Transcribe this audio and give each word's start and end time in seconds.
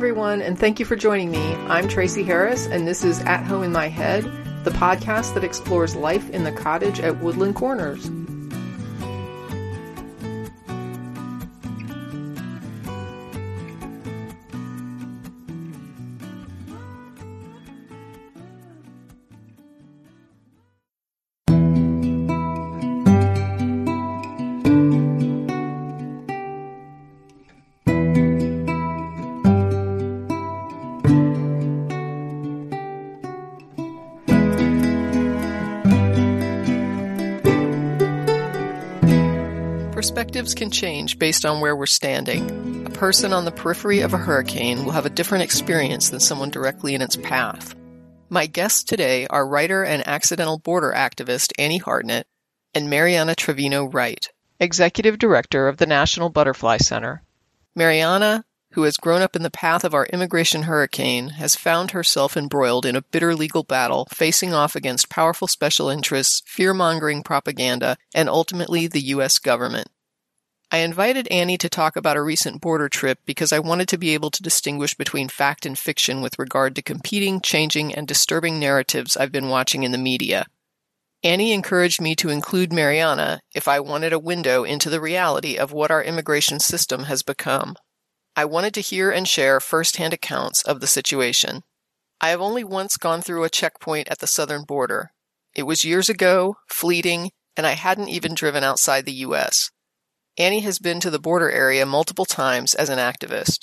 everyone, 0.00 0.40
and 0.40 0.58
thank 0.58 0.80
you 0.80 0.86
for 0.86 0.96
joining 0.96 1.30
me. 1.30 1.54
I'm 1.68 1.86
Tracie 1.86 2.22
Harris, 2.22 2.66
and 2.66 2.88
this 2.88 3.04
is 3.04 3.20
At 3.24 3.44
Home 3.44 3.62
in 3.62 3.70
My 3.70 3.88
Head, 3.88 4.24
the 4.64 4.70
podcast 4.70 5.34
that 5.34 5.44
explores 5.44 5.94
life 5.94 6.30
in 6.30 6.42
the 6.42 6.52
cottage 6.52 7.00
at 7.00 7.20
Woodland 7.20 7.54
Corners. 7.54 8.10
Perspectives 40.10 40.56
can 40.56 40.72
change 40.72 41.20
based 41.20 41.46
on 41.46 41.60
where 41.60 41.76
we're 41.76 41.86
standing. 41.86 42.84
A 42.84 42.90
person 42.90 43.32
on 43.32 43.44
the 43.44 43.52
periphery 43.52 44.00
of 44.00 44.12
a 44.12 44.18
hurricane 44.18 44.84
will 44.84 44.90
have 44.90 45.06
a 45.06 45.08
different 45.10 45.44
experience 45.44 46.10
than 46.10 46.18
someone 46.18 46.50
directly 46.50 46.96
in 46.96 47.00
its 47.00 47.14
path. 47.14 47.76
My 48.28 48.46
guests 48.46 48.82
today 48.82 49.28
are 49.28 49.46
writer 49.46 49.84
and 49.84 50.06
accidental 50.08 50.58
border 50.58 50.92
activist 50.92 51.52
Annie 51.60 51.78
Hartnett 51.78 52.26
and 52.74 52.90
Mariana 52.90 53.36
Trevino 53.36 53.84
Wright, 53.84 54.28
Executive 54.58 55.16
Director 55.16 55.68
of 55.68 55.76
the 55.76 55.86
National 55.86 56.28
Butterfly 56.28 56.78
Center. 56.78 57.22
Mariana, 57.76 58.44
who 58.72 58.82
has 58.82 58.96
grown 58.96 59.22
up 59.22 59.36
in 59.36 59.44
the 59.44 59.48
path 59.48 59.84
of 59.84 59.94
our 59.94 60.06
immigration 60.06 60.64
hurricane, 60.64 61.28
has 61.28 61.54
found 61.54 61.92
herself 61.92 62.36
embroiled 62.36 62.84
in 62.84 62.96
a 62.96 63.02
bitter 63.02 63.32
legal 63.36 63.62
battle 63.62 64.08
facing 64.10 64.52
off 64.52 64.74
against 64.74 65.08
powerful 65.08 65.46
special 65.46 65.88
interests, 65.88 66.42
fear 66.46 66.74
mongering 66.74 67.22
propaganda, 67.22 67.96
and 68.12 68.28
ultimately 68.28 68.88
the 68.88 69.00
U.S. 69.00 69.38
government. 69.38 69.86
I 70.72 70.78
invited 70.78 71.26
Annie 71.32 71.58
to 71.58 71.68
talk 71.68 71.96
about 71.96 72.16
a 72.16 72.22
recent 72.22 72.60
border 72.60 72.88
trip 72.88 73.18
because 73.26 73.52
I 73.52 73.58
wanted 73.58 73.88
to 73.88 73.98
be 73.98 74.14
able 74.14 74.30
to 74.30 74.42
distinguish 74.42 74.94
between 74.94 75.28
fact 75.28 75.66
and 75.66 75.76
fiction 75.76 76.22
with 76.22 76.38
regard 76.38 76.76
to 76.76 76.82
competing, 76.82 77.40
changing, 77.40 77.92
and 77.92 78.06
disturbing 78.06 78.60
narratives 78.60 79.16
I've 79.16 79.32
been 79.32 79.48
watching 79.48 79.82
in 79.82 79.90
the 79.90 79.98
media. 79.98 80.46
Annie 81.24 81.52
encouraged 81.52 82.00
me 82.00 82.14
to 82.14 82.28
include 82.28 82.72
Mariana 82.72 83.40
if 83.52 83.66
I 83.66 83.80
wanted 83.80 84.12
a 84.12 84.18
window 84.20 84.62
into 84.62 84.88
the 84.88 85.00
reality 85.00 85.56
of 85.56 85.72
what 85.72 85.90
our 85.90 86.04
immigration 86.04 86.60
system 86.60 87.04
has 87.04 87.24
become. 87.24 87.74
I 88.36 88.44
wanted 88.44 88.72
to 88.74 88.80
hear 88.80 89.10
and 89.10 89.26
share 89.26 89.58
firsthand 89.58 90.14
accounts 90.14 90.62
of 90.62 90.78
the 90.78 90.86
situation. 90.86 91.62
I 92.20 92.28
have 92.30 92.40
only 92.40 92.62
once 92.62 92.96
gone 92.96 93.22
through 93.22 93.42
a 93.42 93.50
checkpoint 93.50 94.08
at 94.08 94.20
the 94.20 94.28
southern 94.28 94.62
border. 94.62 95.10
It 95.52 95.64
was 95.64 95.84
years 95.84 96.08
ago, 96.08 96.58
fleeting, 96.68 97.32
and 97.56 97.66
I 97.66 97.72
hadn't 97.72 98.08
even 98.08 98.34
driven 98.34 98.62
outside 98.62 99.04
the 99.04 99.12
U.S. 99.12 99.70
Annie 100.40 100.60
has 100.60 100.78
been 100.78 101.00
to 101.00 101.10
the 101.10 101.18
border 101.18 101.50
area 101.50 101.84
multiple 101.84 102.24
times 102.24 102.74
as 102.74 102.88
an 102.88 102.98
activist, 102.98 103.58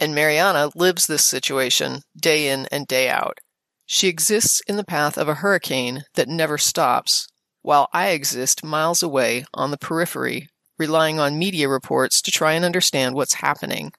and 0.00 0.12
Mariana 0.12 0.70
lives 0.74 1.06
this 1.06 1.24
situation 1.24 2.00
day 2.20 2.48
in 2.48 2.66
and 2.72 2.84
day 2.88 3.08
out. 3.08 3.38
She 3.86 4.08
exists 4.08 4.60
in 4.66 4.76
the 4.76 4.82
path 4.82 5.16
of 5.16 5.28
a 5.28 5.36
hurricane 5.36 6.02
that 6.14 6.26
never 6.26 6.58
stops, 6.58 7.28
while 7.62 7.86
I 7.92 8.08
exist 8.08 8.64
miles 8.64 9.04
away 9.04 9.44
on 9.54 9.70
the 9.70 9.78
periphery, 9.78 10.48
relying 10.80 11.20
on 11.20 11.38
media 11.38 11.68
reports 11.68 12.20
to 12.22 12.32
try 12.32 12.54
and 12.54 12.64
understand 12.64 13.14
what's 13.14 13.34
happening. 13.34 13.92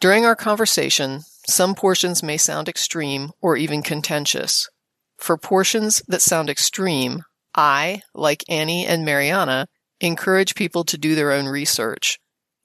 During 0.00 0.26
our 0.26 0.34
conversation, 0.34 1.20
some 1.46 1.76
portions 1.76 2.20
may 2.20 2.36
sound 2.36 2.68
extreme 2.68 3.30
or 3.40 3.56
even 3.56 3.82
contentious. 3.82 4.68
For 5.18 5.38
portions 5.38 6.02
that 6.08 6.20
sound 6.20 6.50
extreme, 6.50 7.22
I, 7.54 8.02
like 8.12 8.42
Annie 8.48 8.86
and 8.86 9.04
Mariana, 9.04 9.68
encourage 10.00 10.54
people 10.54 10.84
to 10.84 10.98
do 10.98 11.14
their 11.14 11.32
own 11.32 11.46
research. 11.46 12.18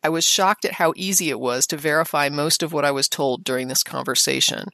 I 0.03 0.09
was 0.09 0.23
shocked 0.23 0.65
at 0.65 0.73
how 0.73 0.93
easy 0.95 1.29
it 1.29 1.39
was 1.39 1.65
to 1.67 1.77
verify 1.77 2.29
most 2.29 2.63
of 2.63 2.71
what 2.71 2.85
I 2.85 2.91
was 2.91 3.09
told 3.09 3.43
during 3.43 3.67
this 3.67 3.83
conversation. 3.83 4.65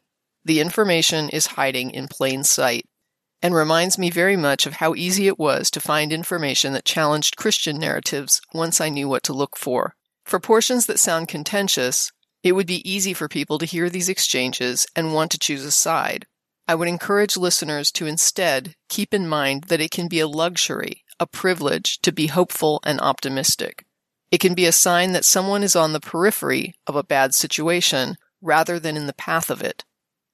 The 0.44 0.60
information 0.60 1.30
is 1.30 1.48
hiding 1.48 1.92
in 1.92 2.08
plain 2.08 2.44
sight 2.44 2.86
and 3.42 3.56
reminds 3.56 3.98
me 3.98 4.10
very 4.10 4.36
much 4.36 4.68
of 4.68 4.74
how 4.74 4.94
easy 4.94 5.28
it 5.28 5.40
was 5.40 5.72
to 5.72 5.80
find 5.80 6.14
information 6.14 6.74
that 6.74 6.86
challenged 6.86 7.38
Christian 7.38 7.80
narratives 7.80 8.42
once 8.54 8.80
I 8.80 8.90
knew 8.90 9.08
what 9.08 9.24
to 9.24 9.34
look 9.34 9.58
for. 9.58 9.96
For 10.26 10.40
portions 10.40 10.86
that 10.86 11.00
sound 11.00 11.28
contentious, 11.28 12.12
it 12.44 12.52
would 12.54 12.68
be 12.68 12.90
easy 12.90 13.14
for 13.14 13.28
people 13.28 13.58
to 13.58 13.66
hear 13.66 13.90
these 13.90 14.10
exchanges 14.10 14.86
and 14.96 15.14
want 15.14 15.32
to 15.32 15.40
choose 15.40 15.66
a 15.66 15.72
side. 15.72 16.26
I 16.68 16.76
would 16.76 16.88
encourage 16.88 17.38
listeners 17.38 17.92
to 17.94 18.06
instead 18.06 18.76
keep 18.90 19.14
in 19.14 19.28
mind 19.28 19.66
that 19.66 19.82
it 19.82 19.92
can 19.92 20.08
be 20.08 20.20
a 20.20 20.28
luxury 20.28 21.04
a 21.22 21.28
privilege 21.28 22.00
to 22.00 22.12
be 22.12 22.28
hopeful 22.28 22.82
and 22.84 23.00
optimistic. 23.00 23.86
It 24.32 24.40
can 24.40 24.56
be 24.56 24.66
a 24.66 24.72
sign 24.72 25.12
that 25.12 25.24
someone 25.24 25.62
is 25.62 25.76
on 25.76 25.94
the 25.94 26.00
periphery 26.00 26.74
of 26.88 26.96
a 26.96 27.04
bad 27.04 27.36
situation 27.36 28.16
rather 28.42 28.80
than 28.80 28.98
in 28.98 29.06
the 29.06 29.14
path 29.14 29.52
of 29.52 29.62
it. 29.62 29.86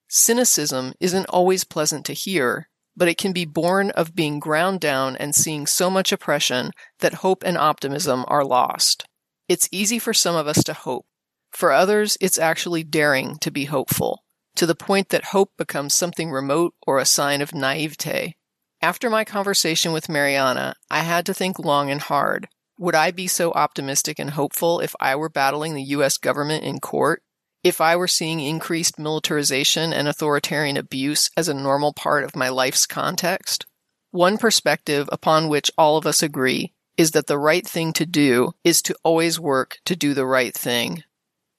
Cynicism 0.07 0.93
isn't 1.01 1.25
always 1.25 1.65
pleasant 1.65 2.05
to 2.05 2.13
hear, 2.13 2.69
but 2.95 3.09
it 3.09 3.17
can 3.17 3.33
be 3.33 3.43
born 3.43 3.91
of 3.91 4.15
being 4.15 4.39
ground 4.39 4.79
down 4.79 5.17
and 5.17 5.35
seeing 5.35 5.67
so 5.67 5.89
much 5.89 6.13
oppression 6.13 6.71
that 6.99 7.15
hope 7.15 7.43
and 7.45 7.57
optimism 7.57 8.23
are 8.29 8.45
lost. 8.45 9.05
It's 9.49 9.67
easy 9.73 9.99
for 9.99 10.13
some 10.13 10.37
of 10.37 10.47
us 10.47 10.63
to 10.63 10.73
hope. 10.73 11.05
For 11.51 11.73
others, 11.73 12.17
it's 12.21 12.39
actually 12.39 12.85
daring 12.85 13.39
to 13.39 13.51
be 13.51 13.65
hopeful, 13.65 14.23
to 14.55 14.65
the 14.65 14.73
point 14.73 15.09
that 15.09 15.25
hope 15.25 15.51
becomes 15.57 15.93
something 15.93 16.31
remote 16.31 16.75
or 16.85 16.97
a 16.97 17.05
sign 17.05 17.41
of 17.41 17.53
naivete. 17.53 18.36
After 18.87 19.09
my 19.09 19.25
conversation 19.25 19.91
with 19.91 20.07
Mariana, 20.07 20.73
I 20.89 20.99
had 20.99 21.25
to 21.25 21.33
think 21.33 21.59
long 21.59 21.91
and 21.91 21.99
hard. 21.99 22.47
Would 22.79 22.95
I 22.95 23.11
be 23.11 23.27
so 23.27 23.51
optimistic 23.51 24.17
and 24.17 24.29
hopeful 24.29 24.79
if 24.79 24.95
I 24.97 25.13
were 25.17 25.27
battling 25.27 25.73
the 25.73 25.91
US 25.97 26.17
government 26.17 26.63
in 26.63 26.79
court? 26.79 27.21
If 27.65 27.81
I 27.81 27.97
were 27.97 28.07
seeing 28.07 28.39
increased 28.39 28.97
militarization 28.97 29.91
and 29.91 30.07
authoritarian 30.07 30.77
abuse 30.77 31.29
as 31.35 31.49
a 31.49 31.53
normal 31.53 31.91
part 31.91 32.23
of 32.23 32.33
my 32.33 32.47
life's 32.47 32.85
context? 32.85 33.65
One 34.11 34.37
perspective 34.37 35.09
upon 35.11 35.49
which 35.49 35.69
all 35.77 35.97
of 35.97 36.07
us 36.07 36.23
agree 36.23 36.71
is 36.95 37.11
that 37.11 37.27
the 37.27 37.37
right 37.37 37.67
thing 37.67 37.91
to 37.91 38.05
do 38.05 38.53
is 38.63 38.81
to 38.83 38.95
always 39.03 39.37
work 39.37 39.79
to 39.83 39.97
do 39.97 40.13
the 40.13 40.25
right 40.25 40.53
thing, 40.53 41.03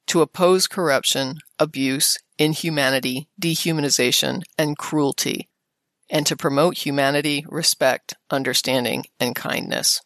to 0.07 0.23
oppose 0.23 0.67
corruption, 0.67 1.41
abuse, 1.59 2.17
inhumanity, 2.39 3.29
dehumanization, 3.39 4.45
and 4.57 4.79
cruelty, 4.79 5.51
and 6.11 6.27
to 6.27 6.37
promote 6.37 6.79
humanity, 6.79 7.45
respect, 7.49 8.15
understanding, 8.31 9.05
and 9.21 9.35
kindness. 9.35 10.01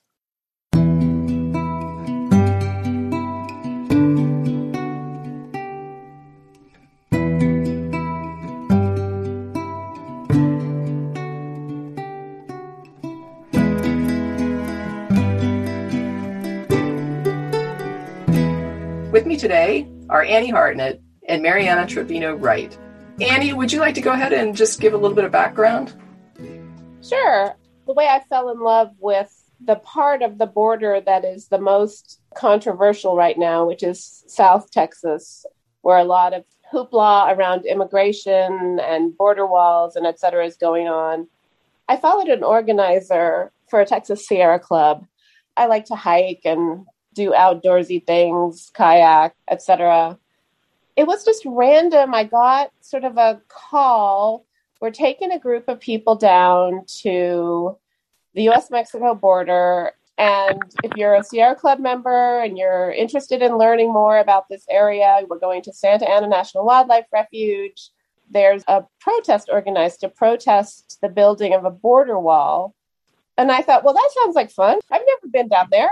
With 19.13 19.27
me 19.27 19.37
today 19.37 19.87
are 20.09 20.23
Annie 20.23 20.49
Hartnett 20.49 21.03
and 21.29 21.43
Mariana 21.43 21.87
Trevino 21.87 22.35
Wright. 22.35 22.77
Annie, 23.23 23.53
would 23.53 23.71
you 23.71 23.79
like 23.79 23.95
to 23.95 24.01
go 24.01 24.11
ahead 24.11 24.33
and 24.33 24.57
just 24.57 24.81
give 24.81 24.95
a 24.95 24.97
little 24.97 25.15
bit 25.15 25.25
of 25.25 25.31
background? 25.31 25.95
Sure. 27.03 27.55
The 27.87 27.93
way 27.93 28.09
I 28.09 28.21
fell 28.29 28.51
in 28.51 28.59
love 28.61 28.91
with 28.99 29.33
the 29.65 29.77
part 29.77 30.23
of 30.23 30.39
the 30.39 30.47
border 30.47 31.01
that 31.01 31.25
is 31.25 31.47
the 31.47 31.61
most 31.61 32.21
controversial 32.35 33.17
right 33.17 33.39
now, 33.39 33.65
which 33.65 33.85
is 33.85 34.25
South 34.27 34.73
Texas, 34.73 35.47
where 35.83 35.99
a 35.99 36.05
lot 36.05 36.33
of 36.33 36.45
hoopla 36.73 37.37
around 37.37 37.65
immigration 37.65 38.81
and 38.81 39.17
border 39.17 39.47
walls 39.47 39.95
and 39.95 40.05
et 40.05 40.19
cetera 40.19 40.45
is 40.45 40.57
going 40.57 40.89
on. 40.89 41.29
I 41.89 41.99
followed 41.99 42.29
an 42.29 42.43
organizer 42.43 43.53
for 43.69 43.81
a 43.81 43.87
Texas 43.87 44.27
Sierra 44.27 44.59
Club. 44.59 45.07
I 45.57 45.67
like 45.67 45.85
to 45.87 45.95
hike 45.95 46.43
and 46.45 46.87
do 47.15 47.31
outdoorsy 47.31 48.05
things, 48.05 48.73
kayak, 48.75 49.37
etc 49.49 50.19
it 50.97 51.07
was 51.07 51.25
just 51.25 51.43
random. 51.47 52.15
I 52.15 52.25
got 52.25 52.71
sort 52.81 53.05
of 53.05 53.17
a 53.17 53.41
call. 53.49 54.45
We're 54.81 54.91
taking 54.91 55.33
a 55.33 55.39
group 55.39 55.69
of 55.69 55.81
people 55.81 56.17
down 56.17 56.85
to 57.03 57.79
the 58.35 58.49
US 58.51 58.71
Mexico 58.71 59.15
border. 59.15 59.93
And 60.19 60.63
if 60.85 60.93
you're 60.97 61.15
a 61.15 61.25
Sierra 61.25 61.55
Club 61.55 61.81
member 61.81 62.41
and 62.41 62.59
you're 62.59 62.91
interested 62.91 63.43
in 63.43 63.57
learning 63.57 63.93
more 63.93 64.19
about 64.19 64.49
this 64.49 64.65
area, 64.69 65.21
we're 65.29 65.39
going 65.39 65.63
to 65.63 65.73
Santa 65.73 66.09
Ana 66.09 66.29
National 66.29 66.65
Wildlife 66.65 67.07
Refuge. 67.13 67.91
There's 68.31 68.63
a 68.69 68.85
protest 69.01 69.49
organized 69.51 70.01
to 70.01 70.09
protest 70.09 70.99
the 71.01 71.09
building 71.09 71.55
of 71.55 71.65
a 71.65 71.71
border 71.71 72.19
wall. 72.19 72.75
And 73.39 73.51
I 73.51 73.63
thought, 73.63 73.85
well, 73.85 73.95
that 73.95 74.11
sounds 74.21 74.35
like 74.35 74.51
fun. 74.51 74.79
I've 74.91 75.03
never 75.07 75.31
been 75.31 75.49
down 75.49 75.69
there. 75.71 75.91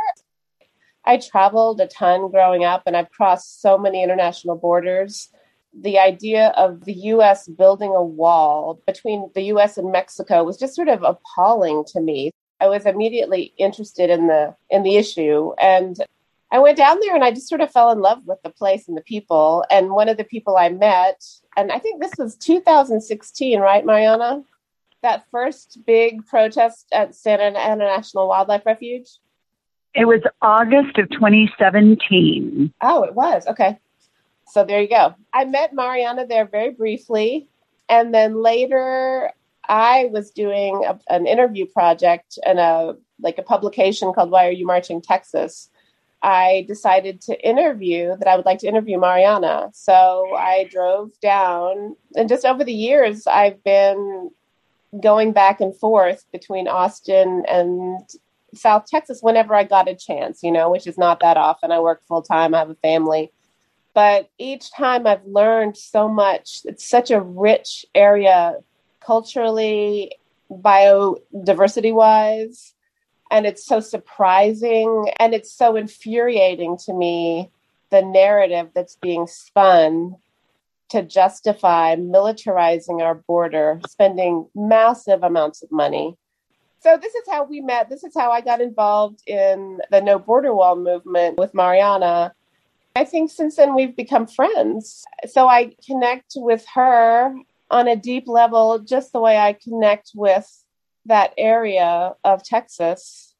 I 1.04 1.16
traveled 1.18 1.80
a 1.80 1.86
ton 1.86 2.30
growing 2.30 2.64
up 2.64 2.82
and 2.86 2.96
I've 2.96 3.10
crossed 3.10 3.62
so 3.62 3.78
many 3.78 4.02
international 4.02 4.56
borders. 4.56 5.30
the 5.72 5.98
idea 6.00 6.48
of 6.56 6.84
the 6.84 6.92
US 7.14 7.46
building 7.46 7.94
a 7.94 8.02
wall 8.02 8.80
between 8.86 9.30
the 9.34 9.42
US 9.54 9.78
and 9.78 9.92
Mexico 9.92 10.42
was 10.42 10.58
just 10.58 10.74
sort 10.74 10.88
of 10.88 11.04
appalling 11.04 11.84
to 11.92 12.00
me. 12.00 12.32
I 12.60 12.66
was 12.68 12.86
immediately 12.86 13.54
interested 13.56 14.10
in 14.10 14.26
the 14.26 14.54
in 14.68 14.82
the 14.82 14.96
issue 14.96 15.52
and 15.58 15.96
I 16.52 16.58
went 16.58 16.76
down 16.76 16.98
there 17.00 17.14
and 17.14 17.22
I 17.22 17.30
just 17.30 17.48
sort 17.48 17.60
of 17.60 17.70
fell 17.70 17.92
in 17.92 18.00
love 18.00 18.26
with 18.26 18.42
the 18.42 18.50
place 18.50 18.88
and 18.88 18.96
the 18.96 19.02
people. 19.02 19.64
And 19.70 19.90
one 19.90 20.08
of 20.08 20.16
the 20.16 20.24
people 20.24 20.56
I 20.56 20.68
met, 20.68 21.24
and 21.56 21.70
I 21.70 21.78
think 21.78 22.00
this 22.00 22.14
was 22.18 22.36
2016, 22.36 23.60
right, 23.60 23.84
Mariana? 23.84 24.42
That 25.02 25.26
first 25.30 25.78
big 25.86 26.26
protest 26.26 26.88
at 26.92 27.14
Santa 27.14 27.56
Ana 27.56 27.84
National 27.84 28.26
Wildlife 28.26 28.66
Refuge? 28.66 29.08
It 29.94 30.06
was 30.06 30.20
August 30.40 30.98
of 30.98 31.10
2017. 31.10 32.72
Oh, 32.80 33.02
it 33.02 33.14
was. 33.14 33.46
Okay. 33.46 33.78
So 34.46 34.64
there 34.64 34.80
you 34.80 34.88
go. 34.88 35.14
I 35.32 35.44
met 35.44 35.74
Mariana 35.74 36.26
there 36.26 36.44
very 36.44 36.70
briefly. 36.70 37.48
And 37.88 38.14
then 38.14 38.40
later, 38.40 39.32
I 39.68 40.08
was 40.12 40.30
doing 40.30 40.84
a, 40.84 40.98
an 41.08 41.26
interview 41.26 41.66
project 41.66 42.38
and 42.44 42.58
a 42.58 42.96
like 43.20 43.38
a 43.38 43.42
publication 43.42 44.12
called 44.12 44.30
Why 44.30 44.48
Are 44.48 44.52
You 44.52 44.66
Marching 44.66 45.02
Texas? 45.02 45.68
I 46.22 46.64
decided 46.68 47.20
to 47.22 47.48
interview 47.48 48.16
that 48.16 48.28
I 48.28 48.36
would 48.36 48.44
like 48.44 48.58
to 48.60 48.66
interview 48.66 48.98
Mariana. 48.98 49.70
So 49.72 50.34
I 50.36 50.68
drove 50.70 51.18
down, 51.20 51.96
and 52.14 52.28
just 52.28 52.44
over 52.44 52.62
the 52.62 52.72
years, 52.72 53.26
I've 53.26 53.62
been 53.64 54.30
going 55.02 55.32
back 55.32 55.60
and 55.60 55.74
forth 55.74 56.24
between 56.32 56.68
Austin 56.68 57.44
and 57.48 58.00
South 58.54 58.86
Texas 58.86 59.20
whenever 59.22 59.54
I 59.54 59.64
got 59.64 59.88
a 59.88 59.94
chance, 59.94 60.42
you 60.42 60.52
know, 60.52 60.70
which 60.70 60.86
is 60.86 60.98
not 60.98 61.20
that 61.20 61.36
often. 61.36 61.72
I 61.72 61.80
work 61.80 62.02
full 62.06 62.22
time, 62.22 62.54
I 62.54 62.58
have 62.58 62.70
a 62.70 62.74
family. 62.76 63.32
But 63.94 64.30
each 64.38 64.72
time 64.72 65.06
I've 65.06 65.24
learned 65.26 65.76
so 65.76 66.08
much. 66.08 66.60
It's 66.64 66.88
such 66.88 67.10
a 67.10 67.20
rich 67.20 67.84
area 67.94 68.56
culturally, 69.00 70.12
biodiversity 70.50 71.92
wise 71.92 72.74
and 73.30 73.46
it's 73.46 73.64
so 73.64 73.80
surprising 73.80 75.06
and 75.18 75.34
it's 75.34 75.52
so 75.52 75.76
infuriating 75.76 76.76
to 76.86 76.92
me 76.92 77.50
the 77.90 78.02
narrative 78.02 78.70
that's 78.74 78.96
being 78.96 79.26
spun 79.26 80.16
to 80.90 81.02
justify 81.02 81.94
militarizing 81.94 83.00
our 83.00 83.14
border, 83.14 83.80
spending 83.88 84.48
massive 84.54 85.22
amounts 85.22 85.62
of 85.62 85.70
money. 85.70 86.16
So, 86.82 86.96
this 86.96 87.14
is 87.14 87.24
how 87.30 87.44
we 87.44 87.60
met. 87.60 87.90
This 87.90 88.04
is 88.04 88.14
how 88.16 88.30
I 88.30 88.40
got 88.40 88.62
involved 88.62 89.22
in 89.26 89.80
the 89.90 90.00
No 90.00 90.18
Border 90.18 90.54
Wall 90.54 90.76
movement 90.76 91.36
with 91.36 91.52
Mariana. 91.52 92.34
I 92.96 93.04
think 93.04 93.30
since 93.30 93.56
then 93.56 93.74
we've 93.74 93.94
become 93.94 94.26
friends. 94.26 95.04
So, 95.28 95.46
I 95.46 95.74
connect 95.86 96.32
with 96.36 96.64
her 96.74 97.34
on 97.70 97.86
a 97.86 97.96
deep 97.96 98.26
level, 98.26 98.78
just 98.78 99.12
the 99.12 99.20
way 99.20 99.36
I 99.36 99.52
connect 99.52 100.12
with 100.14 100.64
that 101.04 101.34
area 101.36 102.14
of 102.24 102.42
Texas. 102.42 103.34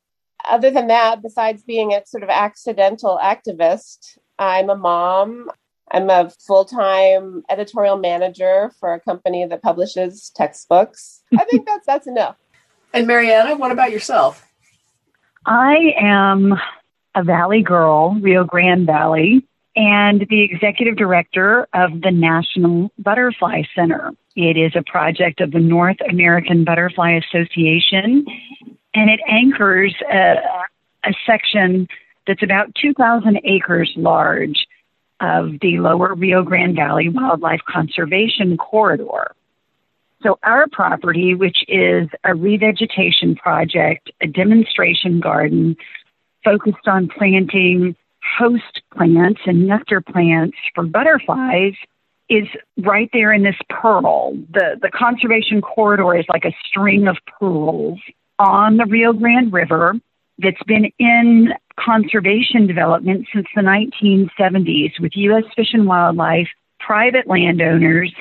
Other 0.47 0.71
than 0.71 0.89
that, 0.89 1.23
besides 1.23 1.63
being 1.63 1.95
a 1.95 2.05
sort 2.05 2.23
of 2.23 2.29
accidental 2.29 3.19
activist, 3.23 4.19
I'm 4.39 4.69
a 4.69 4.77
mom. 4.77 5.51
I'm 5.91 6.11
a 6.11 6.31
full 6.47 6.67
time 6.67 7.43
editorial 7.49 7.97
manager 7.97 8.71
for 8.79 8.93
a 8.93 9.01
company 9.01 9.47
that 9.47 9.63
publishes 9.63 10.31
textbooks. 10.37 11.23
I 11.39 11.45
think 11.45 11.67
that's 11.67 11.87
that's 11.87 12.07
enough. 12.07 12.37
And 12.93 13.07
Mariana, 13.07 13.57
what 13.57 13.71
about 13.71 13.91
yourself? 13.91 14.47
I 15.47 15.95
am 15.99 16.55
a 17.15 17.25
Valley 17.25 17.63
girl, 17.63 18.15
Rio 18.21 18.45
Grande 18.45 18.87
Valley, 18.87 19.47
and 19.77 20.27
the 20.29 20.43
executive 20.43 20.97
director 20.97 21.67
of 21.73 22.01
the 22.01 22.11
National 22.11 22.91
Butterfly 22.99 23.63
Center. 23.75 24.13
It 24.37 24.57
is 24.57 24.73
a 24.75 24.83
project 24.83 25.41
of 25.41 25.53
the 25.53 25.61
North 25.61 25.97
American 26.09 26.65
Butterfly 26.65 27.19
Association, 27.25 28.27
and 28.95 29.11
it 29.11 29.21
anchors 29.29 29.95
a, 30.13 30.37
a 31.05 31.15
section 31.27 31.89
that's 32.27 32.43
about 32.43 32.75
2,000 32.75 33.41
acres 33.45 33.93
large 33.97 34.67
of 35.21 35.61
the 35.61 35.79
lower 35.79 36.15
Rio 36.15 36.43
Grande 36.43 36.77
Valley 36.77 37.09
Wildlife 37.09 37.61
Conservation 37.69 38.57
Corridor. 38.57 39.35
So, 40.23 40.39
our 40.43 40.67
property, 40.71 41.35
which 41.35 41.65
is 41.67 42.09
a 42.25 42.31
revegetation 42.31 43.37
project, 43.37 44.11
a 44.21 44.27
demonstration 44.27 45.21
garden 45.21 45.77
focused 46.45 46.87
on 46.87 47.09
planting 47.09 47.97
host 48.39 48.83
plants 48.95 49.41
and 49.47 49.67
nectar 49.67 50.01
plants 50.01 50.57
for 50.75 50.85
butterflies, 50.85 51.73
is 52.29 52.47
right 52.79 53.09
there 53.13 53.33
in 53.33 53.43
this 53.43 53.57
pearl. 53.69 54.35
The, 54.53 54.79
the 54.81 54.91
conservation 54.91 55.61
corridor 55.61 56.15
is 56.17 56.27
like 56.29 56.45
a 56.45 56.55
string 56.65 57.09
of 57.09 57.17
pearls 57.39 57.99
on 58.39 58.77
the 58.77 58.87
Rio 58.87 59.13
Grande 59.13 59.53
River 59.53 59.95
that's 60.39 60.63
been 60.67 60.91
in 60.99 61.53
conservation 61.79 62.67
development 62.67 63.27
since 63.35 63.47
the 63.55 63.63
1970s 63.63 65.01
with 65.01 65.13
U.S. 65.15 65.45
Fish 65.57 65.73
and 65.73 65.87
Wildlife, 65.87 66.49
private 66.79 67.27
landowners, 67.27 68.13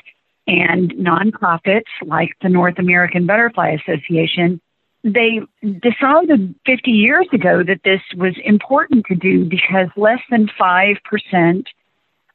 and 0.50 0.90
nonprofits 0.94 1.92
like 2.04 2.30
the 2.42 2.48
North 2.48 2.78
American 2.78 3.24
Butterfly 3.24 3.76
Association. 3.80 4.60
They 5.04 5.40
decided 5.62 6.56
50 6.66 6.90
years 6.90 7.28
ago 7.32 7.62
that 7.62 7.82
this 7.84 8.00
was 8.16 8.34
important 8.44 9.06
to 9.06 9.14
do 9.14 9.44
because 9.44 9.86
less 9.96 10.18
than 10.28 10.48
5% 10.60 11.64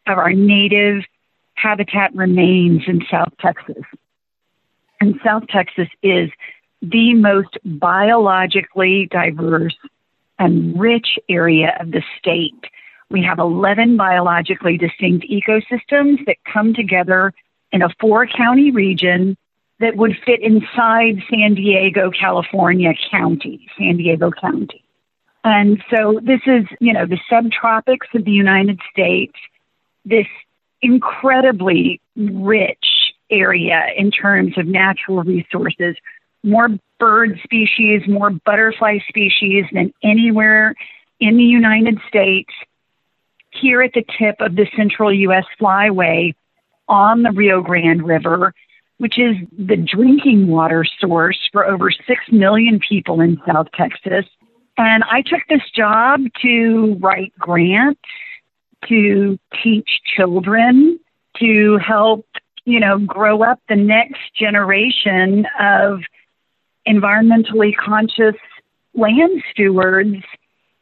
of 0.08 0.18
our 0.18 0.32
native 0.32 1.04
habitat 1.56 2.16
remains 2.16 2.84
in 2.88 3.02
South 3.12 3.34
Texas. 3.42 3.84
And 5.02 5.20
South 5.24 5.44
Texas 5.50 5.90
is 6.02 6.30
the 6.82 7.14
most 7.16 7.58
biologically 7.66 9.10
diverse 9.12 9.76
and 10.40 10.80
rich 10.80 11.20
area 11.28 11.76
of 11.82 11.92
the 11.92 12.04
state. 12.18 12.64
We 13.10 13.24
have 13.24 13.40
11 13.40 13.98
biologically 13.98 14.78
distinct 14.78 15.26
ecosystems 15.30 16.26
that 16.26 16.38
come 16.52 16.74
together 16.74 17.34
in 17.76 17.82
a 17.82 17.90
four 18.00 18.26
county 18.26 18.72
region 18.72 19.36
that 19.82 19.98
would 19.98 20.16
fit 20.26 20.42
inside 20.42 21.22
San 21.30 21.56
Diego, 21.56 22.10
California 22.10 22.94
County, 23.12 23.68
San 23.78 23.98
Diego 23.98 24.32
County. 24.32 24.82
And 25.44 25.84
so 25.94 26.22
this 26.24 26.40
is, 26.48 26.64
you 26.80 26.94
know, 26.94 27.06
the 27.06 27.20
subtropics 27.30 28.18
of 28.18 28.24
the 28.24 28.32
United 28.32 28.80
States, 28.90 29.34
this 30.06 30.26
incredibly 30.82 32.00
rich 32.16 33.14
area 33.30 33.88
in 33.98 34.10
terms 34.10 34.58
of 34.58 34.68
natural 34.68 35.22
resources, 35.24 35.98
more 36.44 36.70
bird 36.98 37.38
species, 37.44 38.04
more 38.08 38.30
butterfly 38.30 39.00
species 39.10 39.66
than 39.74 39.94
anywhere 40.02 40.76
in 41.20 41.36
the 41.36 41.44
United 41.44 42.00
States. 42.08 42.54
Here 43.52 43.82
at 43.82 43.92
the 43.94 44.06
tip 44.18 44.38
of 44.40 44.56
the 44.56 44.66
central 44.78 45.14
U.S. 45.14 45.46
flyway 45.60 46.34
on 46.88 47.24
the 47.24 47.32
Rio 47.32 47.62
Grande 47.62 48.06
River, 48.06 48.54
which 48.98 49.18
is 49.20 49.36
the 49.58 49.76
drinking 49.76 50.48
water 50.48 50.86
source 51.00 51.40
for 51.52 51.66
over 51.66 51.92
6 51.92 52.20
million 52.32 52.80
people 52.80 53.22
in 53.22 53.42
South 53.46 53.68
Texas. 53.74 54.26
And 54.78 55.04
I 55.10 55.22
took 55.22 55.42
this 55.50 55.70
job 55.74 56.22
to 56.42 56.98
write 57.00 57.34
grants, 57.40 58.02
to 58.88 59.40
teach 59.64 60.02
children, 60.16 61.00
to 61.40 61.78
help, 61.78 62.26
you 62.66 62.80
know, 62.80 63.00
grow 63.00 63.42
up 63.44 63.60
the 63.68 63.76
next 63.76 64.34
generation 64.38 65.46
of 65.60 66.00
environmentally 66.88 67.76
conscious 67.76 68.36
land 68.94 69.44
stewards. 69.52 70.24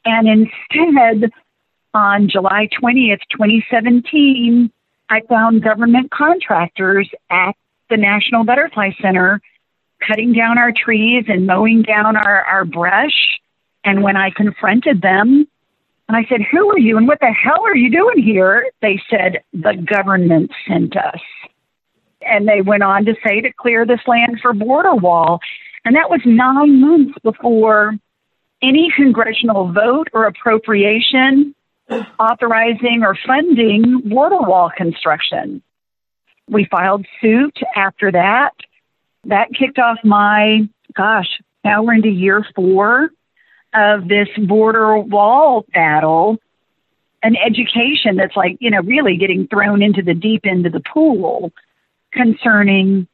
And 0.06 0.28
instead, 0.28 1.32
on 1.94 2.28
July 2.28 2.68
20th, 2.82 3.22
2017, 3.32 4.72
I 5.14 5.22
found 5.30 5.62
government 5.62 6.10
contractors 6.10 7.08
at 7.30 7.54
the 7.92 7.98
National 7.98 8.44
Butterfly 8.44 8.94
Center 9.00 9.40
cutting 10.08 10.34
down 10.34 10.58
our 10.58 10.72
trees 10.72 11.26
and 11.28 11.46
mowing 11.46 11.84
down 11.84 12.18
our, 12.18 12.42
our 12.46 12.66
brush. 12.66 13.40
And 13.84 14.02
when 14.02 14.18
I 14.18 14.32
confronted 14.32 15.04
them, 15.04 15.48
and 16.08 16.18
I 16.18 16.26
said, 16.28 16.42
Who 16.52 16.68
are 16.72 16.80
you 16.80 16.98
and 16.98 17.08
what 17.08 17.20
the 17.20 17.32
hell 17.32 17.64
are 17.64 17.76
you 17.76 17.92
doing 17.92 18.24
here? 18.24 18.72
They 18.82 19.00
said, 19.08 19.44
The 19.54 19.76
government 19.76 20.50
sent 20.68 20.98
us. 20.98 21.22
And 22.22 22.48
they 22.48 22.62
went 22.62 22.82
on 22.82 23.06
to 23.06 23.14
say 23.24 23.40
to 23.42 23.54
clear 23.54 23.86
this 23.86 24.02
land 24.08 24.40
for 24.42 24.52
border 24.52 24.96
wall. 24.96 25.42
And 25.86 25.96
that 25.96 26.10
was 26.10 26.22
nine 26.26 26.82
months 26.82 27.20
before 27.22 27.94
any 28.64 28.90
congressional 28.96 29.72
vote 29.72 30.08
or 30.12 30.26
appropriation 30.26 31.54
authorizing 32.20 33.04
or 33.04 33.18
funding 33.26 34.02
border 34.06 34.38
wall 34.38 34.72
construction. 34.76 35.62
We 36.50 36.66
filed 36.70 37.06
suit 37.22 37.58
after 37.76 38.12
that. 38.12 38.52
That 39.26 39.50
kicked 39.58 39.80
off 39.80 39.98
my, 40.04 40.68
gosh, 40.96 41.42
now 41.64 41.84
we're 41.84 41.94
into 41.94 42.10
year 42.10 42.46
four 42.56 43.10
of 43.74 44.08
this 44.08 44.28
border 44.38 44.98
wall 44.98 45.66
battle. 45.74 46.38
an 47.24 47.36
education 47.38 48.18
that's 48.18 48.36
like, 48.36 48.58
you 48.60 48.70
know, 48.70 48.82
really 48.82 49.16
getting 49.16 49.48
thrown 49.48 49.82
into 49.82 50.02
the 50.02 50.14
deep 50.14 50.46
end 50.46 50.66
of 50.66 50.74
the 50.74 50.82
pool 50.82 51.54
concerning 52.12 53.08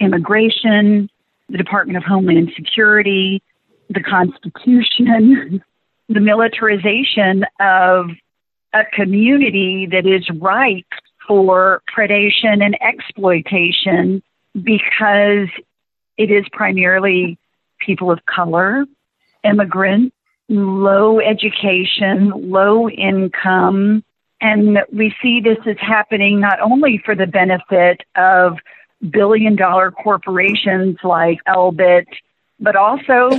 immigration, 0.00 1.08
the 1.48 1.58
Department 1.58 1.96
of 1.96 2.04
Homeland 2.04 2.52
Security, 2.56 3.42
the 3.88 4.02
Constitution, 4.02 5.62
the 6.08 6.20
militarization 6.20 7.44
of 7.58 8.10
a 8.74 8.84
community 8.92 9.86
that 9.90 10.06
is 10.06 10.28
ripe 10.40 10.84
for 11.26 11.82
predation 11.96 12.62
and 12.62 12.76
exploitation 12.82 14.22
because 14.54 15.48
it 16.18 16.30
is 16.30 16.44
primarily 16.52 17.38
people 17.78 18.10
of 18.10 18.20
color, 18.26 18.84
immigrants, 19.42 20.14
low 20.48 21.20
education, 21.20 22.32
low 22.34 22.88
income. 22.88 24.04
And 24.40 24.78
we 24.92 25.14
see 25.22 25.40
this 25.40 25.58
as 25.66 25.76
happening 25.80 26.40
not 26.40 26.60
only 26.60 27.00
for 27.04 27.14
the 27.14 27.26
benefit 27.26 28.02
of 28.16 28.58
billion 29.10 29.56
dollar 29.56 29.90
corporations 29.90 30.96
like 31.02 31.38
Elbit, 31.46 32.06
but 32.60 32.76
also 32.76 33.30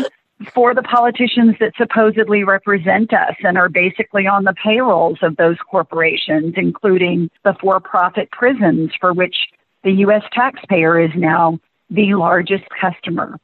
for 0.53 0.73
the 0.73 0.83
politicians 0.83 1.55
that 1.59 1.73
supposedly 1.77 2.43
represent 2.43 3.13
us 3.13 3.35
and 3.43 3.57
are 3.57 3.69
basically 3.69 4.27
on 4.27 4.43
the 4.43 4.53
payrolls 4.53 5.19
of 5.21 5.37
those 5.37 5.57
corporations, 5.69 6.53
including 6.57 7.29
the 7.43 7.55
for 7.61 7.79
profit 7.79 8.29
prisons 8.31 8.91
for 8.99 9.13
which 9.13 9.35
the 9.83 9.91
U.S. 9.91 10.23
taxpayer 10.33 10.99
is 10.99 11.11
now 11.15 11.59
the 11.89 12.15
largest 12.15 12.65
customer. 12.81 13.39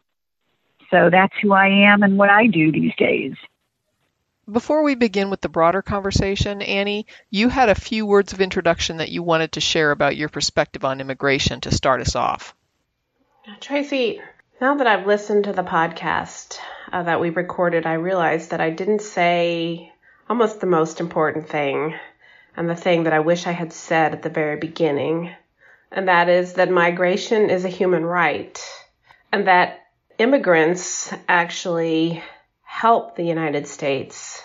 So 0.89 1.09
that's 1.09 1.33
who 1.41 1.53
I 1.53 1.67
am 1.67 2.03
and 2.03 2.17
what 2.17 2.29
I 2.29 2.47
do 2.47 2.71
these 2.71 2.93
days. 2.97 3.35
Before 4.51 4.83
we 4.83 4.95
begin 4.95 5.29
with 5.29 5.39
the 5.39 5.47
broader 5.47 5.81
conversation, 5.81 6.61
Annie, 6.61 7.05
you 7.29 7.47
had 7.47 7.69
a 7.69 7.75
few 7.75 8.05
words 8.05 8.33
of 8.33 8.41
introduction 8.41 8.97
that 8.97 9.09
you 9.09 9.23
wanted 9.23 9.53
to 9.53 9.61
share 9.61 9.91
about 9.91 10.17
your 10.17 10.27
perspective 10.27 10.83
on 10.83 10.99
immigration 10.99 11.61
to 11.61 11.73
start 11.73 12.01
us 12.01 12.15
off. 12.15 12.53
Tracie, 13.61 14.19
now 14.59 14.75
that 14.75 14.87
I've 14.87 15.07
listened 15.07 15.45
to 15.45 15.53
the 15.53 15.63
podcast 15.63 16.59
uh, 16.91 17.03
that 17.03 17.21
we 17.21 17.29
recorded, 17.29 17.85
I 17.85 17.93
realized 17.93 18.51
that 18.51 18.61
I 18.61 18.69
didn't 18.69 19.01
say 19.01 19.91
almost 20.29 20.59
the 20.59 20.67
most 20.67 20.99
important 20.99 21.49
thing 21.49 21.95
and 22.55 22.69
the 22.69 22.75
thing 22.75 23.03
that 23.03 23.13
I 23.13 23.19
wish 23.19 23.47
I 23.47 23.51
had 23.51 23.73
said 23.73 24.13
at 24.13 24.21
the 24.21 24.29
very 24.29 24.57
beginning. 24.57 25.31
And 25.91 26.07
that 26.07 26.29
is 26.29 26.53
that 26.53 26.69
migration 26.69 27.49
is 27.49 27.65
a 27.65 27.69
human 27.69 28.05
right 28.05 28.61
and 29.31 29.47
that 29.47 29.79
immigrants 30.17 31.13
actually 31.27 32.21
help 32.63 33.15
the 33.15 33.25
United 33.25 33.67
States. 33.67 34.41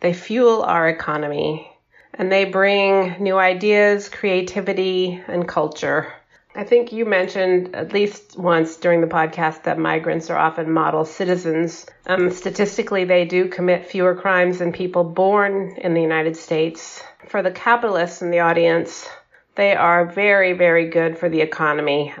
They 0.00 0.12
fuel 0.12 0.62
our 0.62 0.88
economy 0.88 1.70
and 2.14 2.30
they 2.30 2.44
bring 2.44 3.22
new 3.22 3.38
ideas, 3.38 4.08
creativity, 4.08 5.22
and 5.28 5.46
culture. 5.46 6.12
I 6.54 6.64
think 6.64 6.92
you 6.92 7.04
mentioned 7.04 7.76
at 7.76 7.92
least 7.92 8.36
once 8.36 8.76
during 8.76 9.00
the 9.00 9.06
podcast 9.06 9.62
that 9.62 9.78
migrants 9.78 10.30
are 10.30 10.36
often 10.36 10.70
model 10.70 11.04
citizens. 11.04 11.86
Um, 12.06 12.30
statistically, 12.30 13.04
they 13.04 13.24
do 13.24 13.48
commit 13.48 13.86
fewer 13.86 14.16
crimes 14.16 14.58
than 14.58 14.72
people 14.72 15.04
born 15.04 15.76
in 15.78 15.94
the 15.94 16.02
United 16.02 16.36
States. 16.36 17.02
For 17.28 17.42
the 17.42 17.52
capitalists 17.52 18.20
in 18.20 18.30
the 18.30 18.40
audience, 18.40 19.08
they 19.54 19.74
are 19.76 20.06
very, 20.06 20.52
very 20.52 20.90
good 20.90 21.18
for 21.18 21.28
the 21.28 21.40
economy. 21.40 22.14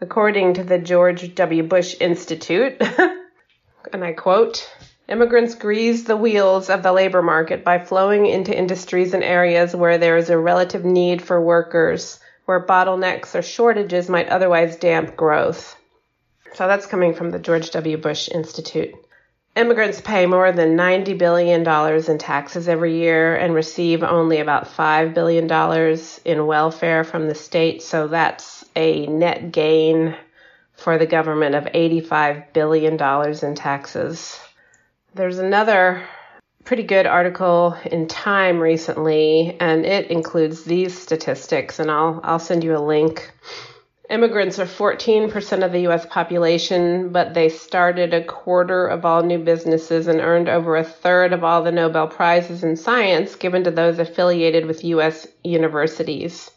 According 0.00 0.54
to 0.54 0.64
the 0.64 0.78
George 0.78 1.34
W. 1.34 1.62
Bush 1.64 1.96
Institute, 2.00 2.80
and 3.92 4.04
I 4.04 4.12
quote, 4.12 4.70
Immigrants 5.08 5.54
grease 5.54 6.04
the 6.04 6.16
wheels 6.16 6.70
of 6.70 6.82
the 6.82 6.92
labor 6.92 7.22
market 7.22 7.64
by 7.64 7.78
flowing 7.78 8.26
into 8.26 8.56
industries 8.56 9.14
and 9.14 9.22
areas 9.22 9.74
where 9.74 9.98
there 9.98 10.16
is 10.16 10.30
a 10.30 10.38
relative 10.38 10.84
need 10.84 11.20
for 11.20 11.40
workers, 11.40 12.20
where 12.44 12.66
bottlenecks 12.66 13.34
or 13.34 13.42
shortages 13.42 14.08
might 14.08 14.28
otherwise 14.28 14.76
damp 14.76 15.16
growth. 15.16 15.76
So 16.54 16.68
that's 16.68 16.86
coming 16.86 17.14
from 17.14 17.30
the 17.30 17.38
George 17.38 17.70
W. 17.70 17.96
Bush 17.96 18.28
Institute. 18.28 18.94
Immigrants 19.56 20.00
pay 20.00 20.26
more 20.26 20.50
than 20.50 20.76
$90 20.76 21.16
billion 21.16 21.66
in 22.10 22.18
taxes 22.18 22.68
every 22.68 22.98
year 22.98 23.36
and 23.36 23.54
receive 23.54 24.02
only 24.02 24.40
about 24.40 24.66
$5 24.66 25.14
billion 25.14 25.48
in 26.24 26.46
welfare 26.46 27.04
from 27.04 27.28
the 27.28 27.36
state, 27.36 27.82
so 27.82 28.08
that's 28.08 28.64
a 28.74 29.06
net 29.06 29.52
gain 29.52 30.16
for 30.72 30.98
the 30.98 31.06
government 31.06 31.54
of 31.54 31.64
$85 31.64 32.52
billion 32.52 32.94
in 33.44 33.54
taxes. 33.54 34.40
There's 35.14 35.38
another 35.38 36.02
pretty 36.64 36.82
good 36.82 37.06
article 37.06 37.76
in 37.84 38.08
Time 38.08 38.58
recently, 38.58 39.56
and 39.60 39.84
it 39.84 40.10
includes 40.10 40.64
these 40.64 40.98
statistics, 40.98 41.78
and 41.78 41.90
I'll, 41.90 42.20
I'll 42.22 42.38
send 42.38 42.64
you 42.64 42.76
a 42.76 42.78
link. 42.78 43.30
Immigrants 44.08 44.58
are 44.58 44.66
14% 44.66 45.64
of 45.64 45.72
the 45.72 45.80
U.S. 45.80 46.06
population, 46.06 47.10
but 47.10 47.34
they 47.34 47.48
started 47.48 48.12
a 48.12 48.24
quarter 48.24 48.86
of 48.86 49.04
all 49.04 49.22
new 49.22 49.38
businesses 49.38 50.06
and 50.06 50.20
earned 50.20 50.48
over 50.48 50.76
a 50.76 50.84
third 50.84 51.32
of 51.32 51.44
all 51.44 51.62
the 51.62 51.72
Nobel 51.72 52.08
Prizes 52.08 52.64
in 52.64 52.76
science 52.76 53.34
given 53.34 53.64
to 53.64 53.70
those 53.70 53.98
affiliated 53.98 54.66
with 54.66 54.84
U.S. 54.84 55.26
universities. 55.42 56.50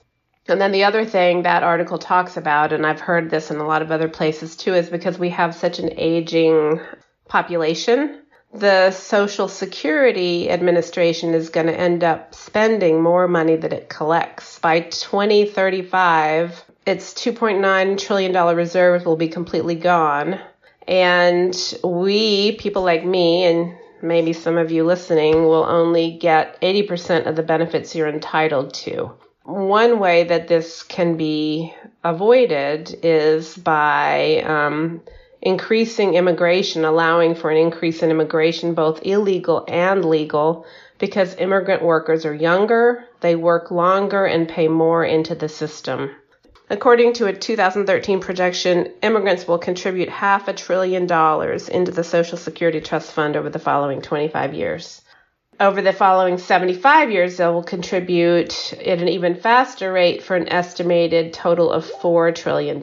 And 0.50 0.62
then 0.62 0.72
the 0.72 0.86
other 0.86 1.06
thing 1.06 1.44
that 1.44 1.64
article 1.64 1.98
talks 1.98 2.38
about, 2.38 2.72
and 2.72 2.86
I've 2.86 3.02
heard 3.02 3.30
this 3.30 3.52
in 3.52 3.58
a 3.58 3.68
lot 3.68 3.82
of 3.82 3.92
other 3.92 4.08
places 4.08 4.56
too, 4.56 4.74
is 4.74 4.90
because 4.90 5.20
we 5.20 5.30
have 5.30 5.56
such 5.56 5.80
an 5.80 5.90
aging 5.98 6.80
population 7.28 8.22
the 8.54 8.92
Social 8.92 9.48
Security 9.48 10.50
Administration 10.50 11.34
is 11.34 11.50
going 11.50 11.68
to 11.68 11.80
end 11.80 12.04
up 12.04 12.34
spending 12.34 13.02
more 13.02 13.28
money 13.28 13.56
than 13.56 13.74
it 13.74 13.90
collects. 13.90 14.60
By 14.60 14.82
2035, 14.82 16.64
its 16.86 17.14
$2.9 17.14 18.00
trillion 18.00 18.56
reserves 18.56 19.06
will 19.06 19.18
be 19.18 19.28
completely 19.28 19.76
gone. 19.76 20.40
And 20.88 21.56
we, 21.84 22.54
people 22.54 22.84
like 22.84 23.04
me, 23.04 23.44
and 23.44 23.76
maybe 24.02 24.32
some 24.32 24.58
of 24.58 24.72
you 24.72 24.86
listening, 24.86 25.44
will 25.44 25.66
only 25.66 26.18
get 26.18 26.60
80% 26.62 27.26
of 27.28 27.36
the 27.36 27.44
benefits 27.44 27.94
you're 27.94 28.08
entitled 28.08 28.74
to. 28.76 29.12
One 29.44 30.00
way 30.00 30.24
that 30.24 30.48
this 30.48 30.84
can 30.84 31.18
be 31.18 31.74
avoided 32.04 32.98
is 33.04 33.58
by 33.58 34.42
um, 34.44 35.02
increasing 35.48 36.16
immigration, 36.16 36.84
allowing 36.84 37.34
for 37.34 37.50
an 37.50 37.56
increase 37.56 38.04
in 38.04 38.12
immigration, 38.12 38.74
both 38.74 39.06
illegal 39.06 39.64
and 39.70 40.04
legal, 40.04 40.66
because 41.00 41.36
immigrant 41.36 41.82
workers 41.82 42.26
are 42.26 42.34
younger, 42.34 43.06
they 43.22 43.34
work 43.34 43.72
longer, 43.72 44.26
and 44.26 44.50
pay 44.50 44.68
more 44.68 45.06
into 45.06 45.36
the 45.36 45.48
system. 45.48 46.12
According 46.70 47.14
to 47.14 47.28
a 47.28 47.34
2013 47.34 48.20
projection, 48.20 48.92
immigrants 49.02 49.48
will 49.48 49.58
contribute 49.58 50.10
half 50.10 50.50
a 50.50 50.54
trillion 50.54 51.08
dollars 51.08 51.70
into 51.70 51.94
the 51.94 52.04
Social 52.04 52.38
Security 52.38 52.82
Trust 52.82 53.14
Fund 53.14 53.38
over 53.38 53.50
the 53.50 53.58
following 53.58 54.02
25 54.02 54.54
years. 54.54 55.02
Over 55.62 55.82
the 55.82 55.94
following 55.94 56.40
75 56.40 57.10
years, 57.10 57.38
they 57.38 57.46
will 57.46 57.64
contribute 57.64 58.74
at 58.74 59.02
an 59.02 59.08
even 59.08 59.36
faster 59.36 59.94
rate 59.94 60.24
for 60.24 60.36
an 60.36 60.50
estimated 60.50 61.32
total 61.32 61.72
of 61.72 61.86
$4 61.86 62.36
trillion. 62.36 62.82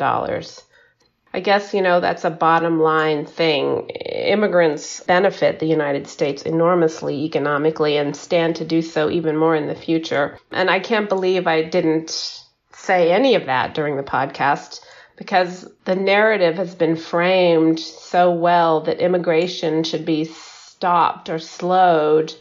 I 1.34 1.40
guess, 1.40 1.74
you 1.74 1.82
know, 1.82 1.98
that's 1.98 2.24
a 2.24 2.30
bottom 2.30 2.78
line 2.78 3.26
thing. 3.26 3.88
Immigrants 3.88 5.00
benefit 5.00 5.58
the 5.58 5.66
United 5.66 6.06
States 6.06 6.42
enormously 6.42 7.24
economically 7.24 7.96
and 7.96 8.14
stand 8.14 8.54
to 8.56 8.64
do 8.64 8.80
so 8.80 9.10
even 9.10 9.36
more 9.36 9.56
in 9.56 9.66
the 9.66 9.74
future. 9.74 10.38
And 10.52 10.70
I 10.70 10.78
can't 10.78 11.08
believe 11.08 11.48
I 11.48 11.62
didn't 11.64 12.40
say 12.72 13.10
any 13.10 13.34
of 13.34 13.46
that 13.46 13.74
during 13.74 13.96
the 13.96 14.04
podcast 14.04 14.78
because 15.16 15.68
the 15.86 15.96
narrative 15.96 16.54
has 16.54 16.76
been 16.76 16.94
framed 16.94 17.80
so 17.80 18.30
well 18.30 18.82
that 18.82 19.00
immigration 19.00 19.82
should 19.82 20.04
be 20.04 20.26
stopped 20.26 21.28
or 21.28 21.40
slowed 21.40 22.32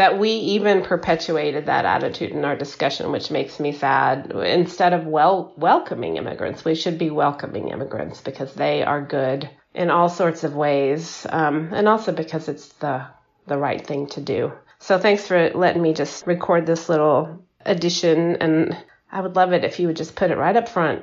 that 0.00 0.18
we 0.18 0.30
even 0.30 0.80
perpetuated 0.80 1.66
that 1.66 1.84
attitude 1.84 2.30
in 2.30 2.42
our 2.42 2.56
discussion, 2.56 3.12
which 3.12 3.30
makes 3.30 3.60
me 3.60 3.70
sad. 3.70 4.32
Instead 4.32 4.94
of 4.94 5.04
well 5.06 5.52
welcoming 5.58 6.16
immigrants, 6.16 6.64
we 6.64 6.74
should 6.74 6.96
be 6.96 7.10
welcoming 7.10 7.68
immigrants 7.68 8.22
because 8.22 8.54
they 8.54 8.82
are 8.82 9.02
good 9.02 9.50
in 9.74 9.90
all 9.90 10.08
sorts 10.08 10.42
of 10.42 10.56
ways, 10.56 11.26
um, 11.28 11.68
and 11.74 11.86
also 11.86 12.12
because 12.12 12.48
it's 12.48 12.68
the 12.84 13.04
the 13.46 13.58
right 13.58 13.86
thing 13.86 14.06
to 14.06 14.22
do. 14.22 14.50
So 14.78 14.98
thanks 14.98 15.26
for 15.26 15.50
letting 15.50 15.82
me 15.82 15.92
just 15.92 16.26
record 16.26 16.64
this 16.64 16.88
little 16.88 17.44
addition, 17.66 18.36
and 18.36 18.74
I 19.12 19.20
would 19.20 19.36
love 19.36 19.52
it 19.52 19.64
if 19.64 19.78
you 19.78 19.88
would 19.88 19.96
just 19.96 20.16
put 20.16 20.30
it 20.30 20.38
right 20.38 20.56
up 20.56 20.70
front. 20.70 21.02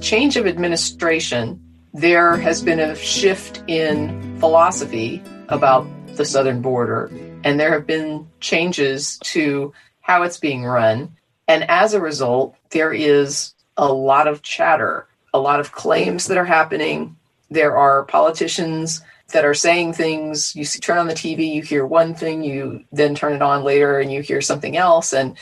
Change 0.00 0.36
of 0.36 0.46
administration, 0.46 1.60
there 1.92 2.36
has 2.36 2.62
been 2.62 2.80
a 2.80 2.96
shift 2.96 3.62
in 3.68 4.38
philosophy 4.40 5.22
about 5.48 5.86
the 6.16 6.24
southern 6.24 6.60
border, 6.60 7.10
and 7.44 7.58
there 7.58 7.72
have 7.72 7.86
been 7.86 8.26
changes 8.40 9.18
to 9.24 9.72
how 10.00 10.22
it's 10.22 10.38
being 10.38 10.64
run. 10.64 11.16
And 11.48 11.64
as 11.70 11.94
a 11.94 12.00
result, 12.00 12.56
there 12.70 12.92
is 12.92 13.54
a 13.76 13.92
lot 13.92 14.26
of 14.26 14.42
chatter, 14.42 15.06
a 15.32 15.38
lot 15.38 15.60
of 15.60 15.72
claims 15.72 16.26
that 16.26 16.38
are 16.38 16.44
happening. 16.44 17.16
There 17.50 17.76
are 17.76 18.04
politicians 18.04 19.02
that 19.32 19.44
are 19.44 19.54
saying 19.54 19.94
things. 19.94 20.54
You 20.54 20.64
turn 20.64 20.98
on 20.98 21.06
the 21.06 21.14
TV, 21.14 21.52
you 21.52 21.62
hear 21.62 21.86
one 21.86 22.14
thing, 22.14 22.42
you 22.42 22.84
then 22.92 23.14
turn 23.14 23.32
it 23.32 23.42
on 23.42 23.64
later 23.64 23.98
and 23.98 24.12
you 24.12 24.20
hear 24.20 24.40
something 24.40 24.76
else. 24.76 25.12
And 25.12 25.36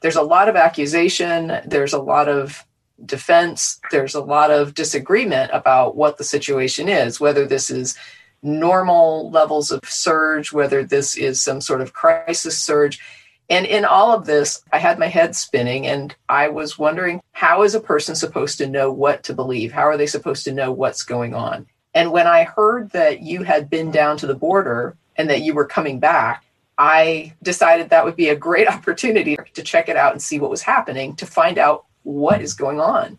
there's 0.00 0.16
a 0.16 0.22
lot 0.22 0.48
of 0.48 0.56
accusation, 0.56 1.60
there's 1.64 1.92
a 1.92 1.98
lot 1.98 2.28
of 2.28 2.64
defense, 3.04 3.80
there's 3.90 4.14
a 4.14 4.20
lot 4.20 4.50
of 4.50 4.74
disagreement 4.74 5.50
about 5.52 5.96
what 5.96 6.16
the 6.16 6.24
situation 6.24 6.88
is, 6.88 7.20
whether 7.20 7.46
this 7.46 7.70
is 7.70 7.96
normal 8.42 9.30
levels 9.30 9.70
of 9.70 9.80
surge, 9.84 10.52
whether 10.52 10.84
this 10.84 11.16
is 11.16 11.42
some 11.42 11.60
sort 11.60 11.80
of 11.80 11.92
crisis 11.92 12.58
surge. 12.58 13.00
And 13.48 13.66
in 13.66 13.84
all 13.84 14.12
of 14.12 14.26
this, 14.26 14.62
I 14.72 14.78
had 14.78 14.98
my 14.98 15.06
head 15.06 15.36
spinning 15.36 15.86
and 15.86 16.14
I 16.28 16.48
was 16.48 16.78
wondering 16.78 17.20
how 17.32 17.62
is 17.62 17.74
a 17.74 17.80
person 17.80 18.14
supposed 18.14 18.58
to 18.58 18.68
know 18.68 18.90
what 18.90 19.22
to 19.24 19.34
believe? 19.34 19.72
How 19.72 19.82
are 19.82 19.96
they 19.96 20.06
supposed 20.06 20.44
to 20.44 20.52
know 20.52 20.72
what's 20.72 21.02
going 21.02 21.34
on? 21.34 21.66
And 21.94 22.12
when 22.12 22.26
I 22.26 22.44
heard 22.44 22.90
that 22.90 23.22
you 23.22 23.42
had 23.42 23.70
been 23.70 23.90
down 23.90 24.18
to 24.18 24.26
the 24.26 24.34
border 24.34 24.96
and 25.16 25.30
that 25.30 25.42
you 25.42 25.54
were 25.54 25.64
coming 25.64 25.98
back, 25.98 26.44
I 26.76 27.32
decided 27.42 27.88
that 27.88 28.04
would 28.04 28.16
be 28.16 28.28
a 28.28 28.36
great 28.36 28.68
opportunity 28.72 29.36
to 29.54 29.62
check 29.62 29.88
it 29.88 29.96
out 29.96 30.12
and 30.12 30.20
see 30.20 30.38
what 30.38 30.50
was 30.50 30.62
happening 30.62 31.16
to 31.16 31.26
find 31.26 31.56
out 31.56 31.85
what 32.06 32.40
is 32.40 32.54
going 32.54 32.80
on. 32.80 33.18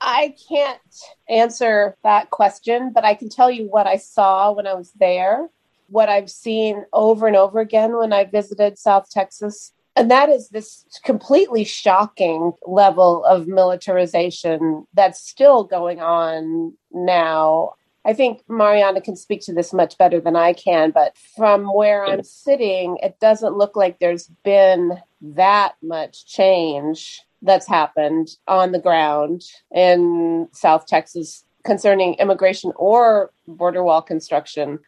I 0.00 0.34
can't 0.48 0.80
answer 1.28 1.96
that 2.02 2.30
question, 2.30 2.90
but 2.92 3.04
I 3.04 3.14
can 3.14 3.28
tell 3.28 3.50
you 3.50 3.68
what 3.70 3.86
I 3.86 3.98
saw 3.98 4.50
when 4.50 4.66
I 4.66 4.74
was 4.74 4.90
there, 4.98 5.48
what 5.88 6.08
I've 6.08 6.28
seen 6.28 6.84
over 6.92 7.28
and 7.28 7.36
over 7.36 7.60
again 7.60 7.96
when 7.96 8.12
I 8.12 8.24
visited 8.24 8.78
South 8.78 9.08
Texas. 9.10 9.72
And 9.94 10.10
that 10.10 10.28
is 10.28 10.48
this 10.48 10.86
completely 11.04 11.62
shocking 11.62 12.52
level 12.66 13.24
of 13.24 13.46
militarization 13.46 14.88
that's 14.92 15.20
still 15.20 15.62
going 15.62 16.00
on 16.00 16.72
now. 16.90 17.74
I 18.04 18.12
think 18.12 18.42
Mariana 18.48 19.00
can 19.00 19.14
speak 19.14 19.42
to 19.42 19.52
this 19.52 19.72
much 19.72 19.96
better 19.98 20.20
than 20.20 20.34
I 20.34 20.54
can, 20.54 20.90
but 20.90 21.16
from 21.36 21.72
where 21.72 22.04
I'm 22.04 22.24
sitting, 22.24 22.98
it 23.00 23.20
doesn't 23.20 23.56
look 23.56 23.76
like 23.76 24.00
there's 24.00 24.26
been 24.42 24.98
that 25.20 25.74
much 25.80 26.26
change 26.26 27.22
that's 27.42 27.66
happened 27.66 28.28
on 28.48 28.72
the 28.72 28.78
ground 28.78 29.42
in 29.74 30.48
South 30.52 30.86
Texas 30.86 31.44
concerning 31.64 32.14
immigration 32.14 32.72
or 32.76 33.30
border 33.46 33.82
wall 33.82 34.02
construction. 34.02 34.78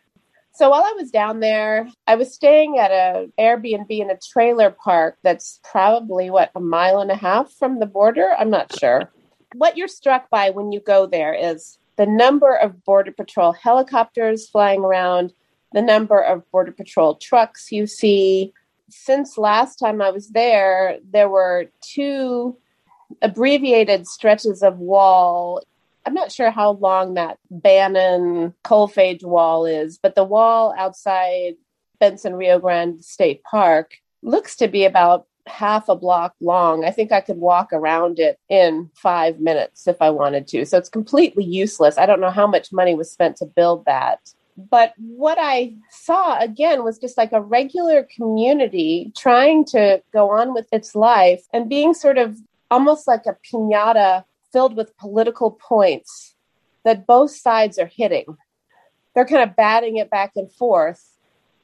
So 0.54 0.70
while 0.70 0.84
I 0.84 0.92
was 0.96 1.10
down 1.10 1.40
there, 1.40 1.88
I 2.06 2.14
was 2.14 2.32
staying 2.32 2.78
at 2.78 2.92
a 2.92 3.28
Airbnb 3.38 3.90
in 3.90 4.10
a 4.10 4.16
trailer 4.16 4.70
park 4.70 5.18
that's 5.24 5.60
probably 5.64 6.30
what 6.30 6.52
a 6.54 6.60
mile 6.60 7.00
and 7.00 7.10
a 7.10 7.16
half 7.16 7.50
from 7.52 7.80
the 7.80 7.86
border. 7.86 8.30
I'm 8.38 8.50
not 8.50 8.78
sure. 8.78 9.10
What 9.56 9.76
you're 9.76 9.88
struck 9.88 10.30
by 10.30 10.50
when 10.50 10.70
you 10.70 10.78
go 10.78 11.06
there 11.06 11.34
is 11.34 11.78
the 11.96 12.06
number 12.06 12.54
of 12.54 12.84
Border 12.84 13.12
Patrol 13.12 13.52
helicopters 13.52 14.48
flying 14.48 14.80
around, 14.80 15.32
the 15.72 15.82
number 15.82 16.20
of 16.20 16.48
Border 16.50 16.72
Patrol 16.72 17.16
trucks 17.16 17.72
you 17.72 17.86
see. 17.86 18.52
Since 18.90 19.38
last 19.38 19.76
time 19.76 20.00
I 20.02 20.10
was 20.10 20.30
there, 20.30 20.98
there 21.10 21.28
were 21.28 21.66
two 21.80 22.58
abbreviated 23.22 24.06
stretches 24.06 24.62
of 24.62 24.78
wall. 24.78 25.62
I'm 26.06 26.14
not 26.14 26.32
sure 26.32 26.50
how 26.50 26.72
long 26.72 27.14
that 27.14 27.38
Bannon 27.50 28.54
Kolfage 28.64 29.24
wall 29.24 29.66
is, 29.66 29.98
but 29.98 30.14
the 30.14 30.24
wall 30.24 30.74
outside 30.76 31.54
Bentsen 32.00 32.36
Rio 32.36 32.58
Grande 32.58 33.04
State 33.04 33.42
Park 33.44 33.94
looks 34.22 34.56
to 34.56 34.68
be 34.68 34.84
about 34.84 35.26
half 35.46 35.88
a 35.88 35.96
block 35.96 36.34
long. 36.40 36.84
I 36.84 36.90
think 36.90 37.12
I 37.12 37.20
could 37.20 37.36
walk 37.36 37.72
around 37.72 38.18
it 38.18 38.38
in 38.48 38.90
five 38.94 39.40
minutes 39.40 39.86
if 39.86 40.00
I 40.00 40.10
wanted 40.10 40.46
to. 40.48 40.64
So 40.64 40.78
it's 40.78 40.88
completely 40.88 41.44
useless. 41.44 41.98
I 41.98 42.06
don't 42.06 42.20
know 42.20 42.30
how 42.30 42.46
much 42.46 42.72
money 42.72 42.94
was 42.94 43.10
spent 43.10 43.36
to 43.38 43.46
build 43.46 43.84
that. 43.84 44.32
But 44.56 44.94
what 44.98 45.38
I 45.40 45.74
saw 45.90 46.38
again 46.38 46.84
was 46.84 46.98
just 46.98 47.18
like 47.18 47.32
a 47.32 47.40
regular 47.40 48.04
community 48.04 49.12
trying 49.16 49.64
to 49.66 50.02
go 50.12 50.30
on 50.30 50.54
with 50.54 50.68
its 50.72 50.94
life 50.94 51.44
and 51.52 51.68
being 51.68 51.92
sort 51.92 52.18
of 52.18 52.38
almost 52.70 53.08
like 53.08 53.26
a 53.26 53.36
pinata 53.44 54.24
filled 54.52 54.76
with 54.76 54.96
political 54.96 55.50
points 55.50 56.34
that 56.84 57.06
both 57.06 57.32
sides 57.32 57.78
are 57.78 57.90
hitting. 57.92 58.36
They're 59.14 59.26
kind 59.26 59.48
of 59.48 59.56
batting 59.56 59.96
it 59.96 60.10
back 60.10 60.32
and 60.36 60.50
forth 60.50 61.14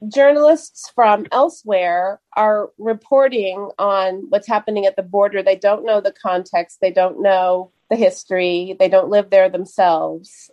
journalists 0.08 0.90
from 0.94 1.26
elsewhere 1.30 2.20
are 2.34 2.70
reporting 2.78 3.70
on 3.78 4.26
what's 4.30 4.48
happening 4.48 4.86
at 4.86 4.96
the 4.96 5.02
border. 5.02 5.42
They 5.42 5.56
don't 5.56 5.84
know 5.84 6.00
the 6.00 6.12
context, 6.12 6.80
they 6.80 6.90
don't 6.90 7.22
know 7.22 7.70
the 7.90 7.96
history, 7.96 8.76
they 8.78 8.88
don't 8.88 9.10
live 9.10 9.30
there 9.30 9.48
themselves. 9.48 10.50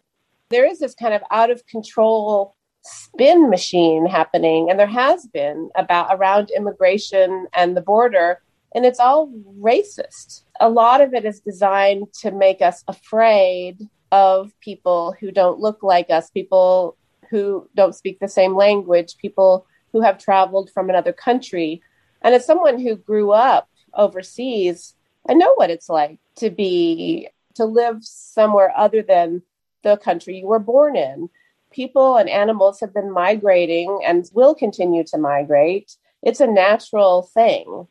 There 0.50 0.66
is 0.66 0.80
this 0.80 0.96
kind 0.96 1.14
of 1.14 1.22
out 1.30 1.52
of 1.52 1.66
control 1.68 2.56
spin 2.82 3.50
machine 3.50 4.06
happening, 4.06 4.70
and 4.70 4.80
there 4.80 4.88
has 4.88 5.28
been 5.28 5.70
about 5.76 6.08
around 6.12 6.52
immigration 6.56 7.48
and 7.54 7.76
the 7.76 7.82
border, 7.82 8.42
and 8.74 8.86
it's 8.86 9.00
all 9.00 9.30
racist. 9.60 10.44
A 10.62 10.70
lot 10.70 11.02
of 11.02 11.14
it 11.14 11.26
is 11.26 11.42
designed 11.42 12.14
to 12.22 12.32
make 12.32 12.62
us 12.62 12.84
afraid 12.88 13.90
of 14.14 14.58
people 14.62 15.14
who 15.20 15.32
don't 15.32 15.60
look 15.60 15.84
like 15.84 16.10
us, 16.10 16.30
people 16.30 16.96
who 17.30 17.70
don't 17.76 17.96
speak 17.96 18.20
the 18.20 18.28
same 18.30 18.56
language, 18.56 19.18
people 19.18 19.68
who 19.92 20.00
have 20.00 20.18
traveled 20.18 20.70
from 20.72 20.90
another 20.90 21.12
country. 21.12 21.82
And 22.22 22.34
as 22.34 22.46
someone 22.46 22.80
who 22.80 22.96
grew 22.96 23.32
up 23.32 23.68
overseas, 23.94 24.96
I 25.28 25.34
know 25.34 25.54
what 25.56 25.70
it's 25.70 25.90
like 25.90 26.20
to 26.36 26.50
be 26.50 27.28
to 27.56 27.66
live 27.66 27.98
somewhere 28.02 28.72
other 28.78 29.02
than 29.02 29.42
the 29.84 29.98
country 29.98 30.38
you 30.40 30.48
were 30.48 30.60
born 30.60 30.96
in. 30.96 31.30
People 31.72 32.16
and 32.18 32.30
animals 32.30 32.80
have 32.80 32.94
been 32.94 33.12
migrating 33.12 34.02
and 34.06 34.30
will 34.34 34.56
continue 34.56 35.04
to 35.06 35.18
migrate. 35.18 35.96
It's 36.24 36.40
a 36.40 36.48
natural 36.48 37.24
thing. 37.24 37.88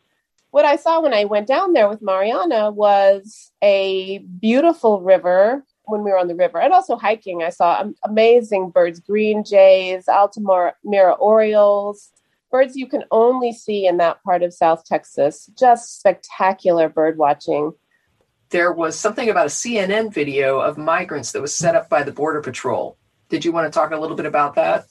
What 0.51 0.65
I 0.65 0.77
saw 0.77 1.01
when 1.01 1.13
I 1.13 1.25
went 1.25 1.47
down 1.47 1.73
there 1.73 1.89
with 1.89 2.01
Mariana 2.01 2.71
was 2.71 3.53
a 3.63 4.19
beautiful 4.19 5.03
river 5.03 5.65
when 5.87 6.03
we 6.03 6.11
were 6.11 6.19
on 6.19 6.29
the 6.29 6.35
river 6.35 6.61
and 6.61 6.73
also 6.73 6.97
hiking 6.97 7.43
i 7.43 7.51
saw 7.51 7.85
amazing 8.05 8.71
birds 8.71 9.01
green 9.01 9.45
jays 9.45 10.09
altamira 10.09 11.13
orioles 11.19 12.11
birds 12.51 12.77
you 12.77 12.87
can 12.87 13.05
only 13.11 13.53
see 13.53 13.87
in 13.87 13.97
that 13.97 14.23
part 14.23 14.43
of 14.43 14.53
south 14.53 14.85
texas 14.85 15.49
just 15.57 15.99
spectacular 15.99 16.89
bird 16.89 17.17
watching 17.19 17.73
there 18.51 18.73
was 18.73 18.99
something 18.99 19.29
about 19.29 19.47
a 19.47 19.51
cnn 19.51 20.13
video 20.13 20.61
of 20.61 20.79
migrants 20.79 21.33
that 21.33 21.43
was 21.43 21.55
set 21.55 21.75
up 21.75 21.89
by 21.89 22.03
the 22.03 22.13
border 22.13 22.41
patrol 22.41 22.97
did 23.29 23.45
you 23.45 23.53
want 23.53 23.71
to 23.71 23.77
talk 23.77 23.93
a 23.93 23.97
little 23.97 24.17
bit 24.17 24.27
about 24.27 24.55
that 24.55 24.87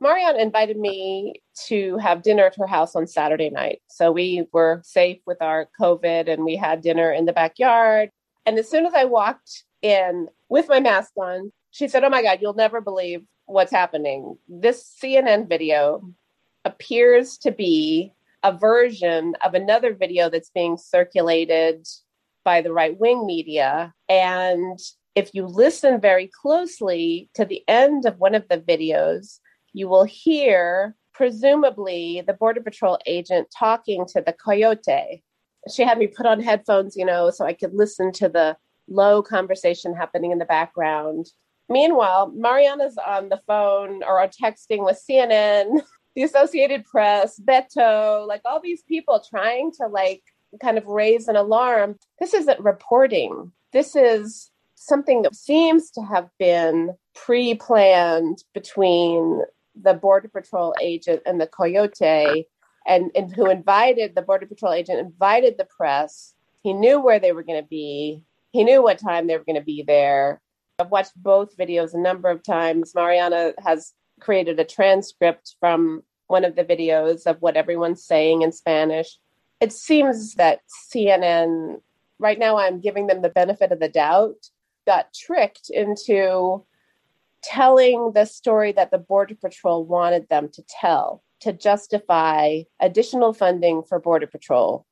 Mariana 0.00 0.38
invited 0.38 0.76
me 0.76 1.34
to 1.66 1.96
have 1.98 2.22
dinner 2.22 2.46
at 2.46 2.56
her 2.56 2.66
house 2.66 2.96
on 2.96 3.06
Saturday 3.06 3.48
night. 3.48 3.80
So 3.86 4.10
we 4.10 4.44
were 4.52 4.82
safe 4.84 5.20
with 5.24 5.40
our 5.40 5.68
COVID 5.80 6.28
and 6.28 6.44
we 6.44 6.56
had 6.56 6.82
dinner 6.82 7.12
in 7.12 7.24
the 7.24 7.32
backyard. 7.32 8.10
And 8.44 8.58
as 8.58 8.68
soon 8.68 8.86
as 8.86 8.92
I 8.92 9.04
walked 9.04 9.64
in 9.84 10.28
with 10.48 10.68
my 10.68 10.80
mask 10.80 11.12
on. 11.16 11.52
She 11.70 11.86
said, 11.88 12.02
Oh 12.02 12.08
my 12.08 12.22
God, 12.22 12.38
you'll 12.40 12.54
never 12.54 12.80
believe 12.80 13.22
what's 13.46 13.70
happening. 13.70 14.38
This 14.48 14.96
CNN 15.02 15.48
video 15.48 16.10
appears 16.64 17.36
to 17.38 17.52
be 17.52 18.12
a 18.42 18.56
version 18.56 19.34
of 19.44 19.54
another 19.54 19.94
video 19.94 20.30
that's 20.30 20.50
being 20.50 20.76
circulated 20.76 21.86
by 22.44 22.60
the 22.60 22.72
right 22.72 22.98
wing 22.98 23.26
media. 23.26 23.92
And 24.08 24.78
if 25.14 25.30
you 25.32 25.46
listen 25.46 26.00
very 26.00 26.30
closely 26.40 27.30
to 27.34 27.44
the 27.44 27.62
end 27.68 28.04
of 28.04 28.18
one 28.18 28.34
of 28.34 28.46
the 28.48 28.58
videos, 28.58 29.38
you 29.72 29.88
will 29.88 30.04
hear, 30.04 30.94
presumably, 31.12 32.22
the 32.26 32.34
Border 32.34 32.60
Patrol 32.60 32.98
agent 33.06 33.48
talking 33.56 34.06
to 34.08 34.22
the 34.24 34.32
coyote. 34.32 35.22
She 35.72 35.82
had 35.82 35.98
me 35.98 36.06
put 36.06 36.26
on 36.26 36.40
headphones, 36.40 36.96
you 36.96 37.04
know, 37.04 37.30
so 37.30 37.44
I 37.44 37.54
could 37.54 37.74
listen 37.74 38.12
to 38.12 38.28
the 38.28 38.56
low 38.88 39.22
conversation 39.22 39.94
happening 39.94 40.30
in 40.30 40.38
the 40.38 40.44
background. 40.44 41.26
Meanwhile, 41.68 42.32
Mariana's 42.36 42.98
on 42.98 43.30
the 43.30 43.40
phone 43.46 44.02
or 44.02 44.28
texting 44.28 44.84
with 44.84 45.02
CNN, 45.08 45.80
the 46.14 46.24
Associated 46.24 46.84
Press, 46.84 47.40
Beto, 47.40 48.26
like 48.26 48.42
all 48.44 48.60
these 48.60 48.82
people 48.82 49.24
trying 49.28 49.72
to 49.80 49.86
like 49.88 50.22
kind 50.60 50.78
of 50.78 50.86
raise 50.86 51.28
an 51.28 51.36
alarm. 51.36 51.96
This 52.18 52.34
isn't 52.34 52.60
reporting. 52.60 53.52
This 53.72 53.96
is 53.96 54.50
something 54.74 55.22
that 55.22 55.34
seems 55.34 55.90
to 55.92 56.02
have 56.02 56.28
been 56.38 56.94
pre-planned 57.14 58.44
between 58.52 59.42
the 59.80 59.94
border 59.94 60.28
patrol 60.28 60.74
agent 60.80 61.22
and 61.26 61.40
the 61.40 61.46
coyote 61.46 62.46
and, 62.86 63.10
and 63.14 63.34
who 63.34 63.48
invited 63.50 64.14
the 64.14 64.22
border 64.22 64.46
patrol 64.46 64.72
agent 64.72 65.00
invited 65.00 65.56
the 65.56 65.64
press 65.64 66.34
he 66.62 66.72
knew 66.72 67.00
where 67.00 67.18
they 67.18 67.32
were 67.32 67.42
going 67.42 67.60
to 67.60 67.68
be 67.68 68.22
he 68.54 68.62
knew 68.62 68.84
what 68.84 69.00
time 69.00 69.26
they 69.26 69.36
were 69.36 69.42
going 69.42 69.58
to 69.58 69.64
be 69.64 69.82
there. 69.82 70.40
I've 70.78 70.92
watched 70.92 71.12
both 71.16 71.56
videos 71.56 71.92
a 71.92 71.98
number 71.98 72.30
of 72.30 72.44
times. 72.44 72.94
Mariana 72.94 73.52
has 73.58 73.94
created 74.20 74.60
a 74.60 74.64
transcript 74.64 75.56
from 75.58 76.04
one 76.28 76.44
of 76.44 76.54
the 76.54 76.64
videos 76.64 77.26
of 77.26 77.42
what 77.42 77.56
everyone's 77.56 78.04
saying 78.04 78.42
in 78.42 78.52
Spanish. 78.52 79.18
It 79.60 79.72
seems 79.72 80.34
that 80.34 80.60
CNN, 80.92 81.80
right 82.18 82.38
now, 82.38 82.58
I'm 82.58 82.80
giving 82.80 83.06
them 83.06 83.22
the 83.22 83.28
benefit 83.28 83.72
of 83.72 83.80
the 83.80 83.88
doubt, 83.88 84.50
got 84.86 85.12
tricked 85.14 85.70
into 85.70 86.64
telling 87.42 88.12
the 88.12 88.24
story 88.24 88.72
that 88.72 88.90
the 88.90 88.98
Border 88.98 89.34
Patrol 89.34 89.84
wanted 89.84 90.28
them 90.28 90.48
to 90.50 90.62
tell 90.80 91.22
to 91.40 91.52
justify 91.52 92.62
additional 92.80 93.34
funding 93.34 93.82
for 93.82 93.98
Border 94.00 94.26
Patrol. 94.26 94.86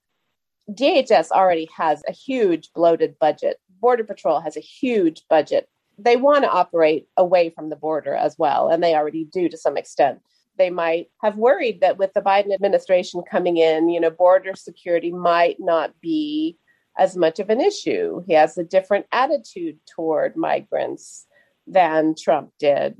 DHS 0.70 1.30
already 1.30 1.68
has 1.76 2.02
a 2.06 2.12
huge 2.12 2.72
bloated 2.74 3.18
budget. 3.18 3.58
Border 3.80 4.04
Patrol 4.04 4.40
has 4.40 4.56
a 4.56 4.60
huge 4.60 5.22
budget. 5.28 5.68
They 5.98 6.16
want 6.16 6.44
to 6.44 6.50
operate 6.50 7.08
away 7.16 7.50
from 7.50 7.68
the 7.68 7.76
border 7.76 8.14
as 8.14 8.36
well, 8.38 8.68
and 8.68 8.82
they 8.82 8.94
already 8.94 9.24
do 9.24 9.48
to 9.48 9.56
some 9.56 9.76
extent. 9.76 10.20
They 10.58 10.70
might 10.70 11.08
have 11.22 11.36
worried 11.36 11.80
that 11.80 11.98
with 11.98 12.12
the 12.12 12.20
Biden 12.20 12.52
administration 12.52 13.22
coming 13.28 13.56
in, 13.56 13.88
you 13.88 14.00
know, 14.00 14.10
border 14.10 14.54
security 14.54 15.12
might 15.12 15.56
not 15.58 15.98
be 16.00 16.58
as 16.98 17.16
much 17.16 17.38
of 17.38 17.50
an 17.50 17.60
issue. 17.60 18.22
He 18.26 18.34
has 18.34 18.58
a 18.58 18.64
different 18.64 19.06
attitude 19.12 19.78
toward 19.86 20.36
migrants 20.36 21.26
than 21.66 22.14
Trump 22.14 22.52
did. 22.58 22.96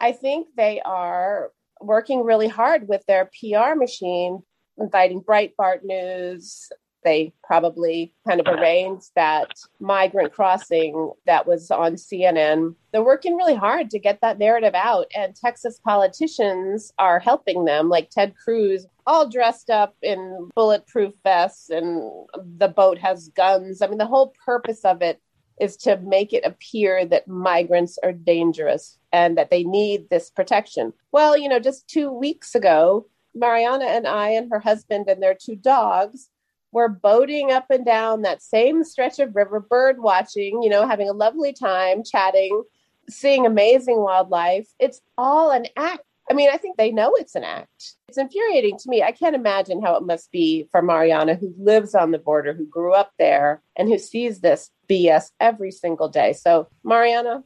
I 0.00 0.12
think 0.12 0.48
they 0.56 0.80
are 0.80 1.50
working 1.80 2.22
really 2.22 2.48
hard 2.48 2.88
with 2.88 3.04
their 3.06 3.30
PR 3.40 3.74
machine, 3.74 4.42
inviting 4.78 5.22
Breitbart 5.22 5.80
News. 5.82 6.68
They 7.04 7.32
probably 7.42 8.14
kind 8.26 8.40
of 8.40 8.46
arranged 8.46 9.10
that 9.14 9.52
migrant 9.78 10.32
crossing 10.32 11.12
that 11.26 11.46
was 11.46 11.70
on 11.70 11.94
CNN. 11.94 12.74
They're 12.92 13.04
working 13.04 13.36
really 13.36 13.54
hard 13.54 13.90
to 13.90 13.98
get 13.98 14.20
that 14.22 14.38
narrative 14.38 14.74
out, 14.74 15.06
and 15.14 15.36
Texas 15.36 15.78
politicians 15.84 16.92
are 16.98 17.18
helping 17.18 17.64
them, 17.64 17.88
like 17.88 18.10
Ted 18.10 18.34
Cruz, 18.36 18.86
all 19.06 19.28
dressed 19.28 19.68
up 19.68 19.94
in 20.02 20.48
bulletproof 20.54 21.12
vests, 21.22 21.70
and 21.70 22.26
the 22.58 22.68
boat 22.68 22.98
has 22.98 23.28
guns. 23.28 23.82
I 23.82 23.86
mean, 23.86 23.98
the 23.98 24.06
whole 24.06 24.34
purpose 24.44 24.84
of 24.84 25.02
it 25.02 25.20
is 25.60 25.76
to 25.76 25.98
make 25.98 26.32
it 26.32 26.44
appear 26.44 27.04
that 27.06 27.28
migrants 27.28 27.98
are 28.02 28.12
dangerous 28.12 28.98
and 29.12 29.38
that 29.38 29.50
they 29.50 29.62
need 29.62 30.08
this 30.10 30.30
protection. 30.30 30.92
Well, 31.12 31.36
you 31.36 31.48
know, 31.48 31.60
just 31.60 31.86
two 31.86 32.10
weeks 32.10 32.54
ago, 32.54 33.06
Mariana 33.34 33.86
and 33.86 34.06
I 34.06 34.30
and 34.30 34.50
her 34.50 34.60
husband 34.60 35.06
and 35.08 35.22
their 35.22 35.34
two 35.34 35.56
dogs 35.56 36.30
were 36.74 36.88
boating 36.88 37.52
up 37.52 37.66
and 37.70 37.86
down 37.86 38.22
that 38.22 38.42
same 38.42 38.82
stretch 38.82 39.20
of 39.20 39.34
river, 39.34 39.60
bird 39.60 40.00
watching, 40.00 40.60
you 40.60 40.68
know, 40.68 40.86
having 40.86 41.08
a 41.08 41.12
lovely 41.12 41.52
time, 41.52 42.02
chatting, 42.02 42.64
seeing 43.08 43.46
amazing 43.46 44.00
wildlife. 44.00 44.66
It's 44.80 45.00
all 45.16 45.52
an 45.52 45.66
act. 45.76 46.02
I 46.28 46.34
mean, 46.34 46.50
I 46.52 46.56
think 46.56 46.76
they 46.76 46.90
know 46.90 47.14
it's 47.14 47.36
an 47.36 47.44
act. 47.44 47.94
It's 48.08 48.18
infuriating 48.18 48.78
to 48.78 48.88
me. 48.88 49.02
I 49.02 49.12
can't 49.12 49.36
imagine 49.36 49.82
how 49.82 49.94
it 49.96 50.02
must 50.02 50.32
be 50.32 50.66
for 50.72 50.82
Mariana, 50.82 51.36
who 51.36 51.54
lives 51.58 51.94
on 51.94 52.10
the 52.10 52.18
border, 52.18 52.54
who 52.54 52.66
grew 52.66 52.92
up 52.92 53.12
there, 53.18 53.62
and 53.76 53.88
who 53.88 53.98
sees 53.98 54.40
this 54.40 54.70
BS 54.90 55.30
every 55.38 55.70
single 55.70 56.08
day. 56.08 56.32
So, 56.32 56.66
Mariana? 56.82 57.42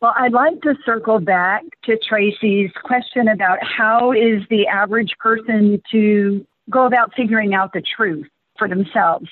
Well, 0.00 0.14
I'd 0.16 0.32
like 0.32 0.60
to 0.62 0.76
circle 0.86 1.18
back 1.18 1.64
to 1.84 1.98
Tracie's 1.98 2.70
question 2.84 3.26
about 3.26 3.58
how 3.62 4.12
is 4.12 4.42
the 4.50 4.68
average 4.68 5.14
person 5.18 5.82
to 5.90 6.46
go 6.70 6.86
about 6.86 7.14
figuring 7.16 7.54
out 7.54 7.72
the 7.72 7.82
truth 7.82 8.28
for 8.58 8.68
themselves. 8.68 9.28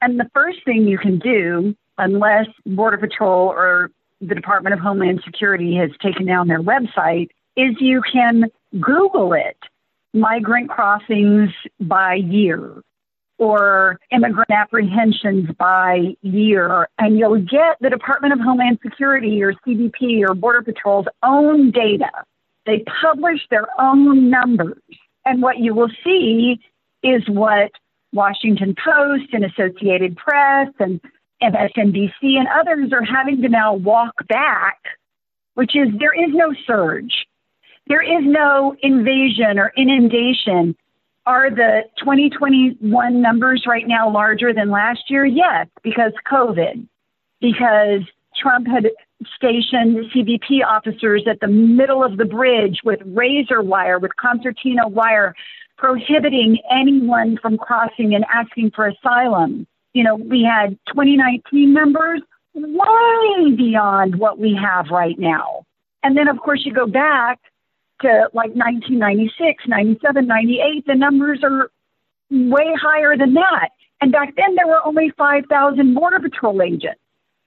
And 0.00 0.18
the 0.18 0.28
first 0.34 0.64
thing 0.64 0.86
you 0.86 0.98
can 0.98 1.18
do, 1.18 1.74
unless 1.98 2.46
Border 2.66 2.98
Patrol 2.98 3.48
or 3.48 3.90
the 4.20 4.34
Department 4.34 4.74
of 4.74 4.80
Homeland 4.80 5.22
Security 5.24 5.76
has 5.76 5.90
taken 6.02 6.26
down 6.26 6.48
their 6.48 6.62
website, 6.62 7.28
is 7.56 7.74
you 7.80 8.02
can 8.12 8.44
Google 8.80 9.32
it 9.32 9.56
migrant 10.12 10.68
crossings 10.70 11.50
by 11.80 12.14
year 12.14 12.82
or 13.38 13.98
immigrant 14.12 14.50
apprehensions 14.50 15.48
by 15.58 16.14
year, 16.22 16.88
and 16.98 17.18
you'll 17.18 17.40
get 17.40 17.76
the 17.80 17.90
Department 17.90 18.32
of 18.32 18.38
Homeland 18.40 18.78
Security 18.82 19.42
or 19.42 19.54
CBP 19.66 20.22
or 20.28 20.34
Border 20.34 20.62
Patrol's 20.62 21.06
own 21.22 21.70
data. 21.72 22.10
They 22.64 22.84
publish 23.02 23.40
their 23.50 23.66
own 23.78 24.30
numbers. 24.30 24.78
And 25.24 25.42
what 25.42 25.58
you 25.58 25.74
will 25.74 25.90
see 26.04 26.60
is 27.02 27.22
what 27.28 27.72
Washington 28.14 28.74
Post 28.82 29.32
and 29.32 29.44
Associated 29.44 30.16
Press 30.16 30.68
and 30.78 31.00
MSNBC 31.42 32.12
and 32.22 32.48
others 32.48 32.92
are 32.92 33.04
having 33.04 33.42
to 33.42 33.48
now 33.48 33.74
walk 33.74 34.14
back, 34.28 34.78
which 35.54 35.76
is 35.76 35.88
there 35.98 36.14
is 36.14 36.32
no 36.32 36.54
surge. 36.66 37.26
There 37.86 38.02
is 38.02 38.24
no 38.24 38.74
invasion 38.82 39.58
or 39.58 39.72
inundation. 39.76 40.74
Are 41.26 41.50
the 41.50 41.82
2021 41.98 43.20
numbers 43.20 43.64
right 43.66 43.86
now 43.86 44.10
larger 44.10 44.54
than 44.54 44.70
last 44.70 45.10
year? 45.10 45.26
Yes, 45.26 45.66
because 45.82 46.12
COVID, 46.30 46.86
because 47.40 48.02
Trump 48.40 48.66
had 48.66 48.90
stationed 49.36 50.10
CBP 50.14 50.64
officers 50.66 51.24
at 51.28 51.40
the 51.40 51.48
middle 51.48 52.04
of 52.04 52.16
the 52.16 52.24
bridge 52.24 52.80
with 52.84 53.00
razor 53.04 53.62
wire, 53.62 53.98
with 53.98 54.12
concertina 54.16 54.88
wire, 54.88 55.34
prohibiting 55.76 56.58
anyone 56.70 57.38
from 57.40 57.58
crossing 57.58 58.14
and 58.14 58.24
asking 58.32 58.72
for 58.74 58.86
asylum. 58.86 59.66
You 59.92 60.04
know, 60.04 60.16
we 60.16 60.42
had 60.42 60.78
2019 60.88 61.72
numbers 61.72 62.20
way 62.54 63.54
beyond 63.56 64.16
what 64.16 64.38
we 64.38 64.58
have 64.60 64.86
right 64.90 65.18
now. 65.18 65.64
And 66.02 66.16
then, 66.16 66.28
of 66.28 66.38
course, 66.38 66.62
you 66.64 66.72
go 66.72 66.86
back 66.86 67.40
to 68.02 68.28
like 68.32 68.50
1996, 68.54 69.64
97, 69.66 70.26
98, 70.26 70.86
the 70.86 70.94
numbers 70.94 71.40
are 71.42 71.70
way 72.30 72.72
higher 72.80 73.16
than 73.16 73.34
that. 73.34 73.70
And 74.00 74.12
back 74.12 74.34
then, 74.36 74.54
there 74.56 74.66
were 74.66 74.84
only 74.84 75.12
5,000 75.16 75.94
Border 75.94 76.20
Patrol 76.20 76.62
agents 76.62 77.00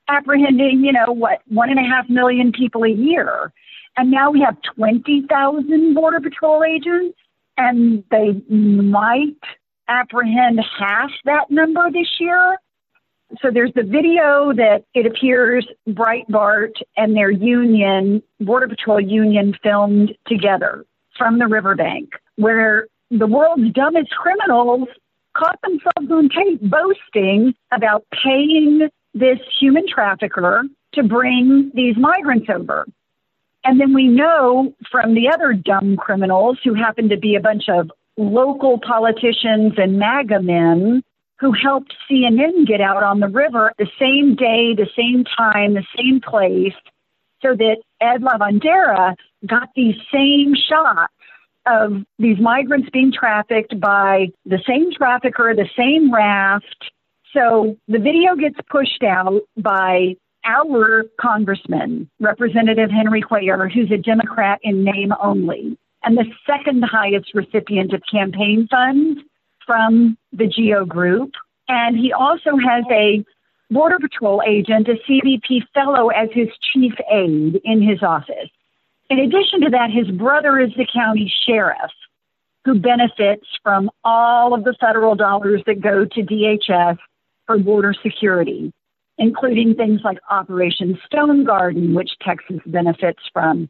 apprehending, 0.09 0.83
you 0.83 0.93
know, 0.93 1.11
what, 1.11 1.41
one 1.47 1.69
and 1.69 1.79
a 1.79 1.83
half 1.83 2.09
million 2.09 2.51
people 2.51 2.83
a 2.83 2.89
year. 2.89 3.51
And 3.97 4.09
now 4.11 4.31
we 4.31 4.41
have 4.41 4.57
20,000 4.75 5.93
Border 5.93 6.19
Patrol 6.19 6.63
agents, 6.63 7.17
and 7.57 8.03
they 8.11 8.33
might 8.49 9.41
apprehend 9.87 10.59
half 10.79 11.11
that 11.25 11.49
number 11.49 11.89
this 11.91 12.07
year 12.19 12.57
so 13.41 13.51
there's 13.51 13.73
the 13.75 13.83
video 13.83 14.53
that 14.53 14.85
it 14.93 15.05
appears 15.05 15.67
Breitbart 15.87 16.73
and 16.95 17.15
their 17.15 17.29
union, 17.29 18.23
Border 18.39 18.69
Patrol 18.69 19.01
union, 19.01 19.53
filmed 19.61 20.13
together 20.27 20.85
from 21.17 21.39
the 21.39 21.47
riverbank, 21.47 22.11
where 22.37 22.87
the 23.11 23.27
world's 23.27 23.71
dumbest 23.73 24.11
criminals 24.11 24.87
caught 25.35 25.59
themselves 25.61 26.11
on 26.11 26.29
tape 26.29 26.61
boasting 26.61 27.53
about 27.71 28.05
paying 28.23 28.89
this 29.13 29.39
human 29.59 29.83
trafficker 29.87 30.63
to 30.93 31.03
bring 31.03 31.71
these 31.73 31.95
migrants 31.97 32.47
over. 32.49 32.85
And 33.67 33.81
then 33.81 33.93
we 33.93 34.07
know 34.07 34.73
from 34.89 35.13
the 35.13 35.27
other 35.27 35.51
dumb 35.51 35.97
criminals 35.97 36.57
who 36.63 36.73
happen 36.73 37.09
to 37.09 37.17
be 37.17 37.35
a 37.35 37.41
bunch 37.41 37.65
of 37.67 37.91
local 38.15 38.79
politicians 38.79 39.73
and 39.75 39.99
MAGA 39.99 40.41
men 40.41 41.03
who 41.41 41.51
helped 41.51 41.93
CNN 42.09 42.65
get 42.65 42.79
out 42.79 43.03
on 43.03 43.19
the 43.19 43.27
river 43.27 43.73
the 43.77 43.89
same 43.99 44.35
day, 44.35 44.73
the 44.73 44.87
same 44.95 45.25
time, 45.25 45.73
the 45.73 45.85
same 45.97 46.21
place, 46.21 46.73
so 47.41 47.55
that 47.55 47.77
Ed 47.99 48.21
Lavandera 48.21 49.15
got 49.45 49.67
these 49.75 49.95
same 50.13 50.55
shots 50.55 51.13
of 51.65 52.03
these 52.17 52.39
migrants 52.39 52.89
being 52.93 53.11
trafficked 53.11 53.77
by 53.81 54.27
the 54.45 54.59
same 54.65 54.93
trafficker, 54.93 55.53
the 55.53 55.69
same 55.77 56.13
raft. 56.13 56.91
So 57.33 57.75
the 57.89 57.99
video 57.99 58.37
gets 58.37 58.57
pushed 58.71 59.03
out 59.03 59.41
by 59.57 60.15
our 60.47 61.03
congressman, 61.19 62.09
Representative 62.19 62.89
Henry 62.89 63.21
Cuellar, 63.21 63.71
who's 63.71 63.91
a 63.91 63.97
Democrat 63.97 64.59
in 64.63 64.83
name 64.83 65.11
only, 65.21 65.77
and 66.03 66.17
the 66.17 66.25
second 66.45 66.83
highest 66.83 67.33
recipient 67.35 67.93
of 67.93 68.01
campaign 68.09 68.67
funds 68.71 69.19
from 69.65 70.17
the 70.31 70.47
GEO 70.47 70.85
group. 70.85 71.31
And 71.67 71.97
he 71.97 72.13
also 72.13 72.51
has 72.57 72.85
a 72.89 73.23
Border 73.69 73.97
Patrol 73.99 74.41
agent, 74.47 74.87
a 74.87 74.95
CBP 75.09 75.63
fellow, 75.73 76.07
as 76.07 76.29
his 76.31 76.47
chief 76.73 76.93
aide 77.11 77.59
in 77.65 77.81
his 77.81 78.01
office. 78.01 78.49
In 79.09 79.19
addition 79.19 79.61
to 79.61 79.69
that, 79.71 79.89
his 79.91 80.09
brother 80.17 80.59
is 80.59 80.71
the 80.77 80.87
county 80.93 81.31
sheriff 81.45 81.91
who 82.63 82.79
benefits 82.79 83.45
from 83.63 83.89
all 84.03 84.53
of 84.53 84.63
the 84.63 84.75
federal 84.79 85.15
dollars 85.15 85.61
that 85.65 85.81
go 85.81 86.05
to 86.05 86.21
DHS 86.21 86.97
for 87.45 87.57
border 87.57 87.93
security, 88.03 88.73
including 89.17 89.75
things 89.75 90.01
like 90.03 90.17
Operation 90.29 90.97
Stone 91.05 91.43
Garden, 91.45 91.93
which 91.93 92.11
Texas 92.21 92.59
benefits 92.65 93.21
from, 93.33 93.69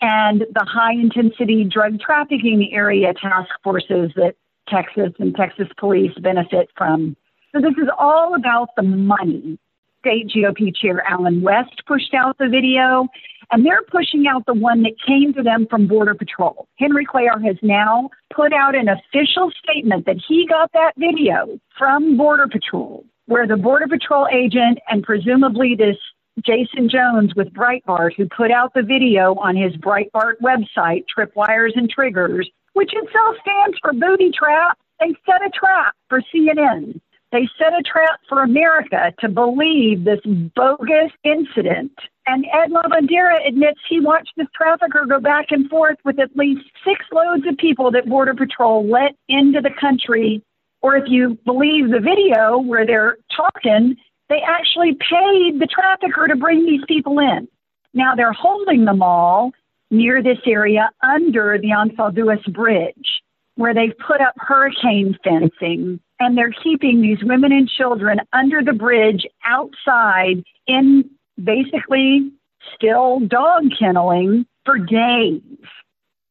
and 0.00 0.40
the 0.40 0.64
high 0.64 0.92
intensity 0.92 1.64
drug 1.64 2.00
trafficking 2.00 2.70
area 2.72 3.12
task 3.14 3.50
forces 3.62 4.10
that 4.16 4.34
Texas 4.68 5.12
and 5.18 5.34
Texas 5.34 5.68
police 5.78 6.12
benefit 6.20 6.68
from. 6.76 7.16
So 7.54 7.60
this 7.60 7.76
is 7.82 7.88
all 7.98 8.34
about 8.34 8.68
the 8.76 8.82
money. 8.82 9.58
State 10.00 10.28
GOP 10.28 10.74
Chair 10.76 11.02
Allen 11.08 11.42
West 11.42 11.82
pushed 11.86 12.14
out 12.14 12.38
the 12.38 12.48
video, 12.48 13.08
and 13.50 13.66
they're 13.66 13.82
pushing 13.90 14.26
out 14.28 14.46
the 14.46 14.54
one 14.54 14.82
that 14.82 14.92
came 15.04 15.32
to 15.34 15.42
them 15.42 15.66
from 15.68 15.88
Border 15.88 16.14
Patrol. 16.14 16.68
Henry 16.78 17.04
Cuellar 17.04 17.44
has 17.44 17.56
now 17.62 18.10
put 18.32 18.52
out 18.52 18.76
an 18.76 18.88
official 18.88 19.50
statement 19.62 20.06
that 20.06 20.16
he 20.28 20.46
got 20.46 20.70
that 20.72 20.92
video 20.96 21.58
from 21.76 22.16
Border 22.16 22.46
Patrol, 22.46 23.04
where 23.28 23.46
the 23.46 23.56
Border 23.56 23.86
Patrol 23.86 24.26
agent 24.32 24.78
and 24.88 25.04
presumably 25.04 25.76
this 25.76 25.96
Jason 26.44 26.88
Jones 26.88 27.34
with 27.36 27.52
Breitbart, 27.52 28.14
who 28.16 28.26
put 28.26 28.50
out 28.50 28.72
the 28.74 28.82
video 28.82 29.34
on 29.34 29.54
his 29.54 29.76
Breitbart 29.76 30.34
website, 30.42 31.04
Tripwires 31.14 31.76
and 31.76 31.90
Triggers, 31.90 32.48
which 32.72 32.90
itself 32.94 33.36
stands 33.42 33.78
for 33.82 33.92
booby 33.92 34.30
trap. 34.30 34.78
They 34.98 35.14
set 35.26 35.44
a 35.44 35.50
trap 35.50 35.94
for 36.08 36.22
CNN. 36.34 37.00
They 37.30 37.46
set 37.58 37.74
a 37.78 37.82
trap 37.82 38.20
for 38.30 38.42
America 38.42 39.12
to 39.20 39.28
believe 39.28 40.04
this 40.04 40.20
bogus 40.24 41.12
incident. 41.22 41.92
And 42.26 42.46
Ed 42.46 42.70
Lavandera 42.70 43.46
admits 43.46 43.80
he 43.88 44.00
watched 44.00 44.32
this 44.38 44.46
trafficker 44.54 45.04
go 45.06 45.20
back 45.20 45.46
and 45.50 45.68
forth 45.68 45.98
with 46.04 46.18
at 46.18 46.34
least 46.34 46.64
six 46.82 47.04
loads 47.12 47.46
of 47.46 47.58
people 47.58 47.90
that 47.90 48.08
Border 48.08 48.34
Patrol 48.34 48.86
let 48.86 49.14
into 49.28 49.60
the 49.60 49.70
country. 49.78 50.42
Or 50.80 50.96
if 50.96 51.04
you 51.08 51.38
believe 51.44 51.90
the 51.90 52.00
video 52.00 52.58
where 52.58 52.86
they're 52.86 53.18
talking, 53.34 53.96
they 54.28 54.40
actually 54.46 54.92
paid 54.92 55.60
the 55.60 55.66
trafficker 55.66 56.28
to 56.28 56.36
bring 56.36 56.64
these 56.64 56.82
people 56.86 57.18
in. 57.18 57.48
Now 57.94 58.14
they're 58.14 58.32
holding 58.32 58.84
them 58.84 59.02
all 59.02 59.52
near 59.90 60.22
this 60.22 60.38
area 60.46 60.90
under 61.02 61.58
the 61.58 61.68
Anzalduas 61.68 62.52
Bridge, 62.52 63.22
where 63.56 63.74
they've 63.74 63.96
put 64.06 64.20
up 64.20 64.34
hurricane 64.36 65.16
fencing 65.24 66.00
and 66.20 66.36
they're 66.36 66.52
keeping 66.62 67.00
these 67.00 67.22
women 67.22 67.52
and 67.52 67.68
children 67.68 68.20
under 68.32 68.62
the 68.62 68.72
bridge 68.72 69.26
outside 69.46 70.44
in 70.66 71.08
basically 71.42 72.30
still 72.74 73.20
dog 73.20 73.64
kenneling 73.78 74.46
for 74.64 74.78
days. 74.78 75.42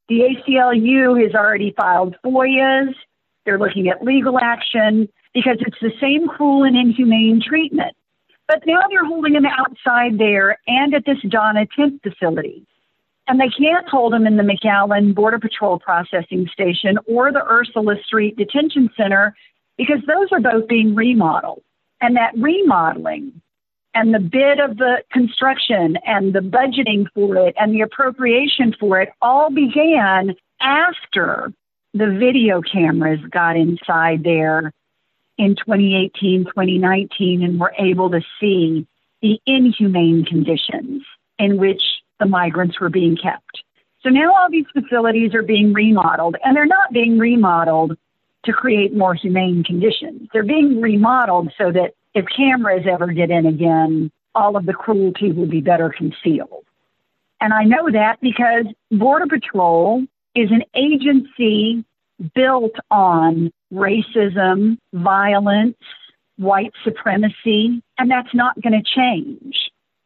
The 0.10 0.22
ACLU 0.22 1.22
has 1.24 1.34
already 1.34 1.74
filed 1.76 2.16
FOIAs. 2.24 2.94
They're 3.48 3.58
looking 3.58 3.88
at 3.88 4.04
legal 4.04 4.38
action 4.38 5.08
because 5.34 5.56
it's 5.62 5.80
the 5.82 5.94
same 6.02 6.28
cruel 6.28 6.66
and 6.66 6.76
inhumane 6.76 7.42
treatment. 7.42 7.96
But 8.46 8.64
now 8.68 8.82
they're 8.90 9.06
holding 9.06 9.34
them 9.34 9.46
outside 9.46 10.18
there 10.18 10.58
and 10.68 10.94
at 10.94 11.06
this 11.06 11.20
Donna 11.30 11.66
Tent 11.74 12.02
facility. 12.04 12.68
And 13.26 13.40
they 13.40 13.48
can't 13.58 13.88
hold 13.88 14.12
them 14.12 14.28
in 14.28 14.36
the 14.36 14.44
McAllen 14.44 15.16
Border 15.16 15.40
Patrol 15.40 15.80
Processing 15.80 16.50
Station 16.52 17.00
or 17.08 17.32
the 17.32 17.46
Ursula 17.50 17.96
Street 18.06 18.36
Detention 18.36 18.90
Center 18.98 19.34
because 19.78 20.00
those 20.06 20.28
are 20.34 20.42
both 20.42 20.68
being 20.68 20.94
remodeled. 20.94 21.64
And 22.02 22.18
that 22.18 22.34
remodeling 22.38 23.42
and 23.94 24.14
the 24.14 24.20
bid 24.20 24.60
of 24.60 24.76
the 24.76 25.04
construction 25.14 25.98
and 26.06 26.34
the 26.34 26.42
budgeting 26.42 27.06
for 27.14 27.38
it 27.48 27.56
and 27.58 27.74
the 27.74 27.82
appropriation 27.82 28.76
for 28.78 29.00
it 29.00 29.10
all 29.22 29.50
began 29.50 30.36
after 30.60 31.54
the 31.98 32.18
video 32.20 32.62
cameras 32.62 33.20
got 33.30 33.56
inside 33.56 34.24
there 34.24 34.74
in 35.38 35.56
2018, 35.56 36.46
2019, 36.46 37.44
and 37.44 37.60
were 37.60 37.74
able 37.78 38.10
to 38.12 38.22
see 38.40 38.88
the 39.22 39.40
inhumane 39.46 40.26
conditions 40.26 41.04
in 41.40 41.58
which 41.58 41.82
the 42.20 42.26
migrants 42.26 42.80
were 42.80 42.90
being 42.90 43.16
kept. 43.16 43.64
So 44.02 44.10
now 44.10 44.34
all 44.34 44.50
these 44.50 44.66
facilities 44.74 45.34
are 45.34 45.44
being 45.44 45.74
remodeled, 45.74 46.36
and 46.44 46.56
they're 46.56 46.66
not 46.66 46.94
being 46.94 47.18
remodeled 47.18 47.98
to 48.46 48.54
create 48.54 48.96
more 48.96 49.14
humane 49.14 49.64
conditions. 49.64 50.30
They're 50.32 50.44
being 50.44 50.82
remodeled 50.82 51.52
so 51.58 51.72
that 51.72 51.94
if 52.14 52.26
cameras 52.36 52.86
ever 52.90 53.08
get 53.08 53.30
in 53.30 53.46
again, 53.46 54.12
all 54.34 54.56
of 54.56 54.66
the 54.66 54.74
cruelty 54.74 55.32
will 55.32 55.48
be 55.48 55.62
better 55.62 55.90
concealed. 55.96 56.64
And 57.42 57.54
I 57.54 57.64
know 57.64 57.92
that 57.92 58.20
because 58.22 58.66
Border 58.92 59.28
Patrol 59.28 60.04
is 60.38 60.52
an 60.52 60.64
agency 60.76 61.84
built 62.36 62.76
on 62.92 63.52
racism, 63.74 64.78
violence, 64.94 65.78
white 66.38 66.72
supremacy, 66.84 67.82
and 67.98 68.12
that's 68.12 68.34
not 68.36 68.62
going 68.62 68.74
to 68.74 68.84
change. 68.96 69.56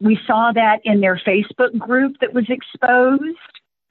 We 0.00 0.18
saw 0.26 0.50
that 0.54 0.80
in 0.84 1.00
their 1.00 1.16
Facebook 1.16 1.78
group 1.78 2.16
that 2.20 2.32
was 2.32 2.46
exposed. 2.48 3.38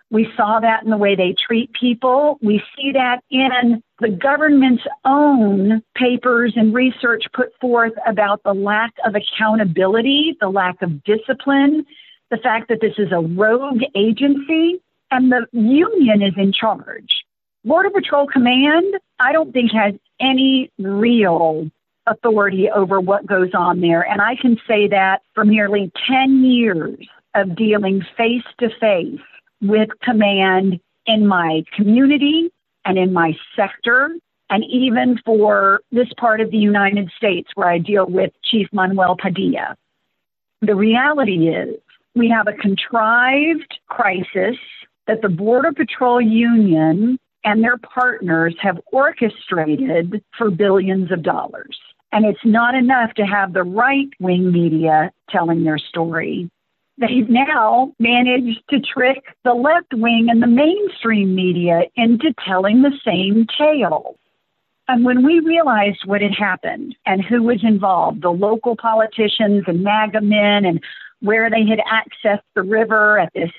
We 0.10 0.28
saw 0.36 0.60
that 0.60 0.84
in 0.84 0.90
the 0.90 0.98
way 0.98 1.16
they 1.16 1.36
treat 1.48 1.72
people. 1.74 2.38
We 2.42 2.62
see 2.76 2.92
that 2.94 3.22
in 3.30 3.82
the 4.00 4.10
government's 4.10 4.84
own 5.06 5.84
papers 5.96 6.54
and 6.56 6.74
research 6.74 7.26
put 7.34 7.54
forth 7.62 7.94
about 8.06 8.42
the 8.44 8.54
lack 8.54 8.94
of 9.06 9.14
accountability, 9.16 10.38
the 10.42 10.50
lack 10.50 10.82
of 10.82 11.04
discipline, 11.04 11.86
the 12.32 12.38
fact 12.38 12.68
that 12.70 12.82
this 12.82 12.96
is 12.98 13.12
a 13.12 13.22
rogue 13.22 13.84
agency 13.96 14.82
and 15.12 15.32
the 15.32 15.46
union 15.52 16.22
is 16.22 16.34
in 16.38 16.54
charge. 16.54 17.24
Border 17.64 17.92
Patrol 17.92 18.26
Command, 18.26 18.96
I 19.20 19.34
don't 19.34 19.54
think 19.54 19.72
has 19.74 19.94
any 20.20 20.72
real 20.80 21.70
authority 22.08 22.70
over 22.70 23.00
what 23.00 23.28
goes 23.28 23.52
on 23.54 23.82
there. 23.82 24.02
And 24.02 24.22
I 24.22 24.36
can 24.36 24.58
say 24.68 24.88
that 24.88 25.22
for 25.36 25.46
nearly 25.46 25.92
10 26.08 26.44
years 26.44 26.98
of 27.36 27.56
dealing 27.56 28.04
face 28.18 28.44
to 28.60 28.70
face 28.80 29.22
with 29.62 29.90
command 30.02 30.80
in 31.06 31.28
my 31.28 31.64
community 31.76 32.52
and 32.84 32.98
in 32.98 33.14
my 33.14 33.38
sector, 33.56 34.16
and 34.50 34.64
even 34.66 35.20
for 35.24 35.82
this 35.92 36.10
part 36.18 36.42
of 36.42 36.50
the 36.52 36.58
United 36.58 37.12
States 37.16 37.50
where 37.54 37.70
I 37.70 37.78
deal 37.78 38.06
with 38.08 38.32
Chief 38.44 38.68
Manuel 38.74 39.16
Padilla. 39.22 39.78
The 40.62 40.76
reality 40.76 41.50
is 41.50 41.76
we 42.16 42.30
have 42.30 42.48
a 42.48 42.54
contrived 42.54 43.80
crisis 43.88 44.58
that 45.12 45.22
the 45.22 45.28
Border 45.28 45.74
Patrol 45.74 46.22
Union 46.22 47.20
and 47.44 47.62
their 47.62 47.76
partners 47.76 48.56
have 48.62 48.80
orchestrated 48.94 50.24
for 50.38 50.50
billions 50.50 51.12
of 51.12 51.22
dollars. 51.22 51.78
And 52.14 52.26
it's 52.26 52.46
not 52.46 52.76
enough 52.76 53.14
to 53.16 53.24
have 53.24 53.52
the 53.52 53.64
right 53.64 54.08
wing 54.22 54.54
media 54.54 55.12
telling 55.30 55.66
their 55.66 55.78
story. 55.78 56.50
They've 56.98 57.30
now 57.30 57.92
managed 58.00 58.62
to 58.70 58.80
trick 58.80 59.22
the 59.44 59.54
left 59.54 59.94
wing 59.94 60.28
and 60.30 60.42
the 60.42 60.48
mainstream 60.48 61.36
media 61.36 61.82
into 61.98 62.34
telling 62.48 62.82
the 62.82 62.98
same 63.06 63.48
tale. 63.58 64.16
And 64.88 65.04
when 65.04 65.26
we 65.26 65.42
realized 65.42 66.04
what 66.06 66.22
had 66.22 66.36
happened 66.38 66.96
and 67.06 67.22
who 67.22 67.44
was 67.44 67.60
involved, 67.64 68.22
the 68.22 68.30
local 68.30 68.78
politicians 68.78 69.66
and 69.68 69.84
MAGA 69.84 70.22
men, 70.22 70.64
and 70.64 70.82
where 71.20 71.50
they 71.50 71.66
had 71.66 71.80
accessed 71.80 72.44
the 72.56 72.64
river 72.64 73.20
at 73.20 73.34
this 73.34 73.52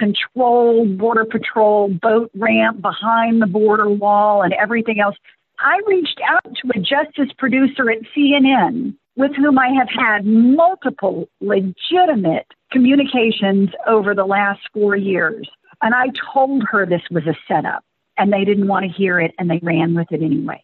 controlled 0.00 0.98
border 0.98 1.24
patrol 1.24 1.88
boat 1.88 2.30
ramp 2.34 2.80
behind 2.80 3.40
the 3.40 3.46
border 3.46 3.90
wall 3.90 4.42
and 4.42 4.54
everything 4.54 4.98
else. 4.98 5.16
I 5.60 5.80
reached 5.86 6.20
out 6.26 6.44
to 6.44 6.70
a 6.74 6.80
justice 6.80 7.32
producer 7.36 7.90
at 7.90 7.98
CNN 8.16 8.96
with 9.16 9.32
whom 9.36 9.58
I 9.58 9.68
have 9.78 9.88
had 9.88 10.24
multiple 10.24 11.28
legitimate 11.40 12.46
communications 12.72 13.68
over 13.86 14.14
the 14.14 14.24
last 14.24 14.60
four 14.72 14.96
years. 14.96 15.48
And 15.82 15.94
I 15.94 16.06
told 16.32 16.62
her 16.70 16.86
this 16.86 17.02
was 17.10 17.24
a 17.26 17.36
setup, 17.46 17.84
and 18.16 18.32
they 18.32 18.44
didn't 18.44 18.68
want 18.68 18.86
to 18.86 18.92
hear 18.92 19.20
it, 19.20 19.32
and 19.38 19.50
they 19.50 19.60
ran 19.62 19.94
with 19.94 20.10
it 20.10 20.22
anyway. 20.22 20.62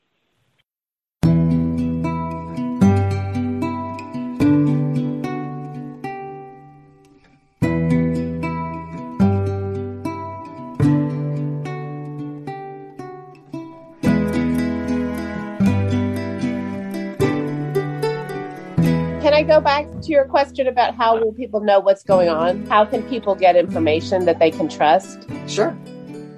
I 19.36 19.42
go 19.42 19.60
back 19.60 19.84
to 20.00 20.08
your 20.08 20.24
question 20.24 20.66
about 20.66 20.94
how 20.94 21.18
will 21.18 21.30
people 21.30 21.60
know 21.60 21.78
what's 21.78 22.02
going 22.02 22.30
on? 22.30 22.64
How 22.68 22.86
can 22.86 23.02
people 23.02 23.34
get 23.34 23.54
information 23.54 24.24
that 24.24 24.38
they 24.38 24.50
can 24.50 24.66
trust? 24.66 25.28
Sure. 25.46 25.76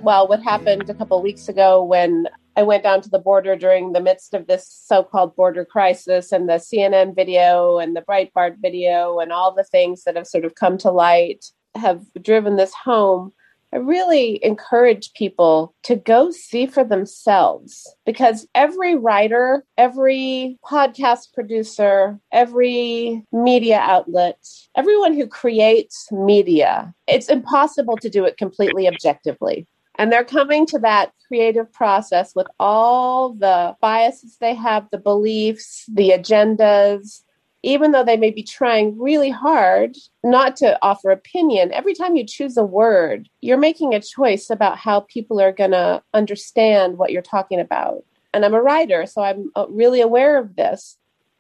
Well, 0.03 0.27
what 0.27 0.43
happened 0.43 0.91
a 0.91 0.95
couple 0.95 1.23
weeks 1.23 1.49
ago 1.49 1.81
when 1.81 2.27
I 2.57 2.65
went 2.65 2.83
down 2.83 3.01
to 3.03 3.09
the 3.09 3.21
border 3.21 3.55
during 3.55 3.93
the 3.93 4.01
midst 4.01 4.35
of 4.35 4.49
this 4.49 4.67
so 4.69 5.05
called 5.05 5.37
border 5.37 5.65
crisis 5.65 6.33
and 6.33 6.49
the 6.49 6.55
CNN 6.55 7.15
video 7.15 7.79
and 7.79 7.95
the 7.95 8.03
Breitbart 8.03 8.57
video 8.61 9.21
and 9.21 9.31
all 9.31 9.55
the 9.55 9.63
things 9.63 10.03
that 10.03 10.17
have 10.17 10.27
sort 10.27 10.45
of 10.45 10.57
come 10.57 10.77
to 10.79 10.91
light 10.91 11.45
have 11.77 12.03
driven 12.21 12.57
this 12.57 12.75
home. 12.75 13.33
I 13.73 13.77
really 13.77 14.43
encourage 14.43 15.13
people 15.13 15.75
to 15.83 15.97
go 15.97 16.31
see 16.31 16.67
for 16.67 16.85
themselves 16.85 17.87
because 18.07 18.47
every 18.55 18.95
writer, 18.95 19.65
every 19.77 20.59
podcast 20.65 21.35
producer, 21.35 22.19
every 22.33 23.25
media 23.31 23.79
outlet, 23.79 24.39
everyone 24.75 25.13
who 25.13 25.27
creates 25.27 26.09
media, 26.11 26.95
it's 27.07 27.29
impossible 27.29 27.97
to 27.99 28.09
do 28.09 28.25
it 28.25 28.39
completely 28.39 28.89
objectively. 28.89 29.67
And 29.99 30.13
they're 30.13 30.25
coming 30.25 30.65
to 30.67 30.79
that 30.79 31.13
creative 31.27 31.71
process 31.73 32.35
with 32.35 32.47
all 32.59 33.35
the 33.35 33.77
biases 33.81 34.37
they 34.41 34.55
have, 34.55 34.87
the 34.91 34.99
beliefs, 34.99 35.85
the 35.93 36.11
agendas, 36.11 37.23
even 37.63 37.91
though 37.91 38.05
they 38.05 38.17
may 38.17 38.31
be 38.31 38.43
trying 38.43 38.99
really 38.99 39.31
hard 39.31 39.97
not 40.23 40.57
to 40.57 40.79
offer 40.83 41.11
opinion, 41.11 41.73
every 41.73 41.95
time 41.95 42.17
you 42.17 42.25
choose 42.25 42.57
a 42.57 42.65
word, 42.65 43.29
you're 43.41 43.59
making 43.59 43.95
a 43.95 44.01
choice 44.01 44.49
about 44.49 44.79
how 44.79 45.01
people 45.01 45.41
are 45.41 45.53
going 45.53 45.73
to 45.73 46.03
understand 46.15 46.99
what 46.99 47.11
you're 47.11 47.23
talking 47.23 47.59
about. 47.59 48.05
And 48.33 48.45
I'm 48.45 48.55
a 48.55 48.63
writer, 48.63 49.07
so 49.07 49.23
I'm 49.23 49.51
uh, 49.57 49.67
really 49.69 50.01
aware 50.01 50.39
of 50.39 50.55
this. 50.57 50.97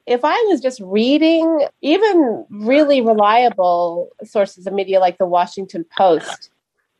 If 0.06 0.20
I 0.24 0.34
was 0.48 0.60
just 0.60 0.80
reading 0.80 1.66
even 1.82 2.46
really 2.50 3.00
reliable 3.00 4.10
sources 4.24 4.66
of 4.66 4.72
media 4.72 4.98
like 4.98 5.18
the 5.18 5.26
Washington 5.26 5.84
Post, 5.96 6.50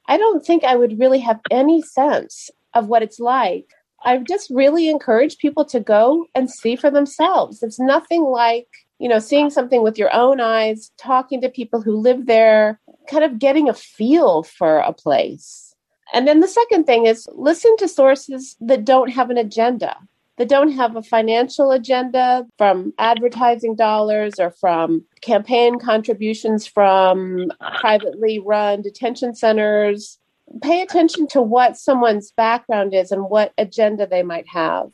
I 0.07 0.17
don't 0.17 0.45
think 0.45 0.63
I 0.63 0.77
would 0.77 0.99
really 0.99 1.19
have 1.21 1.41
any 1.51 1.83
sense 1.83 2.51
of 2.75 2.89
what 2.89 3.03
it's 3.03 3.19
like. 3.19 3.67
I 4.05 4.19
just 4.19 4.51
really 4.51 4.89
encourage 4.89 5.39
people 5.39 5.65
to 5.67 5.81
go 5.81 6.27
and 6.35 6.51
see 6.51 6.77
for 6.77 6.91
themselves. 6.91 7.63
It's 7.63 7.81
nothing 7.81 8.23
like 8.25 8.69
you 8.99 9.09
know, 9.09 9.19
seeing 9.19 9.51
something 9.51 9.83
with 9.83 9.99
your 9.99 10.13
own 10.15 10.41
eyes, 10.41 10.91
talking 10.99 11.41
to 11.41 11.49
people 11.49 11.81
who 11.81 11.97
live 11.97 12.27
there, 12.27 12.81
kind 13.09 13.25
of 13.25 13.39
getting 13.39 13.69
a 13.69 13.75
feel 13.75 14.43
for 14.43 14.79
a 14.79 14.93
place. 14.93 15.75
And 16.13 16.27
then 16.27 16.41
the 16.41 16.49
second 16.49 16.85
thing 16.85 17.07
is 17.07 17.29
listen 17.35 17.77
to 17.79 17.89
sources 17.89 18.57
that 18.61 18.85
don't 18.85 19.11
have 19.11 19.31
an 19.31 19.39
agenda, 19.39 19.97
that 20.37 20.49
don't 20.49 20.73
have 20.73 20.97
a 20.97 21.03
financial 21.03 21.71
agenda 21.71 22.47
from 22.57 22.93
advertising 22.99 23.77
dollars 23.77 24.35
or 24.39 24.51
from 24.51 25.05
campaign 25.21 25.79
contributions 25.79 26.67
from 26.67 27.51
privately 27.81 28.39
run 28.39 28.83
detention 28.83 29.35
centers. 29.35 30.19
Pay 30.63 30.81
attention 30.81 31.27
to 31.29 31.43
what 31.43 31.77
someone's 31.77 32.33
background 32.33 32.95
is 32.95 33.13
and 33.13 33.29
what 33.29 33.53
agenda 33.59 34.07
they 34.07 34.23
might 34.23 34.49
have. 34.49 34.91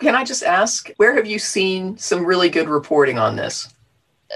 Can 0.00 0.14
I 0.14 0.24
just 0.24 0.42
ask, 0.42 0.90
where 0.96 1.14
have 1.14 1.26
you 1.26 1.38
seen 1.38 1.96
some 1.98 2.24
really 2.24 2.48
good 2.48 2.68
reporting 2.68 3.18
on 3.18 3.36
this? 3.36 3.72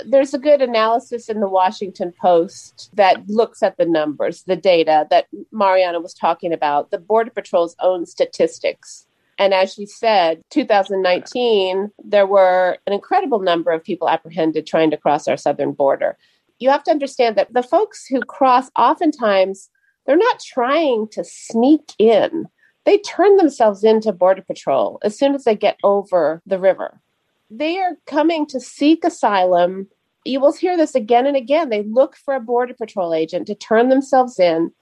There's 0.05 0.35
a 0.35 0.39
good 0.39 0.63
analysis 0.63 1.29
in 1.29 1.41
the 1.41 1.49
Washington 1.49 2.13
Post 2.13 2.91
that 2.95 3.29
looks 3.29 3.63
at 3.63 3.77
the 3.77 3.87
numbers, 3.87 4.43
the 4.43 4.57
data 4.57 5.07
that 5.11 5.27
Mariana 5.51 6.01
was 6.01 6.15
talking 6.15 6.53
about, 6.53 6.91
the 6.91 6.99
Border 6.99 7.31
Patrol's 7.31 7.75
own 7.81 8.07
statistics. 8.07 9.07
And 9.39 9.55
as 9.55 9.75
she 9.75 9.87
said, 9.87 10.43
2019, 10.51 11.91
there 12.05 12.27
were 12.27 12.79
an 12.87 12.93
incredible 12.93 13.41
number 13.41 13.71
of 13.71 13.83
people 13.83 14.09
apprehended 14.09 14.67
trying 14.67 14.91
to 14.91 14.97
cross 14.97 15.27
our 15.27 15.37
southern 15.37 15.73
border. 15.73 16.17
You 16.59 16.71
have 16.71 16.83
to 16.85 16.91
understand 16.91 17.37
that 17.37 17.53
the 17.53 17.63
folks 17.63 18.07
who 18.07 18.21
cross, 18.21 18.71
oftentimes, 18.77 19.71
they're 20.07 20.17
not 20.17 20.41
trying 20.41 21.09
to 21.13 21.25
sneak 21.25 21.93
in 21.99 22.49
they 22.89 22.97
turn 22.97 23.37
themselves 23.37 23.85
into 23.85 24.13
Border 24.13 24.41
Patrol 24.41 24.99
as 25.03 25.19
soon 25.19 25.35
as 25.35 25.45
they 25.45 25.55
get 25.55 25.77
over 25.85 26.41
the 26.47 26.59
river. 26.59 26.99
They 27.51 27.77
are 27.77 27.99
coming 28.07 28.47
to 28.47 28.61
seek 28.61 29.05
asylum. 29.05 29.89
You 30.25 30.41
will 30.41 30.55
hear 30.55 30.75
this 30.75 30.95
again 30.95 31.27
and 31.27 31.37
again. 31.37 31.69
They 31.69 31.83
look 31.83 32.17
for 32.17 32.33
a 32.35 32.41
Border 32.41 32.73
Patrol 32.73 33.13
agent 33.13 33.47
to 33.49 33.55
turn 33.55 33.91
themselves 33.91 34.41
in. 34.41 34.73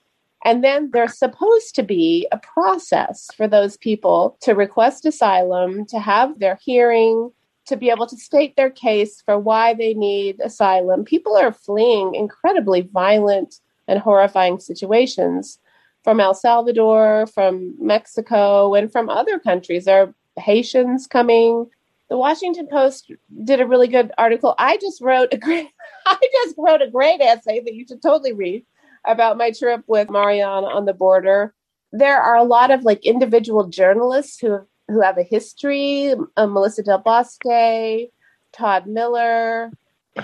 And 0.45 0.63
then 0.63 0.91
there's 0.93 1.19
supposed 1.19 1.75
to 1.75 1.83
be 1.83 2.29
a 2.31 2.39
process 2.39 3.29
for 3.37 3.49
those 3.49 3.77
people 3.77 4.39
to 4.43 4.55
request 4.55 5.05
asylum, 5.05 5.85
to 5.87 5.99
have 5.99 6.39
their 6.39 6.61
hearing, 6.63 7.33
to 7.67 7.77
be 7.77 7.91
able 7.91 8.07
to 8.07 8.17
state 8.17 8.55
their 8.55 8.71
case 8.71 9.21
for 9.21 9.37
why 9.37 9.75
they 9.75 9.95
need 9.95 10.39
asylum. 10.45 11.05
People 11.05 11.37
are 11.37 11.51
fleeing 11.51 12.15
incredibly 12.15 12.83
violent 12.83 13.57
and 13.89 13.99
horrifying 13.99 14.61
situations 14.61 15.59
from 16.07 16.21
El 16.21 16.35
Salvador, 16.35 17.27
from 17.27 17.75
Mexico, 17.81 18.75
and 18.75 18.93
from 18.93 19.09
other 19.09 19.41
countries. 19.41 19.87
There 19.87 20.03
are 20.05 20.15
Haitians 20.41 21.05
coming. 21.09 21.69
The 22.09 22.17
Washington 22.17 22.69
Post 22.71 23.11
did 23.43 23.61
a 23.61 23.67
really 23.67 23.89
good 23.89 24.13
article. 24.17 24.55
I 24.57 24.77
just 24.77 25.01
wrote 25.01 25.35
a 25.35 25.37
great 25.37 25.69
I 26.07 26.17
just 26.45 26.55
wrote 26.57 26.81
a 26.81 26.89
great 26.89 27.21
essay 27.21 27.59
that 27.59 27.75
you 27.75 27.85
should 27.89 28.03
totally 28.03 28.33
read 28.33 28.65
about 29.05 29.37
my 29.37 29.51
trip 29.51 29.83
with 29.89 30.09
Mariana 30.09 30.69
on 30.69 30.85
the 30.85 30.95
border. 30.95 31.53
There 31.91 32.21
are 32.21 32.37
a 32.37 32.45
lot 32.45 32.71
of 32.71 32.85
like 32.85 33.05
individual 33.05 33.67
journalists 33.67 34.39
who 34.39 34.61
who 34.87 35.01
have 35.01 35.19
a 35.19 35.25
history, 35.25 36.15
uh, 36.37 36.47
Melissa 36.47 36.85
Del 36.85 36.99
Bosque, 36.99 38.13
Todd 38.53 38.87
Miller, 38.87 39.73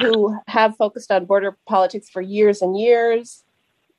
who 0.00 0.38
have 0.46 0.76
focused 0.76 1.10
on 1.10 1.24
border 1.24 1.58
politics 1.66 2.08
for 2.08 2.22
years 2.22 2.62
and 2.62 2.78
years. 2.78 3.42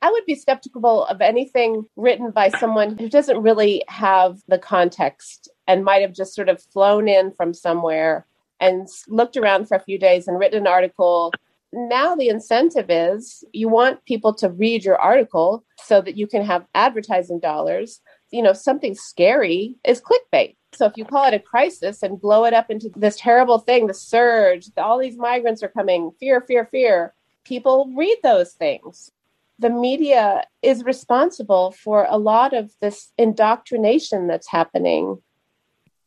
I 0.04 0.10
would 0.10 0.26
be 0.26 0.34
skeptical 0.34 1.06
of 1.06 1.22
anything 1.22 1.86
written 1.96 2.30
by 2.30 2.50
someone 2.50 2.98
who 2.98 3.08
doesn't 3.08 3.40
really 3.40 3.82
have 3.88 4.38
the 4.48 4.58
context 4.58 5.48
and 5.66 5.82
might 5.82 6.02
have 6.02 6.12
just 6.12 6.34
sort 6.34 6.50
of 6.50 6.62
flown 6.62 7.08
in 7.08 7.32
from 7.32 7.54
somewhere 7.54 8.26
and 8.60 8.86
looked 9.08 9.38
around 9.38 9.66
for 9.66 9.78
a 9.78 9.82
few 9.82 9.98
days 9.98 10.28
and 10.28 10.38
written 10.38 10.58
an 10.58 10.66
article. 10.66 11.32
Now, 11.72 12.14
the 12.14 12.28
incentive 12.28 12.90
is 12.90 13.44
you 13.54 13.70
want 13.70 14.04
people 14.04 14.34
to 14.34 14.50
read 14.50 14.84
your 14.84 14.98
article 14.98 15.64
so 15.78 16.02
that 16.02 16.18
you 16.18 16.26
can 16.26 16.44
have 16.44 16.66
advertising 16.74 17.40
dollars. 17.40 18.02
You 18.30 18.42
know, 18.42 18.52
something 18.52 18.94
scary 18.94 19.76
is 19.86 20.02
clickbait. 20.02 20.56
So 20.74 20.84
if 20.84 20.98
you 20.98 21.06
call 21.06 21.24
it 21.28 21.32
a 21.32 21.38
crisis 21.38 22.02
and 22.02 22.20
blow 22.20 22.44
it 22.44 22.52
up 22.52 22.70
into 22.70 22.90
this 22.94 23.16
terrible 23.16 23.58
thing, 23.58 23.86
the 23.86 23.94
surge, 23.94 24.68
all 24.76 24.98
these 24.98 25.16
migrants 25.16 25.62
are 25.62 25.68
coming, 25.68 26.10
fear, 26.20 26.42
fear, 26.42 26.68
fear, 26.70 27.14
people 27.42 27.90
read 27.96 28.18
those 28.22 28.52
things 28.52 29.10
the 29.58 29.70
media 29.70 30.44
is 30.62 30.84
responsible 30.84 31.72
for 31.72 32.06
a 32.08 32.18
lot 32.18 32.54
of 32.54 32.72
this 32.80 33.12
indoctrination 33.18 34.26
that's 34.26 34.48
happening. 34.48 35.22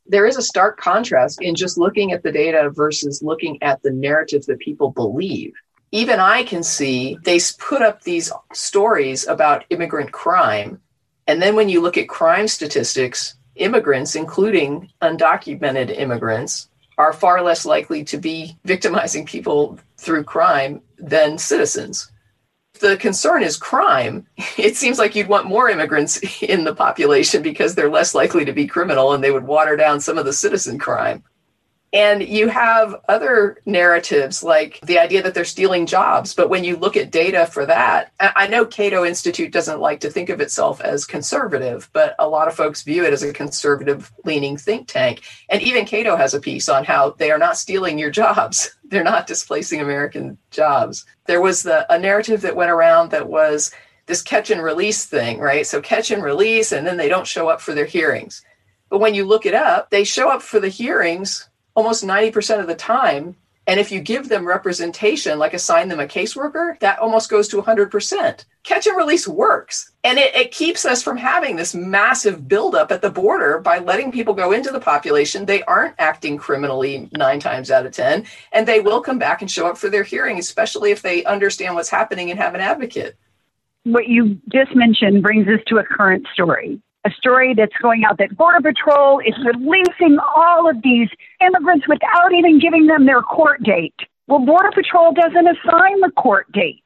There 0.05 0.25
is 0.25 0.37
a 0.37 0.41
stark 0.41 0.79
contrast 0.79 1.41
in 1.41 1.55
just 1.55 1.77
looking 1.77 2.11
at 2.11 2.23
the 2.23 2.31
data 2.31 2.69
versus 2.69 3.21
looking 3.21 3.61
at 3.61 3.81
the 3.83 3.91
narratives 3.91 4.45
that 4.47 4.59
people 4.59 4.91
believe. 4.91 5.53
Even 5.91 6.19
I 6.19 6.43
can 6.43 6.63
see 6.63 7.17
they 7.23 7.39
put 7.59 7.81
up 7.81 8.01
these 8.01 8.31
stories 8.53 9.27
about 9.27 9.65
immigrant 9.69 10.11
crime. 10.11 10.81
And 11.27 11.41
then 11.41 11.55
when 11.55 11.69
you 11.69 11.81
look 11.81 11.97
at 11.97 12.09
crime 12.09 12.47
statistics, 12.47 13.35
immigrants, 13.55 14.15
including 14.15 14.89
undocumented 15.01 15.97
immigrants, 15.97 16.69
are 16.97 17.13
far 17.13 17.41
less 17.41 17.65
likely 17.65 18.03
to 18.05 18.17
be 18.17 18.57
victimizing 18.65 19.25
people 19.25 19.77
through 19.97 20.23
crime 20.23 20.81
than 20.97 21.37
citizens 21.37 22.11
the 22.79 22.97
concern 22.97 23.43
is 23.43 23.57
crime, 23.57 24.25
it 24.57 24.75
seems 24.75 24.97
like 24.97 25.15
you'd 25.15 25.27
want 25.27 25.47
more 25.47 25.69
immigrants 25.69 26.17
in 26.41 26.63
the 26.63 26.75
population 26.75 27.41
because 27.41 27.75
they're 27.75 27.89
less 27.89 28.15
likely 28.15 28.45
to 28.45 28.53
be 28.53 28.67
criminal 28.67 29.13
and 29.13 29.23
they 29.23 29.31
would 29.31 29.45
water 29.45 29.75
down 29.75 29.99
some 29.99 30.17
of 30.17 30.25
the 30.25 30.33
citizen 30.33 30.77
crime. 30.77 31.23
And 31.93 32.21
you 32.21 32.49
have 32.49 32.95
other 33.07 33.61
narratives 33.65 34.43
like 34.43 34.79
the 34.83 34.99
idea 34.99 35.23
that 35.23 35.33
they're 35.33 35.45
stealing 35.45 35.85
jobs. 35.85 36.33
But 36.33 36.49
when 36.49 36.65
you 36.65 36.75
look 36.75 36.97
at 36.97 37.11
data 37.11 37.45
for 37.45 37.65
that, 37.65 38.11
I 38.19 38.47
know 38.47 38.65
Cato 38.65 39.05
Institute 39.05 39.53
doesn't 39.53 39.79
like 39.79 40.01
to 40.01 40.09
think 40.09 40.27
of 40.29 40.41
itself 40.41 40.81
as 40.81 41.05
conservative, 41.05 41.89
but 41.93 42.13
a 42.19 42.27
lot 42.27 42.49
of 42.49 42.55
folks 42.55 42.83
view 42.83 43.05
it 43.05 43.13
as 43.13 43.23
a 43.23 43.31
conservative 43.31 44.11
leaning 44.25 44.57
think 44.57 44.87
tank. 44.87 45.21
And 45.47 45.61
even 45.61 45.85
Cato 45.85 46.17
has 46.17 46.33
a 46.33 46.41
piece 46.41 46.67
on 46.67 46.83
how 46.83 47.11
they 47.11 47.31
are 47.31 47.37
not 47.37 47.57
stealing 47.57 47.97
your 47.97 48.11
jobs. 48.11 48.75
They're 48.83 49.03
not 49.03 49.27
displacing 49.27 49.79
American 49.79 50.37
jobs. 50.51 51.05
There 51.25 51.41
was 51.41 51.63
the, 51.63 51.91
a 51.91 51.97
narrative 51.97 52.41
that 52.41 52.55
went 52.55 52.71
around 52.71 53.11
that 53.11 53.29
was 53.29 53.71
this 54.07 54.21
catch 54.21 54.49
and 54.49 54.63
release 54.63 55.05
thing, 55.05 55.39
right? 55.39 55.65
So 55.67 55.81
catch 55.81 56.11
and 56.11 56.23
release, 56.23 56.71
and 56.71 56.85
then 56.85 56.97
they 56.97 57.09
don't 57.09 57.27
show 57.27 57.49
up 57.49 57.61
for 57.61 57.73
their 57.73 57.85
hearings. 57.85 58.43
But 58.89 58.99
when 58.99 59.13
you 59.13 59.25
look 59.25 59.45
it 59.45 59.53
up, 59.53 59.89
they 59.89 60.03
show 60.03 60.29
up 60.29 60.41
for 60.41 60.59
the 60.59 60.69
hearings 60.69 61.49
almost 61.77 62.03
90% 62.03 62.59
of 62.59 62.65
the 62.67 62.75
time. 62.75 63.35
And 63.67 63.79
if 63.79 63.91
you 63.91 63.99
give 63.99 64.29
them 64.29 64.47
representation, 64.47 65.37
like 65.37 65.53
assign 65.53 65.89
them 65.89 65.99
a 65.99 66.07
caseworker, 66.07 66.79
that 66.79 66.97
almost 66.99 67.29
goes 67.29 67.47
to 67.49 67.61
100%. 67.61 68.45
Catch 68.63 68.87
and 68.87 68.97
release 68.97 69.27
works. 69.27 69.91
And 70.03 70.17
it, 70.17 70.33
it, 70.35 70.51
keeps 70.51 70.85
us 70.85 71.03
from 71.03 71.17
having 71.17 71.55
this 71.55 71.75
massive 71.75 72.47
buildup 72.47 72.91
at 72.91 73.01
the 73.01 73.11
border 73.11 73.59
by 73.59 73.77
letting 73.77 74.11
people 74.11 74.33
go 74.33 74.53
into 74.53 74.71
the 74.71 74.79
population. 74.79 75.45
They 75.45 75.63
aren't 75.63 75.95
acting 75.99 76.37
criminally 76.37 77.09
nine 77.11 77.39
times 77.39 77.69
out 77.69 77.85
of 77.85 77.91
10, 77.91 78.25
and 78.53 78.67
they 78.67 78.79
will 78.79 79.01
come 79.01 79.19
back 79.19 79.41
and 79.41 79.51
show 79.51 79.67
up 79.67 79.77
for 79.77 79.89
their 79.89 80.03
hearing, 80.03 80.39
especially 80.39 80.91
if 80.91 81.03
they 81.03 81.25
understand 81.25 81.75
what's 81.75 81.89
happening 81.89 82.31
and 82.31 82.39
have 82.39 82.55
an 82.55 82.61
advocate. 82.61 83.17
What 83.83 84.07
you 84.07 84.39
just 84.51 84.75
mentioned 84.75 85.21
brings 85.21 85.47
us 85.47 85.59
to 85.67 85.77
a 85.77 85.83
current 85.83 86.25
story 86.33 86.81
a 87.05 87.11
story 87.11 87.53
that's 87.55 87.75
going 87.81 88.03
out 88.03 88.17
that 88.17 88.35
Border 88.37 88.61
Patrol 88.61 89.19
is 89.19 89.35
releasing 89.45 90.17
all 90.35 90.69
of 90.69 90.81
these 90.83 91.09
immigrants 91.41 91.87
without 91.87 92.33
even 92.33 92.59
giving 92.59 92.87
them 92.87 93.05
their 93.05 93.21
court 93.21 93.63
date. 93.63 93.95
Well, 94.27 94.39
Border 94.39 94.71
Patrol 94.73 95.13
doesn't 95.13 95.47
assign 95.47 96.01
the 96.01 96.11
court 96.17 96.51
date. 96.51 96.83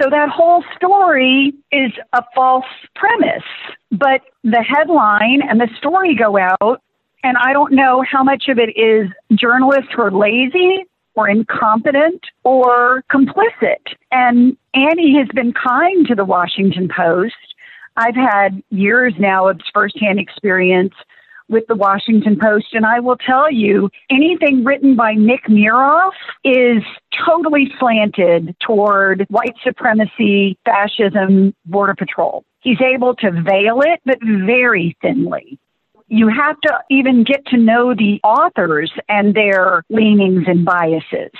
So 0.00 0.10
that 0.10 0.28
whole 0.28 0.64
story 0.76 1.52
is 1.70 1.92
a 2.12 2.22
false 2.34 2.64
premise. 2.94 3.44
But 3.90 4.22
the 4.42 4.62
headline 4.62 5.40
and 5.48 5.60
the 5.60 5.68
story 5.78 6.16
go 6.16 6.36
out, 6.36 6.82
and 7.22 7.36
I 7.38 7.52
don't 7.52 7.72
know 7.72 8.04
how 8.08 8.22
much 8.22 8.44
of 8.48 8.58
it 8.58 8.76
is 8.76 9.08
journalists 9.34 9.90
who 9.94 10.02
are 10.02 10.10
lazy 10.10 10.84
or 11.14 11.28
incompetent 11.28 12.22
or 12.42 13.04
complicit. 13.10 13.94
And 14.10 14.56
Annie 14.74 15.16
has 15.16 15.28
been 15.34 15.52
kind 15.52 16.06
to 16.08 16.14
the 16.14 16.24
Washington 16.24 16.88
Post 16.94 17.34
I've 17.96 18.16
had 18.16 18.62
years 18.70 19.14
now 19.18 19.48
of 19.48 19.60
firsthand 19.72 20.18
experience 20.18 20.94
with 21.48 21.64
the 21.68 21.74
Washington 21.74 22.38
Post, 22.40 22.68
and 22.72 22.86
I 22.86 23.00
will 23.00 23.16
tell 23.16 23.52
you 23.52 23.90
anything 24.10 24.64
written 24.64 24.96
by 24.96 25.12
Nick 25.12 25.44
Miroff 25.44 26.12
is 26.42 26.82
totally 27.26 27.70
slanted 27.78 28.56
toward 28.60 29.26
white 29.28 29.54
supremacy, 29.62 30.58
fascism, 30.64 31.54
Border 31.66 31.94
Patrol. 31.94 32.44
He's 32.60 32.80
able 32.80 33.14
to 33.16 33.30
veil 33.30 33.82
it, 33.82 34.00
but 34.04 34.18
very 34.22 34.96
thinly. 35.02 35.58
You 36.08 36.28
have 36.28 36.60
to 36.62 36.78
even 36.90 37.24
get 37.24 37.46
to 37.46 37.56
know 37.56 37.94
the 37.94 38.20
authors 38.24 38.90
and 39.08 39.34
their 39.34 39.84
leanings 39.90 40.44
and 40.46 40.64
biases. 40.64 41.32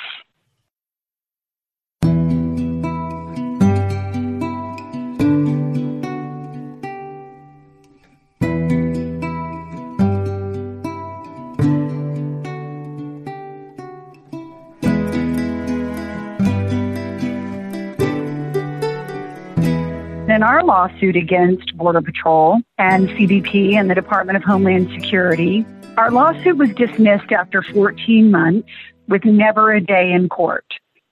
In 20.34 20.42
our 20.42 20.64
lawsuit 20.64 21.14
against 21.14 21.76
Border 21.76 22.02
Patrol 22.02 22.60
and 22.76 23.08
CBP 23.10 23.74
and 23.74 23.88
the 23.88 23.94
Department 23.94 24.36
of 24.36 24.42
Homeland 24.42 24.90
Security, 24.90 25.64
our 25.96 26.10
lawsuit 26.10 26.56
was 26.56 26.70
dismissed 26.70 27.30
after 27.30 27.62
14 27.62 28.32
months 28.32 28.68
with 29.06 29.24
never 29.24 29.72
a 29.72 29.80
day 29.80 30.10
in 30.10 30.28
court. 30.28 30.66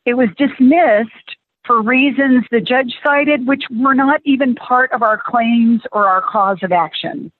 It 0.04 0.14
was 0.14 0.28
dismissed 0.36 1.36
for 1.64 1.80
reasons 1.80 2.44
the 2.50 2.60
judge 2.60 2.94
cited, 3.04 3.46
which 3.46 3.62
were 3.70 3.94
not 3.94 4.20
even 4.24 4.56
part 4.56 4.90
of 4.90 5.02
our 5.02 5.22
claims 5.24 5.82
or 5.92 6.08
our 6.08 6.22
cause 6.22 6.58
of 6.64 6.72
action. 6.72 7.30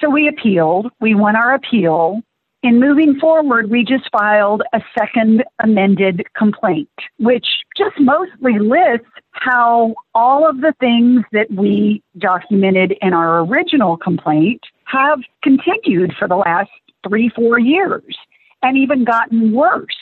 So 0.00 0.10
we 0.10 0.26
appealed. 0.26 0.90
We 1.00 1.14
won 1.14 1.36
our 1.36 1.54
appeal. 1.54 2.22
In 2.62 2.78
moving 2.78 3.18
forward, 3.18 3.70
we 3.70 3.84
just 3.84 4.08
filed 4.12 4.62
a 4.72 4.80
second 4.96 5.42
amended 5.60 6.22
complaint, 6.36 6.88
which 7.18 7.46
just 7.76 7.98
mostly 7.98 8.56
lists 8.60 9.08
how 9.32 9.96
all 10.14 10.48
of 10.48 10.60
the 10.60 10.72
things 10.78 11.24
that 11.32 11.50
we 11.50 12.04
documented 12.18 12.94
in 13.02 13.14
our 13.14 13.40
original 13.40 13.96
complaint 13.96 14.60
have 14.84 15.18
continued 15.42 16.12
for 16.16 16.28
the 16.28 16.36
last 16.36 16.70
three, 17.06 17.30
four 17.30 17.58
years 17.58 18.16
and 18.62 18.76
even 18.76 19.02
gotten 19.02 19.52
worse. 19.52 19.96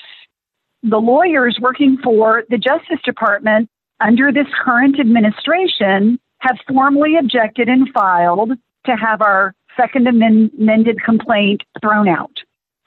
The 0.83 0.99
lawyers 0.99 1.59
working 1.63 1.97
for 2.05 2.45
the 2.51 2.59
Justice 2.59 3.01
Department 3.07 3.71
under 4.01 4.31
this 4.33 4.49
current 4.63 5.01
administration 5.01 6.21
have 6.41 6.59
formally 6.69 7.17
objected 7.17 7.71
and 7.71 7.89
filed 7.95 8.53
to 8.85 8.93
have 8.97 9.23
our 9.23 9.55
second 9.79 10.07
amended 10.07 11.03
complaint 11.03 11.63
thrown 11.81 12.07
out. 12.07 12.37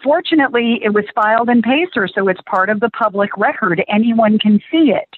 Fortunately, 0.04 0.80
it 0.84 0.94
was 0.94 1.06
filed 1.16 1.50
in 1.50 1.62
PACER, 1.62 2.10
so 2.14 2.28
it's 2.28 2.42
part 2.46 2.70
of 2.70 2.82
the 2.82 2.90
public 2.90 3.36
record. 3.38 3.84
Anyone 3.88 4.38
can 4.38 4.60
see 4.70 4.92
it. 4.92 5.10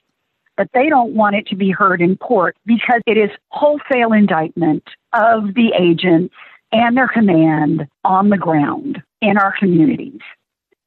But 0.57 0.69
they 0.73 0.87
don't 0.87 1.15
want 1.15 1.35
it 1.35 1.47
to 1.47 1.55
be 1.55 1.71
heard 1.71 2.01
in 2.01 2.15
court 2.17 2.55
because 2.65 3.01
it 3.05 3.17
is 3.17 3.29
wholesale 3.49 4.13
indictment 4.13 4.83
of 5.11 5.53
the 5.53 5.73
agents 5.77 6.33
and 6.71 6.95
their 6.95 7.07
command 7.07 7.87
on 8.05 8.29
the 8.29 8.37
ground 8.37 9.01
in 9.21 9.37
our 9.37 9.53
communities. 9.57 10.21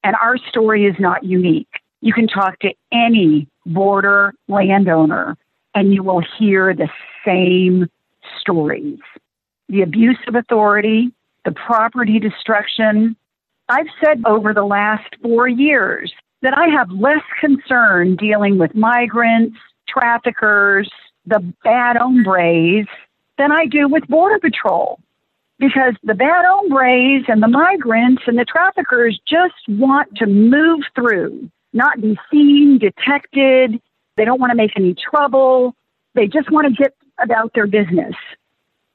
And 0.04 0.16
our 0.22 0.38
story 0.38 0.86
is 0.86 0.94
not 0.98 1.24
unique. 1.24 1.68
You 2.00 2.14
can 2.14 2.28
talk 2.28 2.58
to 2.60 2.72
any 2.92 3.48
border 3.66 4.32
landowner 4.46 5.36
and 5.74 5.92
you 5.92 6.02
will 6.02 6.22
hear 6.38 6.74
the 6.74 6.88
same 7.26 7.88
stories 8.40 8.98
the 9.70 9.82
abuse 9.82 10.18
of 10.26 10.34
authority, 10.34 11.12
the 11.44 11.52
property 11.52 12.18
destruction, 12.18 13.14
I've 13.68 13.86
said 14.02 14.22
over 14.24 14.54
the 14.54 14.64
last 14.64 15.14
four 15.22 15.46
years 15.46 16.12
that 16.42 16.56
I 16.56 16.68
have 16.68 16.90
less 16.90 17.22
concern 17.40 18.16
dealing 18.16 18.58
with 18.58 18.74
migrants, 18.74 19.58
traffickers, 19.86 20.90
the 21.26 21.40
bad 21.62 21.96
hombres 21.96 22.86
than 23.36 23.52
I 23.52 23.66
do 23.66 23.88
with 23.88 24.06
Border 24.08 24.38
Patrol. 24.38 24.98
Because 25.58 25.94
the 26.04 26.14
bad 26.14 26.44
hombres 26.46 27.24
and 27.28 27.42
the 27.42 27.48
migrants 27.48 28.22
and 28.26 28.38
the 28.38 28.44
traffickers 28.44 29.20
just 29.26 29.56
want 29.68 30.16
to 30.16 30.26
move 30.26 30.82
through, 30.94 31.50
not 31.72 32.00
be 32.00 32.16
seen, 32.30 32.78
detected. 32.78 33.80
They 34.16 34.24
don't 34.24 34.40
want 34.40 34.52
to 34.52 34.56
make 34.56 34.72
any 34.76 34.94
trouble. 34.94 35.74
They 36.14 36.28
just 36.28 36.50
want 36.50 36.68
to 36.68 36.82
get 36.82 36.94
about 37.20 37.52
their 37.54 37.66
business. 37.66 38.14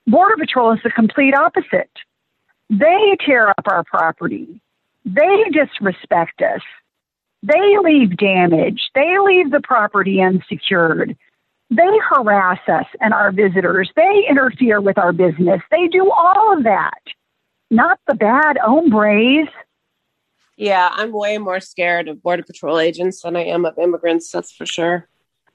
Border 0.07 0.37
Patrol 0.37 0.71
is 0.71 0.79
the 0.83 0.89
complete 0.89 1.35
opposite. 1.35 1.91
They 2.69 3.17
tear 3.25 3.49
up 3.49 3.65
our 3.67 3.83
property. 3.83 4.61
They 5.05 5.43
disrespect 5.51 6.41
us. 6.41 6.61
They 7.41 7.77
leave 7.83 8.17
damage. 8.17 8.89
They 8.95 9.17
leave 9.19 9.51
the 9.51 9.61
property 9.61 10.21
unsecured. 10.21 11.17
They 11.69 11.97
harass 12.09 12.59
us 12.67 12.85
and 13.01 13.13
our 13.13 13.31
visitors. 13.31 13.91
They 13.95 14.25
interfere 14.29 14.79
with 14.79 14.97
our 14.97 15.11
business. 15.11 15.61
They 15.71 15.87
do 15.87 16.09
all 16.11 16.57
of 16.57 16.63
that. 16.63 17.01
Not 17.69 17.99
the 18.07 18.15
bad 18.15 18.57
hombres. 18.61 19.49
Yeah, 20.55 20.89
I'm 20.93 21.11
way 21.11 21.37
more 21.39 21.59
scared 21.59 22.07
of 22.07 22.21
Border 22.21 22.43
Patrol 22.43 22.79
agents 22.79 23.21
than 23.21 23.35
I 23.35 23.45
am 23.45 23.65
of 23.65 23.77
immigrants, 23.77 24.31
that's 24.31 24.51
for 24.51 24.67
sure. 24.67 25.09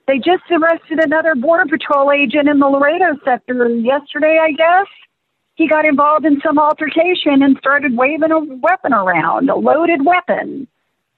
They 0.08 0.18
just 0.18 0.42
arrested 0.50 0.98
another 0.98 1.34
Border 1.34 1.66
Patrol 1.70 2.10
agent 2.10 2.48
in 2.48 2.58
the 2.58 2.66
Laredo 2.66 3.16
sector 3.24 3.68
yesterday, 3.68 4.38
I 4.42 4.52
guess 4.52 4.86
he 5.58 5.66
got 5.66 5.84
involved 5.84 6.24
in 6.24 6.40
some 6.40 6.56
altercation 6.56 7.42
and 7.42 7.58
started 7.58 7.96
waving 7.96 8.30
a 8.30 8.38
weapon 8.38 8.92
around, 8.94 9.50
a 9.50 9.56
loaded 9.56 10.06
weapon. 10.06 10.68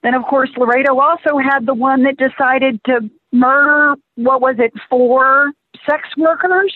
Then, 0.03 0.15
of 0.15 0.25
course, 0.25 0.49
Laredo 0.57 0.99
also 0.99 1.37
had 1.37 1.67
the 1.67 1.75
one 1.75 2.05
that 2.05 2.17
decided 2.17 2.83
to 2.85 3.11
murder, 3.33 3.97
what 4.15 4.41
was 4.41 4.57
it, 4.59 4.73
four 4.89 5.53
sex 5.87 6.09
workers? 6.17 6.75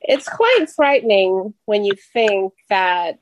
It's 0.00 0.26
quite 0.26 0.64
frightening 0.74 1.52
when 1.66 1.84
you 1.84 1.92
think 2.14 2.54
that 2.70 3.18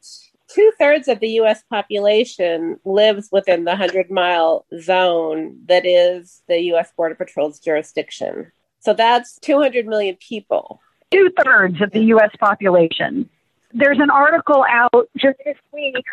two 0.46 0.70
thirds 0.78 1.08
of 1.08 1.18
the 1.18 1.30
US 1.40 1.64
population 1.68 2.78
lives 2.84 3.30
within 3.32 3.64
the 3.64 3.72
100 3.72 4.12
mile 4.12 4.64
zone 4.80 5.58
that 5.66 5.84
is 5.84 6.42
the 6.46 6.60
US 6.74 6.92
Border 6.96 7.16
Patrol's 7.16 7.58
jurisdiction. 7.58 8.52
So 8.78 8.94
that's 8.94 9.40
200 9.40 9.88
million 9.88 10.16
people 10.20 10.80
two 11.10 11.30
thirds 11.42 11.80
of 11.80 11.90
the 11.92 12.04
U.S. 12.06 12.30
population. 12.38 13.28
There's 13.72 13.98
an 13.98 14.10
article 14.10 14.64
out 14.68 15.08
just 15.16 15.38
this 15.44 15.56
week 15.72 16.04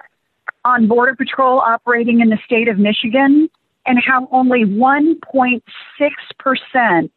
on 0.65 0.87
Border 0.87 1.15
Patrol 1.15 1.59
operating 1.59 2.21
in 2.21 2.29
the 2.29 2.39
state 2.45 2.67
of 2.67 2.79
Michigan 2.79 3.49
and 3.85 4.01
how 4.03 4.27
only 4.31 4.63
1.6% 4.63 7.09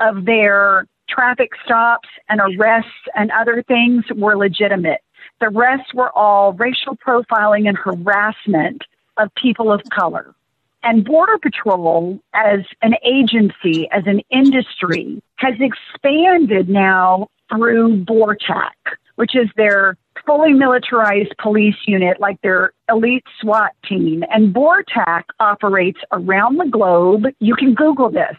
of 0.00 0.24
their 0.24 0.86
traffic 1.08 1.50
stops 1.64 2.08
and 2.28 2.40
arrests 2.40 2.90
and 3.14 3.30
other 3.32 3.62
things 3.62 4.04
were 4.14 4.36
legitimate. 4.36 5.00
The 5.40 5.48
rest 5.48 5.94
were 5.94 6.16
all 6.16 6.52
racial 6.52 6.96
profiling 6.96 7.68
and 7.68 7.76
harassment 7.76 8.84
of 9.16 9.34
people 9.34 9.72
of 9.72 9.82
color. 9.90 10.34
And 10.82 11.04
Border 11.04 11.38
Patrol, 11.38 12.18
as 12.32 12.60
an 12.82 12.94
agency, 13.04 13.88
as 13.92 14.04
an 14.06 14.20
industry, 14.30 15.22
has 15.36 15.54
expanded 15.60 16.68
now 16.68 17.28
through 17.50 18.04
BORTAC, 18.04 18.72
which 19.16 19.36
is 19.36 19.48
their 19.56 19.96
fully 20.26 20.52
militarized 20.52 21.34
police 21.38 21.76
unit, 21.86 22.20
like 22.20 22.40
their 22.42 22.72
elite 22.88 23.24
SWAT 23.40 23.72
team. 23.86 24.24
And 24.30 24.54
BORTAC 24.54 25.24
operates 25.38 26.00
around 26.12 26.58
the 26.58 26.68
globe. 26.70 27.24
You 27.40 27.54
can 27.56 27.74
Google 27.74 28.10
this. 28.10 28.36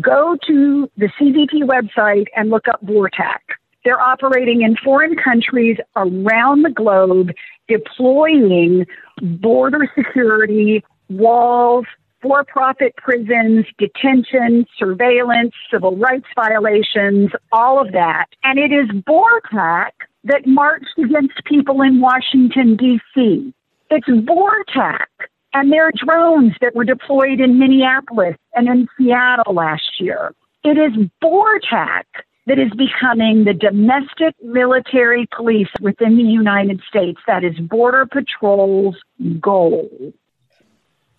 Go 0.00 0.36
to 0.46 0.90
the 0.96 1.08
CBP 1.20 1.64
website 1.64 2.26
and 2.36 2.50
look 2.50 2.68
up 2.68 2.84
BORTAC. 2.84 3.40
They're 3.84 4.00
operating 4.00 4.62
in 4.62 4.76
foreign 4.76 5.16
countries 5.16 5.76
around 5.96 6.62
the 6.62 6.70
globe, 6.70 7.32
deploying 7.68 8.86
border 9.20 9.90
security, 9.96 10.84
walls, 11.08 11.86
for 12.22 12.44
profit 12.44 12.94
prisons, 12.96 13.66
detention, 13.78 14.64
surveillance, 14.78 15.52
civil 15.70 15.96
rights 15.96 16.28
violations, 16.36 17.30
all 17.50 17.80
of 17.80 17.92
that. 17.92 18.26
And 18.44 18.58
it 18.58 18.72
is 18.72 18.88
BORTAC 19.02 19.90
that 20.24 20.46
marched 20.46 20.96
against 20.98 21.44
people 21.44 21.82
in 21.82 22.00
Washington, 22.00 22.76
D.C. 22.76 23.52
It's 23.90 24.08
BORTAC 24.08 25.06
and 25.52 25.72
their 25.72 25.90
drones 25.92 26.52
that 26.60 26.74
were 26.74 26.84
deployed 26.84 27.40
in 27.40 27.58
Minneapolis 27.58 28.36
and 28.54 28.68
in 28.68 28.88
Seattle 28.96 29.54
last 29.54 30.00
year. 30.00 30.32
It 30.64 30.78
is 30.78 31.08
BORTAC 31.20 32.04
that 32.46 32.58
is 32.58 32.70
becoming 32.70 33.44
the 33.44 33.52
domestic 33.52 34.34
military 34.42 35.28
police 35.36 35.68
within 35.80 36.16
the 36.16 36.22
United 36.22 36.80
States. 36.88 37.20
That 37.26 37.44
is 37.44 37.56
Border 37.58 38.06
Patrol's 38.06 38.96
goal. 39.40 40.12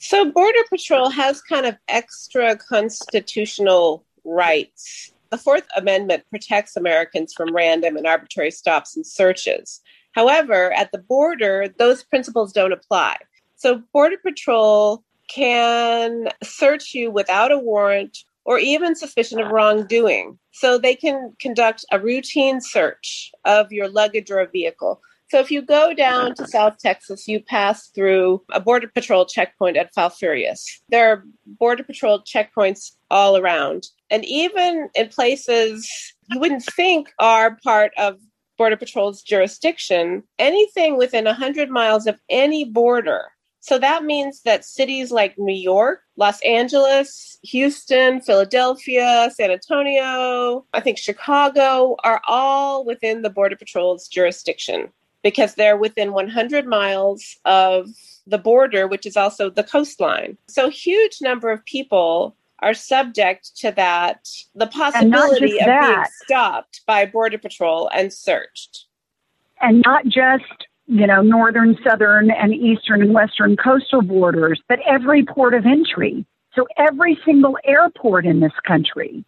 So, 0.05 0.29
Border 0.29 0.59
Patrol 0.69 1.09
has 1.11 1.41
kind 1.41 1.65
of 1.65 1.77
extra 1.87 2.57
constitutional 2.57 4.03
rights. 4.25 5.13
The 5.29 5.37
Fourth 5.37 5.65
Amendment 5.77 6.25
protects 6.29 6.75
Americans 6.75 7.33
from 7.33 7.55
random 7.55 7.95
and 7.95 8.05
arbitrary 8.05 8.51
stops 8.51 8.97
and 8.97 9.07
searches. 9.07 9.79
However, 10.11 10.73
at 10.73 10.91
the 10.91 10.97
border, 10.97 11.73
those 11.79 12.03
principles 12.03 12.51
don't 12.51 12.73
apply. 12.73 13.15
So, 13.55 13.81
Border 13.93 14.17
Patrol 14.17 15.05
can 15.33 16.27
search 16.43 16.93
you 16.93 17.09
without 17.09 17.53
a 17.53 17.57
warrant 17.57 18.25
or 18.43 18.59
even 18.59 18.95
suspicion 18.95 19.39
of 19.39 19.51
wrongdoing. 19.51 20.37
So, 20.51 20.77
they 20.77 20.95
can 20.95 21.31
conduct 21.39 21.85
a 21.93 21.99
routine 21.99 22.59
search 22.59 23.31
of 23.45 23.71
your 23.71 23.87
luggage 23.87 24.29
or 24.29 24.39
a 24.39 24.49
vehicle. 24.49 24.99
So, 25.33 25.39
if 25.39 25.49
you 25.49 25.63
go 25.63 25.95
down 25.95 26.35
to 26.35 26.47
South 26.47 26.77
Texas, 26.77 27.27
you 27.27 27.39
pass 27.39 27.87
through 27.87 28.43
a 28.51 28.59
Border 28.59 28.87
Patrol 28.87 29.25
checkpoint 29.25 29.77
at 29.77 29.91
Falfurrias. 29.91 30.63
There 30.89 31.11
are 31.11 31.23
Border 31.47 31.81
Patrol 31.81 32.21
checkpoints 32.21 32.91
all 33.09 33.35
around. 33.35 33.87
And 34.11 34.23
even 34.25 34.89
in 34.93 35.09
places 35.09 36.13
you 36.29 36.39
wouldn't 36.39 36.63
think 36.75 37.11
are 37.17 37.57
part 37.63 37.93
of 37.97 38.19
Border 38.59 38.77
Patrol's 38.77 39.23
jurisdiction, 39.23 40.21
anything 40.37 40.99
within 40.99 41.25
100 41.25 41.71
miles 41.71 42.05
of 42.05 42.19
any 42.29 42.63
border. 42.63 43.23
So 43.59 43.79
that 43.79 44.03
means 44.03 44.43
that 44.43 44.63
cities 44.63 45.09
like 45.09 45.39
New 45.39 45.55
York, 45.55 46.01
Los 46.15 46.39
Angeles, 46.41 47.39
Houston, 47.41 48.21
Philadelphia, 48.21 49.31
San 49.33 49.49
Antonio, 49.49 50.63
I 50.73 50.79
think 50.79 50.99
Chicago 50.99 51.95
are 52.03 52.21
all 52.27 52.85
within 52.85 53.23
the 53.23 53.31
Border 53.31 53.55
Patrol's 53.55 54.07
jurisdiction 54.07 54.91
because 55.23 55.55
they're 55.55 55.77
within 55.77 56.11
100 56.11 56.67
miles 56.67 57.37
of 57.45 57.89
the 58.27 58.37
border, 58.37 58.87
which 58.87 59.05
is 59.05 59.17
also 59.17 59.49
the 59.49 59.63
coastline. 59.63 60.37
So, 60.47 60.69
huge 60.69 61.19
number 61.21 61.51
of 61.51 61.65
people 61.65 62.35
are 62.59 62.73
subject 62.73 63.57
to 63.57 63.71
that, 63.71 64.27
the 64.55 64.67
possibility 64.67 65.59
of 65.59 65.65
that. 65.65 65.95
being 65.95 66.05
stopped 66.23 66.81
by 66.85 67.05
Border 67.05 67.37
Patrol 67.37 67.89
and 67.93 68.11
searched. 68.13 68.85
And 69.61 69.83
not 69.85 70.05
just, 70.05 70.67
you 70.87 71.07
know, 71.07 71.21
northern, 71.21 71.77
southern, 71.83 72.31
and 72.31 72.53
eastern 72.53 73.01
and 73.01 73.13
western 73.13 73.57
coastal 73.57 74.01
borders, 74.01 74.61
but 74.69 74.79
every 74.87 75.25
port 75.25 75.53
of 75.53 75.65
entry. 75.65 76.25
So 76.55 76.67
every 76.77 77.17
single 77.25 77.57
airport 77.65 78.25
in 78.25 78.39
this 78.39 78.53
country 78.65 79.25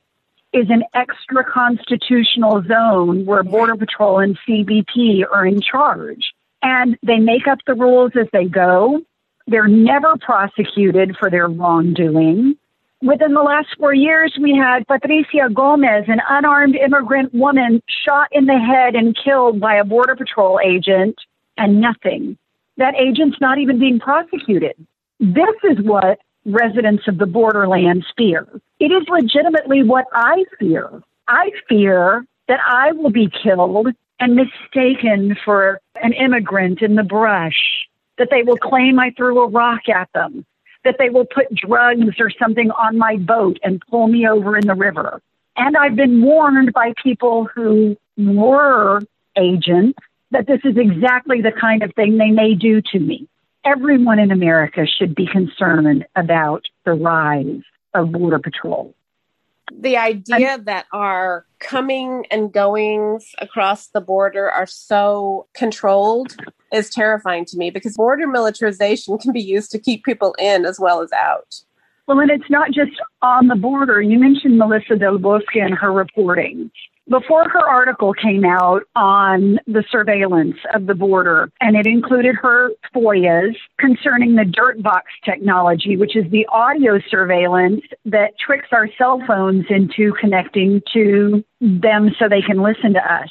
is 0.55 0.69
an 0.69 0.83
extra 0.93 1.43
constitutional 1.43 2.63
zone 2.67 3.25
where 3.25 3.43
Border 3.43 3.75
Patrol 3.75 4.19
and 4.19 4.37
CBP 4.47 5.23
are 5.31 5.45
in 5.45 5.61
charge. 5.61 6.33
And 6.61 6.97
they 7.03 7.19
make 7.19 7.47
up 7.47 7.59
the 7.67 7.75
rules 7.75 8.13
as 8.19 8.27
they 8.33 8.45
go. 8.45 9.01
They're 9.47 9.67
never 9.67 10.15
prosecuted 10.17 11.15
for 11.19 11.29
their 11.29 11.47
wrongdoing 11.47 12.57
within 13.05 13.33
the 13.33 13.41
last 13.41 13.67
four 13.79 13.93
years, 13.93 14.35
we 14.41 14.55
had 14.55 14.87
Patricia 14.87 15.49
Gomez, 15.53 16.05
an 16.07 16.21
unarmed 16.27 16.75
immigrant 16.75 17.33
woman, 17.33 17.81
shot 18.05 18.27
in 18.31 18.45
the 18.45 18.57
head 18.57 18.95
and 18.95 19.15
killed 19.15 19.59
by 19.59 19.75
a 19.75 19.85
Border 19.85 20.15
Patrol 20.15 20.59
agent, 20.65 21.15
and 21.57 21.79
nothing. 21.79 22.37
That 22.77 22.95
agent's 22.95 23.39
not 23.39 23.59
even 23.59 23.79
being 23.79 23.99
prosecuted. 23.99 24.75
This 25.19 25.55
is 25.63 25.77
what 25.81 26.19
residents 26.45 27.07
of 27.07 27.17
the 27.17 27.25
borderlands 27.25 28.05
fear. 28.17 28.47
It 28.79 28.91
is 28.91 29.07
legitimately 29.09 29.83
what 29.83 30.05
I 30.13 30.45
fear. 30.59 31.01
I 31.27 31.51
fear 31.67 32.25
that 32.47 32.59
I 32.65 32.91
will 32.91 33.09
be 33.09 33.29
killed 33.43 33.87
and 34.19 34.35
mistaken 34.35 35.35
for 35.43 35.79
an 36.01 36.13
immigrant 36.13 36.81
in 36.81 36.95
the 36.95 37.03
brush, 37.03 37.87
that 38.17 38.29
they 38.31 38.43
will 38.43 38.57
claim 38.57 38.99
I 38.99 39.11
threw 39.11 39.41
a 39.41 39.49
rock 39.49 39.89
at 39.89 40.09
them, 40.13 40.45
that 40.83 40.97
they 40.99 41.09
will 41.09 41.25
put 41.25 41.53
drugs 41.53 42.19
or 42.19 42.29
something 42.29 42.71
on 42.71 42.97
my 42.97 43.17
boat 43.17 43.59
and 43.63 43.81
pull 43.89 44.07
me 44.07 44.27
over 44.27 44.57
in 44.57 44.67
the 44.67 44.75
river. 44.75 45.21
And 45.57 45.75
I've 45.75 45.95
been 45.95 46.21
warned 46.21 46.73
by 46.73 46.93
people 47.01 47.45
who 47.45 47.97
were 48.17 49.01
agents 49.37 49.97
that 50.31 50.47
this 50.47 50.59
is 50.63 50.77
exactly 50.77 51.41
the 51.41 51.51
kind 51.51 51.83
of 51.83 51.93
thing 51.95 52.17
they 52.17 52.31
may 52.31 52.55
do 52.55 52.81
to 52.81 52.99
me. 52.99 53.27
Everyone 53.65 54.19
in 54.19 54.31
America 54.31 54.85
should 54.85 55.15
be 55.15 55.27
concerned 55.27 56.05
about 56.15 56.65
the 56.85 56.93
rise 56.93 57.61
of 57.93 58.11
Border 58.11 58.39
Patrol 58.39 58.93
the 59.73 59.97
idea 59.97 60.59
that 60.59 60.85
our 60.91 61.45
coming 61.59 62.25
and 62.29 62.51
goings 62.51 63.33
across 63.39 63.87
the 63.87 64.01
border 64.01 64.49
are 64.49 64.67
so 64.67 65.47
controlled 65.53 66.35
is 66.71 66.89
terrifying 66.89 67.45
to 67.45 67.57
me 67.57 67.69
because 67.71 67.95
border 67.95 68.27
militarization 68.27 69.17
can 69.21 69.31
be 69.31 69.41
used 69.41 69.71
to 69.71 69.79
keep 69.79 70.03
people 70.03 70.35
in 70.39 70.65
as 70.65 70.79
well 70.79 71.01
as 71.01 71.11
out. 71.11 71.61
Well, 72.07 72.19
and 72.19 72.29
it's 72.29 72.49
not 72.49 72.71
just 72.71 72.91
on 73.23 73.47
the 73.47 73.55
border. 73.55 73.99
You 74.01 74.19
mentioned 74.19 74.59
Melissa 74.59 74.95
Del 74.95 75.17
Bosque 75.17 75.55
and 75.55 75.73
her 75.73 75.91
reporting 75.91 76.69
before 77.09 77.47
her 77.49 77.67
article 77.67 78.13
came 78.13 78.43
out 78.43 78.83
on 78.95 79.59
the 79.67 79.83
surveillance 79.91 80.57
of 80.73 80.87
the 80.87 80.95
border, 80.95 81.51
and 81.61 81.75
it 81.75 81.85
included 81.85 82.35
her 82.35 82.71
FOIAs 82.95 83.55
concerning 83.79 84.35
the 84.35 84.45
dirt 84.45 84.81
box 84.81 85.11
technology, 85.23 85.97
which 85.97 86.15
is 86.15 86.29
the 86.31 86.45
audio 86.47 86.99
surveillance 87.09 87.81
that 88.05 88.37
tricks 88.39 88.69
our 88.71 88.89
cell 88.97 89.21
phones 89.27 89.65
into 89.69 90.13
connecting 90.19 90.81
to 90.93 91.43
them 91.61 92.09
so 92.17 92.27
they 92.27 92.41
can 92.41 92.61
listen 92.61 92.93
to 92.93 93.13
us. 93.13 93.29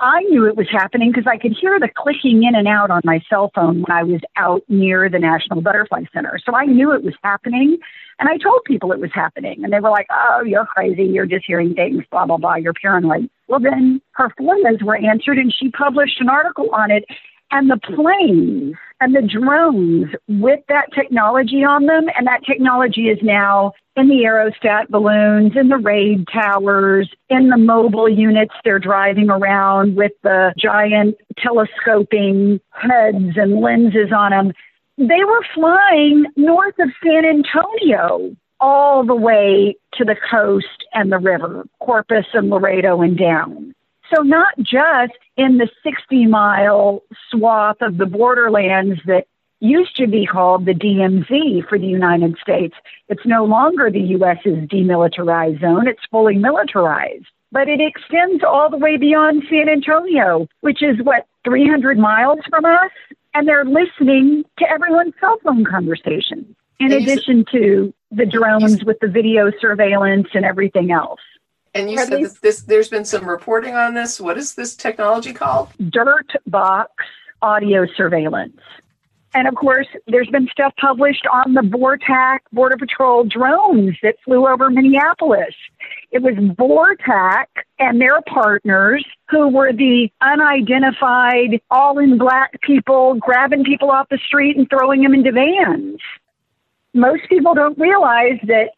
I 0.00 0.22
knew 0.22 0.46
it 0.46 0.56
was 0.56 0.66
happening 0.70 1.12
because 1.12 1.26
I 1.26 1.36
could 1.36 1.54
hear 1.60 1.78
the 1.78 1.88
clicking 1.94 2.42
in 2.44 2.54
and 2.54 2.66
out 2.66 2.90
on 2.90 3.02
my 3.04 3.20
cell 3.28 3.50
phone 3.54 3.82
when 3.82 3.90
I 3.90 4.02
was 4.02 4.20
out 4.36 4.62
near 4.68 5.10
the 5.10 5.18
National 5.18 5.60
Butterfly 5.60 6.04
Center. 6.12 6.38
So 6.44 6.54
I 6.54 6.64
knew 6.64 6.92
it 6.92 7.04
was 7.04 7.14
happening. 7.22 7.78
And 8.18 8.28
I 8.28 8.36
told 8.36 8.64
people 8.64 8.92
it 8.92 9.00
was 9.00 9.10
happening. 9.14 9.62
And 9.62 9.72
they 9.72 9.80
were 9.80 9.90
like, 9.90 10.06
oh, 10.10 10.42
you're 10.44 10.66
crazy. 10.66 11.04
You're 11.04 11.26
just 11.26 11.44
hearing 11.46 11.74
things, 11.74 12.04
blah, 12.10 12.26
blah, 12.26 12.38
blah. 12.38 12.56
You're 12.56 12.74
paranoid. 12.74 13.28
Well, 13.48 13.60
then 13.60 14.00
her 14.12 14.30
FOIAs 14.38 14.82
were 14.82 14.96
answered 14.96 15.38
and 15.38 15.52
she 15.52 15.70
published 15.70 16.20
an 16.20 16.28
article 16.28 16.70
on 16.72 16.90
it. 16.90 17.04
And 17.52 17.68
the 17.68 17.78
planes 17.78 18.76
and 19.00 19.14
the 19.14 19.22
drones 19.22 20.06
with 20.28 20.60
that 20.68 20.92
technology 20.94 21.64
on 21.64 21.86
them, 21.86 22.06
and 22.16 22.26
that 22.26 22.44
technology 22.44 23.08
is 23.08 23.18
now 23.22 23.72
in 23.96 24.08
the 24.08 24.22
aerostat 24.24 24.88
balloons, 24.88 25.52
in 25.56 25.68
the 25.68 25.76
raid 25.76 26.26
towers, 26.32 27.10
in 27.28 27.48
the 27.48 27.56
mobile 27.56 28.08
units 28.08 28.54
they're 28.64 28.78
driving 28.78 29.30
around 29.30 29.96
with 29.96 30.12
the 30.22 30.54
giant 30.56 31.16
telescoping 31.38 32.60
heads 32.70 33.36
and 33.36 33.60
lenses 33.60 34.12
on 34.16 34.30
them. 34.30 34.52
They 34.96 35.24
were 35.24 35.44
flying 35.54 36.26
north 36.36 36.78
of 36.78 36.90
San 37.02 37.24
Antonio 37.24 38.36
all 38.60 39.04
the 39.04 39.14
way 39.14 39.76
to 39.94 40.04
the 40.04 40.16
coast 40.30 40.84
and 40.92 41.10
the 41.10 41.18
river, 41.18 41.66
Corpus 41.80 42.26
and 42.34 42.50
Laredo 42.50 43.00
and 43.00 43.18
down. 43.18 43.74
So, 44.14 44.22
not 44.22 44.58
just 44.58 45.12
in 45.36 45.58
the 45.58 45.68
60 45.82 46.26
mile 46.26 47.02
swath 47.30 47.80
of 47.80 47.98
the 47.98 48.06
borderlands 48.06 49.00
that 49.06 49.26
used 49.60 49.94
to 49.96 50.06
be 50.06 50.26
called 50.26 50.64
the 50.64 50.72
DMZ 50.72 51.68
for 51.68 51.78
the 51.78 51.86
United 51.86 52.36
States. 52.42 52.74
It's 53.08 53.26
no 53.26 53.44
longer 53.44 53.90
the 53.90 54.00
U.S.'s 54.00 54.68
demilitarized 54.68 55.60
zone, 55.60 55.86
it's 55.86 56.04
fully 56.10 56.36
militarized. 56.36 57.26
But 57.52 57.68
it 57.68 57.80
extends 57.80 58.42
all 58.44 58.70
the 58.70 58.78
way 58.78 58.96
beyond 58.96 59.42
San 59.50 59.68
Antonio, 59.68 60.48
which 60.60 60.82
is 60.82 61.02
what, 61.02 61.26
300 61.44 61.98
miles 61.98 62.38
from 62.48 62.64
us? 62.64 62.92
And 63.34 63.46
they're 63.46 63.64
listening 63.64 64.44
to 64.58 64.70
everyone's 64.70 65.14
cell 65.20 65.38
phone 65.44 65.64
conversations, 65.64 66.54
in 66.78 66.92
addition 66.92 67.44
to 67.52 67.92
the 68.10 68.26
drones 68.26 68.84
with 68.84 68.98
the 69.00 69.08
video 69.08 69.50
surveillance 69.60 70.28
and 70.32 70.44
everything 70.44 70.90
else. 70.90 71.20
And 71.74 71.90
you 71.90 71.98
said 71.98 72.10
that 72.10 72.38
this 72.42 72.62
there's 72.62 72.88
been 72.88 73.04
some 73.04 73.28
reporting 73.28 73.74
on 73.74 73.94
this. 73.94 74.20
What 74.20 74.36
is 74.36 74.54
this 74.54 74.74
technology 74.74 75.32
called? 75.32 75.68
Dirt 75.90 76.30
box 76.46 76.92
audio 77.42 77.86
surveillance. 77.96 78.60
And 79.32 79.46
of 79.46 79.54
course, 79.54 79.86
there's 80.08 80.28
been 80.28 80.48
stuff 80.50 80.74
published 80.80 81.24
on 81.32 81.54
the 81.54 81.60
BORTAC 81.60 82.40
Border 82.52 82.76
Patrol 82.76 83.22
drones 83.24 83.96
that 84.02 84.16
flew 84.24 84.48
over 84.48 84.70
Minneapolis. 84.70 85.54
It 86.10 86.22
was 86.22 86.34
BORTAC 86.34 87.46
and 87.78 88.00
their 88.00 88.20
partners 88.22 89.06
who 89.28 89.48
were 89.48 89.72
the 89.72 90.10
unidentified, 90.20 91.60
all 91.70 91.98
in 92.00 92.18
black 92.18 92.60
people 92.62 93.14
grabbing 93.14 93.62
people 93.62 93.90
off 93.90 94.08
the 94.08 94.18
street 94.18 94.56
and 94.56 94.68
throwing 94.68 95.02
them 95.02 95.14
into 95.14 95.30
vans. 95.30 96.00
Most 96.92 97.28
people 97.28 97.54
don't 97.54 97.78
realize 97.78 98.40
that 98.48 98.70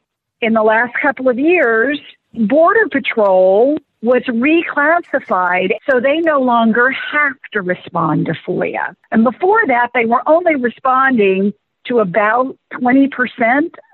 in 0.43 0.53
the 0.53 0.63
last 0.63 0.93
couple 1.01 1.31
of 1.31 1.39
years, 1.39 1.99
Border 2.35 2.89
Patrol 2.91 3.79
was 4.03 4.23
reclassified 4.23 5.71
so 5.89 6.01
they 6.01 6.19
no 6.21 6.41
longer 6.41 6.91
have 6.91 7.37
to 7.53 7.63
respond 7.63 8.27
to 8.27 8.33
FOIA. 8.47 8.97
And 9.11 9.23
before 9.23 9.61
that, 9.69 9.91
they 9.95 10.07
were 10.07 10.23
only 10.27 10.57
responding 10.57 11.53
to 11.87 11.99
about 11.99 12.57
20% 12.73 13.11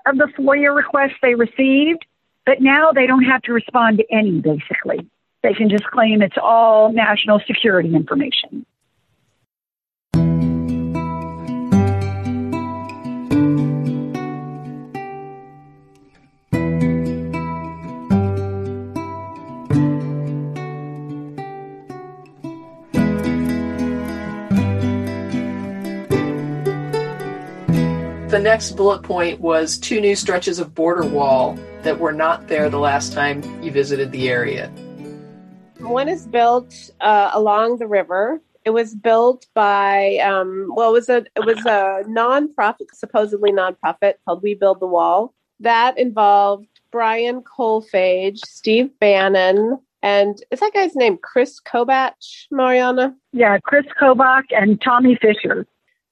of 0.05 0.17
the 0.17 0.27
FOIA 0.37 0.75
requests 0.75 1.17
they 1.21 1.35
received, 1.35 2.05
but 2.45 2.61
now 2.61 2.91
they 2.91 3.07
don't 3.07 3.23
have 3.23 3.41
to 3.43 3.53
respond 3.53 3.97
to 3.97 4.05
any, 4.11 4.39
basically. 4.39 5.07
They 5.43 5.53
can 5.53 5.69
just 5.69 5.85
claim 5.85 6.21
it's 6.21 6.37
all 6.41 6.91
national 6.91 7.39
security 7.45 7.93
information. 7.93 8.65
The 28.39 28.45
next 28.45 28.77
bullet 28.77 29.03
point 29.03 29.41
was 29.41 29.77
two 29.77 29.99
new 29.99 30.15
stretches 30.15 30.59
of 30.59 30.73
border 30.73 31.05
wall 31.05 31.59
that 31.81 31.99
were 31.99 32.13
not 32.13 32.47
there 32.47 32.69
the 32.69 32.79
last 32.79 33.11
time 33.11 33.43
you 33.61 33.69
visited 33.69 34.13
the 34.13 34.29
area. 34.29 34.69
One 35.79 36.07
is 36.07 36.25
built 36.25 36.73
uh, 37.01 37.31
along 37.33 37.79
the 37.79 37.87
river. 37.87 38.41
It 38.63 38.69
was 38.69 38.95
built 38.95 39.45
by 39.53 40.19
um, 40.19 40.71
well, 40.73 40.91
it 40.91 40.93
was 40.93 41.09
a 41.09 41.17
it 41.35 41.45
was 41.45 41.57
a 41.65 42.07
nonprofit, 42.07 42.87
supposedly 42.93 43.51
nonprofit 43.51 44.13
called 44.23 44.41
We 44.41 44.53
Build 44.55 44.79
the 44.79 44.87
Wall. 44.87 45.33
That 45.59 45.97
involved 45.97 46.69
Brian 46.93 47.41
Kolfage, 47.41 48.37
Steve 48.45 48.89
Bannon, 49.01 49.79
and 50.01 50.41
is 50.49 50.61
that 50.61 50.71
guy's 50.73 50.95
name 50.95 51.17
Chris 51.21 51.59
Kobach, 51.59 52.13
Mariana? 52.51 53.13
Yeah, 53.33 53.57
Chris 53.57 53.85
Kobach 54.01 54.45
and 54.51 54.81
Tommy 54.81 55.17
Fisher. 55.21 55.67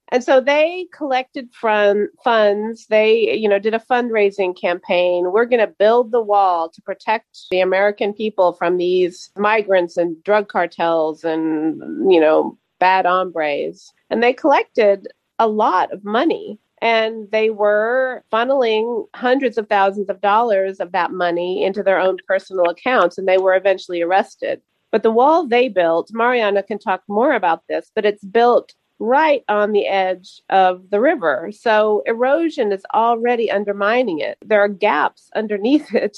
And 0.10 0.24
so 0.24 0.39
they 0.39 0.88
collected 0.93 1.49
fund, 1.53 2.08
funds. 2.24 2.88
They, 2.88 3.36
you 3.36 3.49
know, 3.49 3.60
did 3.60 3.74
a 3.74 3.80
fundraising 3.80 4.60
campaign. 4.60 5.32
We're 5.32 5.45
going 5.45 5.60
to 5.60 5.68
build 5.68 6.12
the 6.12 6.22
wall 6.22 6.70
to 6.70 6.82
protect 6.82 7.49
the 7.51 7.60
American 7.60 8.14
people 8.14 8.53
from 8.53 8.78
these 8.78 9.32
migrants 9.36 9.97
and 9.97 10.22
drug 10.24 10.47
cartels 10.47 11.24
and, 11.24 12.12
you 12.12 12.22
know, 12.22 12.58
bad 12.80 13.05
hombres. 13.05 13.91
And 14.10 14.24
they 14.24 14.34
collected 14.34 15.08
a 15.39 15.47
lot 15.47 15.91
of 15.91 16.05
money 16.05 16.60
and 16.82 17.30
they 17.32 17.49
were 17.49 18.24
funneling 18.32 19.08
hundreds 19.16 19.58
of 19.58 19.68
thousands 19.68 20.10
of 20.10 20.22
dollars 20.22 20.80
of 20.80 20.91
that 20.91 21.12
money 21.12 21.64
into 21.64 21.84
their 21.84 21.99
own 21.99 22.18
personal 22.28 22.70
accounts 22.70 23.18
and 23.18 23.28
they 23.28 23.38
were 23.38 23.55
eventually 23.55 24.01
arrested. 24.01 24.62
But 24.91 25.03
the 25.03 25.12
wall 25.12 25.45
they 25.45 25.68
built, 25.68 26.12
Mariana 26.14 26.64
can 26.64 26.80
talk 26.80 27.03
more 27.10 27.34
about 27.34 27.64
this, 27.68 27.91
but 27.93 28.05
it's 28.05 28.24
built 28.24 28.74
right 29.00 29.43
on 29.48 29.72
the 29.72 29.88
edge 29.88 30.41
of 30.50 30.89
the 30.89 31.00
river. 31.00 31.52
So 31.52 32.04
erosion 32.06 32.72
is 32.72 32.84
already 32.93 33.52
undermining 33.52 34.20
it. 34.20 34.38
There 34.45 34.62
are 34.62 34.70
gaps 34.70 35.30
underneath 35.36 35.93
it. 35.95 36.18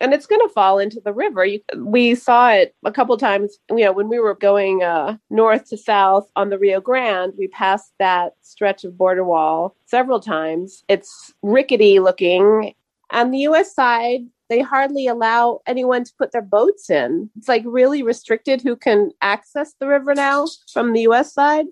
And 0.00 0.14
it's 0.14 0.26
going 0.26 0.46
to 0.46 0.54
fall 0.54 0.78
into 0.78 1.00
the 1.04 1.12
river. 1.12 1.44
You, 1.44 1.60
we 1.76 2.14
saw 2.14 2.50
it 2.50 2.74
a 2.84 2.92
couple 2.92 3.16
times. 3.16 3.58
You 3.70 3.84
know, 3.84 3.92
when 3.92 4.08
we 4.08 4.18
were 4.18 4.34
going 4.34 4.82
uh, 4.82 5.16
north 5.30 5.68
to 5.70 5.76
south 5.76 6.30
on 6.36 6.50
the 6.50 6.58
Rio 6.58 6.80
Grande, 6.80 7.32
we 7.36 7.48
passed 7.48 7.92
that 7.98 8.34
stretch 8.40 8.84
of 8.84 8.96
border 8.96 9.24
wall 9.24 9.76
several 9.86 10.20
times. 10.20 10.84
It's 10.88 11.32
rickety 11.42 11.98
looking. 11.98 12.74
On 13.10 13.30
the 13.30 13.38
U.S. 13.38 13.74
side, 13.74 14.20
they 14.48 14.60
hardly 14.60 15.06
allow 15.06 15.60
anyone 15.66 16.04
to 16.04 16.12
put 16.16 16.32
their 16.32 16.42
boats 16.42 16.88
in. 16.90 17.30
It's 17.36 17.48
like 17.48 17.62
really 17.66 18.02
restricted 18.02 18.62
who 18.62 18.76
can 18.76 19.10
access 19.20 19.74
the 19.78 19.86
river 19.86 20.14
now 20.14 20.46
from 20.72 20.92
the 20.92 21.02
US 21.02 21.32
side. 21.32 21.66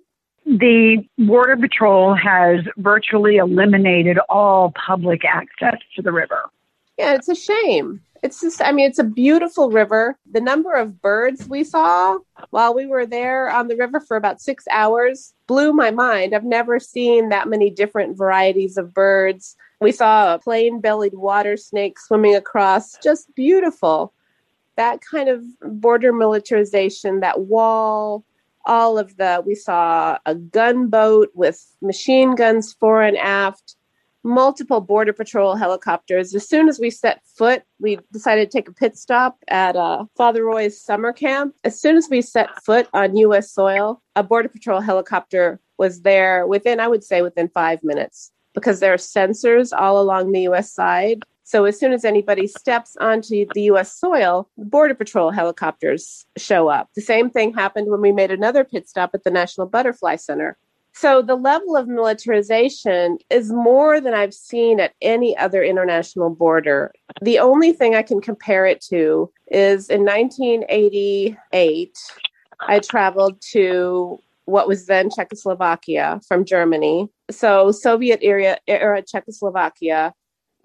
The 0.47 1.05
Border 1.19 1.57
Patrol 1.57 2.15
has 2.15 2.61
virtually 2.77 3.39
eliminated 3.39 4.19
all 4.29 4.73
public 4.87 5.25
access 5.25 5.75
to 5.97 6.03
the 6.03 6.13
river. 6.13 6.49
Yeah, 6.97 7.15
it's 7.15 7.29
a 7.29 7.35
shame. 7.35 8.01
It's 8.23 8.41
just, 8.41 8.63
I 8.63 8.71
mean, 8.71 8.89
it's 8.89 9.01
a 9.01 9.05
beautiful 9.05 9.71
river. 9.71 10.17
The 10.31 10.41
number 10.41 10.73
of 10.73 11.03
birds 11.03 11.49
we 11.49 11.65
saw 11.65 12.19
while 12.51 12.75
we 12.75 12.87
were 12.87 13.07
there 13.07 13.51
on 13.51 13.67
the 13.67 13.77
river 13.77 13.99
for 13.99 14.17
about 14.17 14.41
six 14.41 14.65
hours 14.71 15.35
blew 15.49 15.73
my 15.73 15.91
mind. 15.91 16.33
I've 16.33 16.45
never 16.45 16.79
seen 16.79 17.29
that 17.31 17.49
many 17.49 17.69
different 17.69 18.17
varieties 18.17 18.77
of 18.77 18.95
birds. 18.95 19.57
We 19.81 19.91
saw 19.91 20.35
a 20.35 20.39
plain 20.39 20.81
bellied 20.81 21.15
water 21.15 21.57
snake 21.57 21.99
swimming 21.99 22.37
across, 22.37 22.97
just 23.03 23.35
beautiful. 23.35 24.13
That 24.77 25.01
kind 25.01 25.29
of 25.29 25.43
border 25.81 26.13
militarization, 26.13 27.21
that 27.21 27.43
wall, 27.43 28.25
all 28.67 28.99
of 28.99 29.17
the, 29.17 29.43
we 29.47 29.55
saw 29.55 30.19
a 30.27 30.35
gunboat 30.35 31.31
with 31.35 31.65
machine 31.81 32.35
guns 32.35 32.73
fore 32.75 33.03
and 33.03 33.17
aft, 33.17 33.77
multiple 34.23 34.81
Border 34.81 35.13
Patrol 35.13 35.55
helicopters. 35.55 36.35
As 36.35 36.49
soon 36.49 36.69
as 36.69 36.81
we 36.81 36.91
set 36.91 37.23
foot, 37.25 37.63
we 37.79 37.99
decided 38.13 38.51
to 38.51 38.59
take 38.59 38.69
a 38.69 38.75
pit 38.75 38.99
stop 38.99 39.39
at 39.49 39.77
uh, 39.77 40.05
Father 40.17 40.45
Roy's 40.45 40.81
summer 40.81 41.13
camp. 41.13 41.55
As 41.65 41.81
soon 41.81 41.97
as 41.97 42.09
we 42.11 42.21
set 42.21 42.63
foot 42.65 42.89
on 42.93 43.17
U.S. 43.17 43.53
soil, 43.53 44.03
a 44.17 44.23
Border 44.23 44.49
Patrol 44.49 44.81
helicopter 44.81 45.61
was 45.79 46.03
there 46.03 46.47
within, 46.47 46.81
I 46.81 46.89
would 46.89 47.05
say, 47.05 47.23
within 47.23 47.49
five 47.49 47.83
minutes 47.85 48.33
because 48.53 48.81
there 48.81 48.93
are 48.93 48.97
sensors 48.97 49.73
all 49.77 50.01
along 50.01 50.33
the 50.33 50.43
U.S. 50.43 50.73
side 50.73 51.23
so 51.47 51.65
as 51.65 51.79
soon 51.79 51.93
as 51.93 52.05
anybody 52.05 52.49
steps 52.49 52.97
onto 53.01 53.47
the 53.55 53.63
US 53.71 53.97
soil, 53.97 54.51
Border 54.59 54.95
Patrol 54.95 55.31
helicopters 55.31 56.27
show 56.37 56.67
up. 56.67 56.91
The 56.97 57.03
same 57.03 57.31
thing 57.31 57.55
happened 57.55 57.89
when 57.89 58.01
we 58.01 58.11
made 58.11 58.33
another 58.33 58.65
pit 58.65 58.89
stop 58.89 59.11
at 59.15 59.23
the 59.23 59.31
National 59.31 59.69
Butterfly 59.69 60.17
Center. 60.17 60.59
So 60.93 61.23
the 61.23 61.37
level 61.37 61.77
of 61.77 61.87
militarization 61.87 63.19
is 63.31 63.53
more 63.53 64.01
than 64.01 64.13
I've 64.13 64.35
seen 64.35 64.81
at 64.81 64.95
any 65.01 65.37
other 65.37 65.63
international 65.63 66.31
border. 66.31 66.93
The 67.23 67.39
only 67.39 67.73
thing 67.73 67.95
I 67.95 68.03
can 68.03 68.21
compare 68.21 68.67
it 68.67 68.81
to 68.89 69.31
is 69.47 69.89
in 69.89 70.05
1988, 70.05 71.97
I 72.61 72.81
traveled 72.81 73.41
to 73.53 74.19
what 74.47 74.67
was 74.67 74.87
then 74.87 75.11
Czechoslovakia 75.11 76.21
from 76.27 76.45
Germany. 76.45 77.09
So 77.31 77.71
Soviet 77.71 78.19
era, 78.23 78.59
era 78.67 79.01
Czechoslovakia 79.01 80.13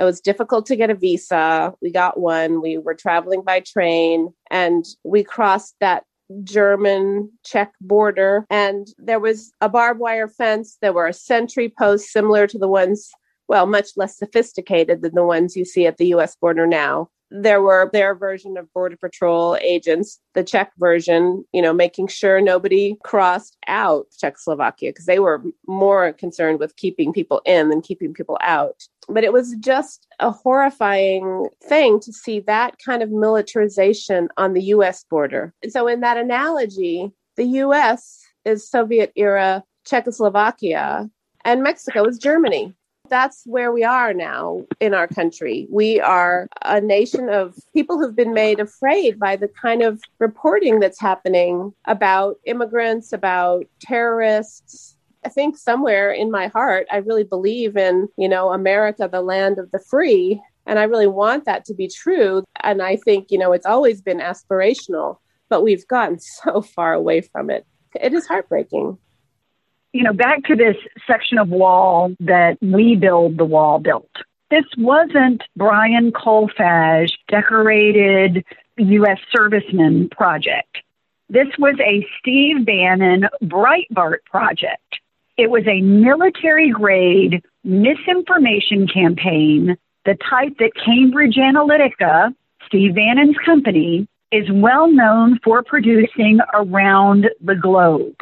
it 0.02 0.04
was 0.04 0.20
difficult 0.20 0.66
to 0.66 0.76
get 0.76 0.90
a 0.90 0.96
visa. 0.96 1.76
We 1.80 1.92
got 1.92 2.20
one. 2.20 2.60
We 2.60 2.80
were 2.80 2.96
traveling 2.96 3.44
by 3.44 3.60
train 3.60 4.34
and 4.50 4.84
we 5.04 5.24
crossed 5.24 5.76
that 5.80 6.06
German 6.44 7.32
Czech 7.46 7.72
border. 7.80 8.48
And 8.50 8.88
there 8.98 9.20
was 9.20 9.52
a 9.62 9.70
barbed 9.70 10.00
wire 10.00 10.28
fence. 10.28 10.80
There 10.82 10.92
were 10.92 11.06
a 11.06 11.14
sentry 11.14 11.70
posts 11.70 12.12
similar 12.12 12.48
to 12.48 12.58
the 12.58 12.68
ones, 12.68 13.12
well, 13.48 13.68
much 13.68 13.90
less 13.96 14.18
sophisticated 14.18 15.04
than 15.04 15.14
the 15.14 15.24
ones 15.24 15.56
you 15.56 15.66
see 15.66 15.86
at 15.86 15.98
the 15.98 16.08
US 16.16 16.36
border 16.36 16.66
now 16.66 17.10
there 17.32 17.62
were 17.62 17.90
their 17.94 18.14
version 18.14 18.58
of 18.58 18.72
border 18.74 18.98
patrol 18.98 19.58
agents 19.62 20.20
the 20.34 20.44
czech 20.44 20.72
version 20.78 21.46
you 21.54 21.62
know 21.62 21.74
making 21.74 22.08
sure 22.08 22.42
nobody 22.42 22.98
crossed 23.04 23.58
out 23.68 24.06
czechoslovakia 24.20 24.90
because 24.90 25.06
they 25.06 25.20
were 25.20 25.42
more 25.68 26.12
concerned 26.14 26.60
with 26.60 26.76
keeping 26.76 27.14
people 27.14 27.42
in 27.46 27.70
than 27.70 27.82
keeping 27.82 28.14
people 28.14 28.38
out. 28.42 28.84
But 29.08 29.24
it 29.24 29.34
was 29.34 29.56
just 29.60 30.08
a 30.20 30.30
horrifying 30.30 31.48
thing 31.64 32.00
to 32.02 32.14
see 32.14 32.40
that 32.42 32.76
kind 32.86 33.02
of 33.02 33.10
militarization 33.10 34.30
on 34.38 34.54
the 34.54 34.62
us 34.62 35.06
border. 35.10 35.54
And 35.64 35.72
so 35.72 35.88
in 35.88 36.02
that 36.02 36.18
analogy 36.18 37.12
the 37.38 37.46
us 37.46 38.20
is 38.46 38.70
soviet 38.70 39.12
era 39.16 39.64
czechoslovakia 39.86 41.10
and 41.46 41.64
mexico 41.64 42.06
is 42.06 42.18
germany 42.18 42.74
that's 43.12 43.44
where 43.46 43.74
we 43.74 43.84
are 43.84 44.14
now 44.14 44.62
in 44.80 44.94
our 44.96 45.08
country. 45.08 45.68
We 45.70 46.00
are 46.00 46.48
a 46.64 46.80
nation 46.80 47.30
of 47.30 47.56
people 47.74 48.00
who've 48.00 48.16
been 48.16 48.34
made 48.34 48.60
afraid 48.62 49.20
by 49.20 49.36
the 49.36 49.50
kind 49.50 49.84
of 49.84 50.02
reporting 50.18 50.80
that's 50.80 51.00
happening 51.00 51.74
about 51.86 52.38
immigrants, 52.46 53.12
about 53.12 53.66
terrorists. 53.82 54.96
I 55.26 55.30
think 55.30 55.58
somewhere 55.58 56.12
in 56.12 56.32
my 56.32 56.48
heart, 56.48 56.88
I 56.90 56.98
really 56.98 57.26
believe 57.26 57.76
in, 57.76 58.08
you 58.18 58.30
know, 58.30 58.54
America, 58.54 59.10
the 59.12 59.22
land 59.22 59.60
of 59.60 59.70
the 59.72 59.80
free. 59.80 60.42
And 60.66 60.80
I 60.80 60.84
really 60.84 61.08
want 61.08 61.44
that 61.46 61.66
to 61.66 61.74
be 61.74 61.90
true. 61.90 62.46
And 62.62 62.82
I 62.82 62.96
think, 62.96 63.30
you 63.30 63.38
know, 63.38 63.52
it's 63.52 63.66
always 63.66 64.02
been 64.02 64.20
aspirational, 64.20 65.18
but 65.50 65.64
we've 65.64 65.86
gotten 65.88 66.18
so 66.44 66.62
far 66.62 66.94
away 66.94 67.22
from 67.22 67.50
it. 67.50 67.68
It 68.00 68.14
is 68.14 68.26
heartbreaking 68.26 68.98
you 69.94 70.04
know, 70.04 70.14
back 70.14 70.44
to 70.46 70.56
this 70.56 70.78
section 71.06 71.38
of 71.38 71.50
wall 71.50 72.14
that 72.20 72.58
we 72.62 72.96
build 72.96 73.38
the 73.38 73.46
wall 73.46 73.80
built. 73.80 74.10
This 74.50 74.66
wasn't 74.78 75.44
Brian 75.56 76.12
Kolfage 76.12 77.14
decorated 77.28 78.44
U.S. 78.78 79.20
serviceman 79.34 80.12
project. 80.12 80.78
This 81.30 81.48
was 81.58 81.76
a 81.80 82.06
Steve 82.20 82.66
Bannon 82.66 83.28
Breitbart 83.44 84.24
project. 84.26 85.00
It 85.38 85.50
was 85.50 85.66
a 85.68 85.82
military 85.82 86.70
grade 86.70 87.42
misinformation 87.64 88.88
campaign, 88.88 89.78
the 90.06 90.18
type 90.30 90.58
that 90.60 90.72
Cambridge 90.76 91.36
Analytica, 91.36 92.36
Steve 92.68 92.96
Bannon's 92.96 93.38
company, 93.46 94.08
is 94.32 94.50
well 94.52 94.92
known 94.92 95.40
for 95.44 95.64
producing 95.64 96.40
around 96.54 97.30
the 97.40 97.56
globe. 97.56 98.18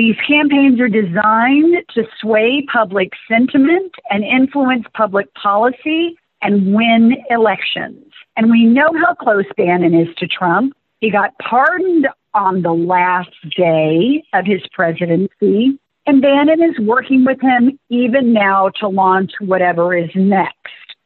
These 0.00 0.16
campaigns 0.26 0.80
are 0.80 0.88
designed 0.88 1.74
to 1.92 2.04
sway 2.18 2.66
public 2.72 3.12
sentiment 3.28 3.92
and 4.08 4.24
influence 4.24 4.86
public 4.94 5.26
policy 5.34 6.16
and 6.40 6.74
win 6.74 7.18
elections. 7.28 8.10
And 8.34 8.50
we 8.50 8.64
know 8.64 8.88
how 8.94 9.12
close 9.12 9.44
Bannon 9.58 9.92
is 9.92 10.08
to 10.16 10.26
Trump. 10.26 10.72
He 11.00 11.10
got 11.10 11.36
pardoned 11.38 12.08
on 12.32 12.62
the 12.62 12.72
last 12.72 13.28
day 13.54 14.24
of 14.32 14.46
his 14.46 14.62
presidency. 14.72 15.78
And 16.06 16.22
Bannon 16.22 16.62
is 16.62 16.78
working 16.80 17.26
with 17.26 17.42
him 17.42 17.78
even 17.90 18.32
now 18.32 18.70
to 18.80 18.88
launch 18.88 19.32
whatever 19.38 19.94
is 19.94 20.08
next. 20.14 20.56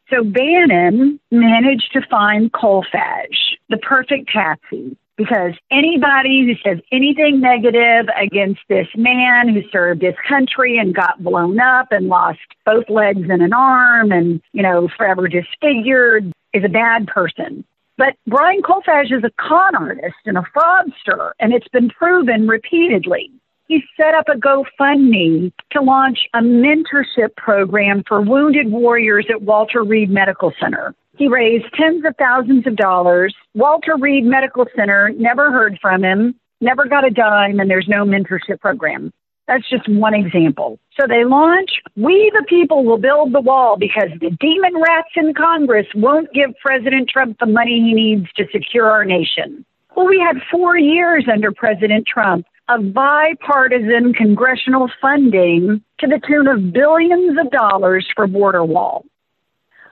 So 0.09 0.23
Bannon 0.23 1.19
managed 1.33 1.91
to 1.95 2.01
find 2.09 2.53
Kolfage, 2.53 3.57
the 3.69 3.79
perfect 3.79 4.29
patsy, 4.29 4.97
because 5.17 5.53
anybody 5.71 6.45
who 6.45 6.55
says 6.69 6.81
anything 6.91 7.41
negative 7.41 8.07
against 8.21 8.61
this 8.69 8.89
man 8.97 9.49
who 9.49 9.63
served 9.71 10.03
his 10.03 10.15
country 10.29 10.79
and 10.79 10.95
got 10.95 11.23
blown 11.23 11.61
up 11.61 11.89
and 11.91 12.09
lost 12.09 12.41
both 12.65 12.89
legs 12.91 13.29
and 13.31 13.43
an 13.43 13.53
arm 13.53 14.11
and, 14.11 14.41
you 14.53 14.63
know, 14.63 14.89
forever 14.97 15.29
disfigured 15.29 16.33
is 16.53 16.65
a 16.65 16.69
bad 16.69 17.07
person. 17.07 17.65
But 17.97 18.17
Brian 18.27 18.63
Kolfage 18.63 19.17
is 19.17 19.23
a 19.23 19.31
con 19.41 19.77
artist 19.77 20.17
and 20.27 20.37
a 20.37 20.45
fraudster, 20.55 21.31
and 21.39 21.53
it's 21.53 21.69
been 21.69 21.91
proven 21.91 22.49
repeatedly. 22.49 23.31
He 23.69 23.83
set 23.97 24.15
up 24.15 24.29
a 24.29 24.37
GoFundMe 24.37 25.53
to 25.71 25.81
launch 25.81 26.19
a 26.35 26.41
mentorship 26.41 27.35
program 27.37 28.03
for 28.07 28.21
wounded 28.21 28.71
warriors 28.71 29.27
at 29.31 29.43
Walter 29.43 29.83
Reed 29.83 30.11
Medical 30.11 30.53
Center. 30.61 30.95
He 31.17 31.29
raised 31.29 31.67
tens 31.75 32.05
of 32.05 32.17
thousands 32.17 32.67
of 32.67 32.77
dollars. 32.77 33.35
Walter 33.55 33.97
Reed 33.97 34.25
Medical 34.25 34.67
Center 34.77 35.11
never 35.17 35.53
heard 35.53 35.79
from 35.81 36.03
him, 36.03 36.35
never 36.61 36.87
got 36.87 37.07
a 37.07 37.11
dime, 37.11 37.61
and 37.61 37.71
there's 37.71 37.89
no 37.89 38.05
mentorship 38.05 38.61
program. 38.61 39.13
That's 39.47 39.69
just 39.69 39.89
one 39.89 40.15
example. 40.15 40.79
So 40.99 41.07
they 41.07 41.25
launch, 41.25 41.71
we 41.97 42.33
the 42.35 42.45
people 42.49 42.85
will 42.85 42.99
build 42.99 43.33
the 43.33 43.41
wall 43.41 43.77
because 43.79 44.09
the 44.21 44.31
demon 44.31 44.73
rats 44.81 45.11
in 45.17 45.35
Congress 45.35 45.87
won't 45.95 46.33
give 46.33 46.51
President 46.61 47.11
Trump 47.11 47.39
the 47.39 47.47
money 47.47 47.81
he 47.81 47.93
needs 47.93 48.27
to 48.37 48.47
secure 48.51 48.91
our 48.91 49.05
nation. 49.05 49.65
Well, 49.95 50.09
we 50.09 50.19
had 50.19 50.43
four 50.51 50.77
years 50.77 51.27
under 51.31 51.53
President 51.53 52.07
Trump 52.07 52.47
of 52.69 52.95
bipartisan 52.95 54.15
congressional 54.15 54.91
funding 55.01 55.83
to 56.01 56.07
the 56.07 56.21
tune 56.27 56.49
of 56.49 56.73
billions 56.73 57.39
of 57.39 57.51
dollars 57.51 58.07
for 58.17 58.27
border 58.27 58.65
wall. 58.65 59.05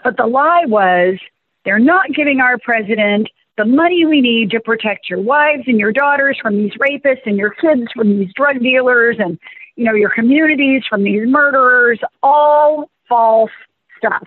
But 0.02 0.16
the 0.16 0.26
lie 0.26 0.64
was 0.66 1.18
they're 1.64 1.78
not 1.78 2.12
giving 2.14 2.40
our 2.40 2.58
president 2.58 3.28
the 3.56 3.64
money 3.64 4.06
we 4.06 4.20
need 4.20 4.50
to 4.50 4.60
protect 4.60 5.10
your 5.10 5.20
wives 5.20 5.64
and 5.66 5.78
your 5.78 5.92
daughters 5.92 6.38
from 6.40 6.56
these 6.56 6.72
rapists 6.72 7.26
and 7.26 7.36
your 7.36 7.50
kids 7.50 7.92
from 7.94 8.18
these 8.18 8.32
drug 8.34 8.60
dealers 8.60 9.16
and 9.18 9.38
you 9.76 9.84
know 9.84 9.94
your 9.94 10.10
communities 10.10 10.82
from 10.88 11.04
these 11.04 11.22
murderers. 11.26 12.00
All 12.22 12.90
false 13.08 13.50
stuff. 13.98 14.26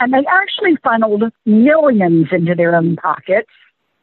And 0.00 0.12
they 0.12 0.24
actually 0.28 0.76
funneled 0.82 1.24
millions 1.46 2.28
into 2.32 2.54
their 2.54 2.74
own 2.74 2.96
pockets. 2.96 3.50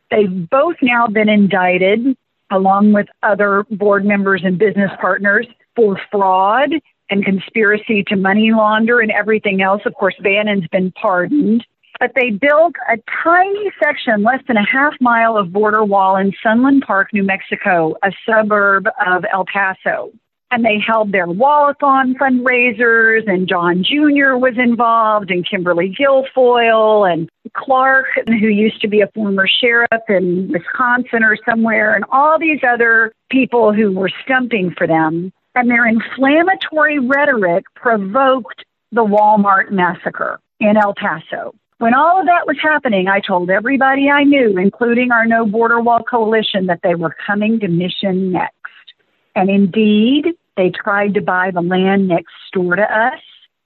They've 0.10 0.50
both 0.50 0.78
now 0.82 1.08
been 1.08 1.30
indicted 1.30 2.16
along 2.52 2.94
with 2.94 3.08
other 3.24 3.66
board 3.72 4.06
members 4.06 4.42
and 4.44 4.58
business 4.58 4.92
partners 5.00 5.48
for 5.76 6.00
fraud 6.12 6.72
and 7.12 7.24
conspiracy 7.24 8.04
to 8.08 8.16
money 8.16 8.52
launder 8.52 9.02
and 9.02 9.12
everything 9.12 9.62
else. 9.62 9.82
Of 9.86 9.94
course, 9.96 10.16
Bannon's 10.24 10.68
been 10.68 10.92
pardoned. 10.94 11.66
But 12.00 12.14
they 12.16 12.32
built 12.32 12.74
a 12.90 12.98
tiny 13.24 13.72
section, 13.84 14.24
less 14.24 14.40
than 14.48 14.58
a 14.58 14.66
half 14.66 14.94
mile 15.00 15.38
of 15.38 15.54
border 15.54 15.84
wall 15.84 16.16
in 16.16 16.32
Sunland 16.42 16.84
Park, 16.88 17.10
New 17.14 17.22
Mexico, 17.22 17.94
a 18.02 18.12
suburb 18.26 18.88
of 19.06 19.24
El 19.32 19.46
Paso. 19.46 20.12
And 20.50 20.66
they 20.66 20.80
held 20.86 21.12
their 21.12 21.28
Wallathon 21.28 22.16
fundraisers, 22.16 23.30
and 23.30 23.48
John 23.48 23.84
Jr. 23.84 24.36
was 24.36 24.56
involved, 24.58 25.30
and 25.30 25.48
Kimberly 25.48 25.96
Guilfoyle, 25.96 27.10
and 27.10 27.30
Clarke, 27.56 28.08
who 28.28 28.48
used 28.48 28.82
to 28.82 28.88
be 28.88 29.02
a 29.02 29.08
former 29.14 29.48
sheriff 29.48 30.02
in 30.10 30.52
Wisconsin 30.52 31.24
or 31.24 31.38
somewhere, 31.48 31.94
and 31.94 32.04
all 32.12 32.40
these 32.40 32.60
other 32.68 33.14
people 33.30 33.74
who 33.74 33.92
were 33.92 34.12
stumping 34.26 34.74
for 34.76 34.88
them 34.88 35.32
and 35.56 35.70
their 35.70 35.88
inflammatory 35.88 37.00
rhetoric 37.00 37.66
provoked 37.76 38.66
the 38.92 39.04
Walmart 39.04 39.72
massacre 39.72 40.40
in 40.60 40.78
El 40.78 40.94
Paso. 40.94 41.54
When 41.80 41.94
all 41.96 42.20
of 42.20 42.28
that 42.28 42.46
was 42.46 42.58
happening, 42.62 43.08
I 43.08 43.20
told 43.20 43.50
everybody 43.50 44.10
I 44.10 44.24
knew, 44.24 44.58
including 44.58 45.12
our 45.12 45.26
No 45.26 45.46
Border 45.46 45.82
Wall 45.82 46.04
Coalition, 46.04 46.68
that 46.68 46.82
they 46.84 46.94
were 46.94 47.16
coming 47.26 47.60
to 47.60 47.68
Mission 47.68 48.32
next. 48.32 48.56
And 49.36 49.50
indeed, 49.50 50.28
they 50.58 50.70
tried 50.70 51.16
to 51.16 51.22
buy 51.22 51.50
the 51.52 51.62
land 51.62 52.08
next 52.08 52.34
door 52.54 52.76
to 52.76 52.84
us. 52.84 53.20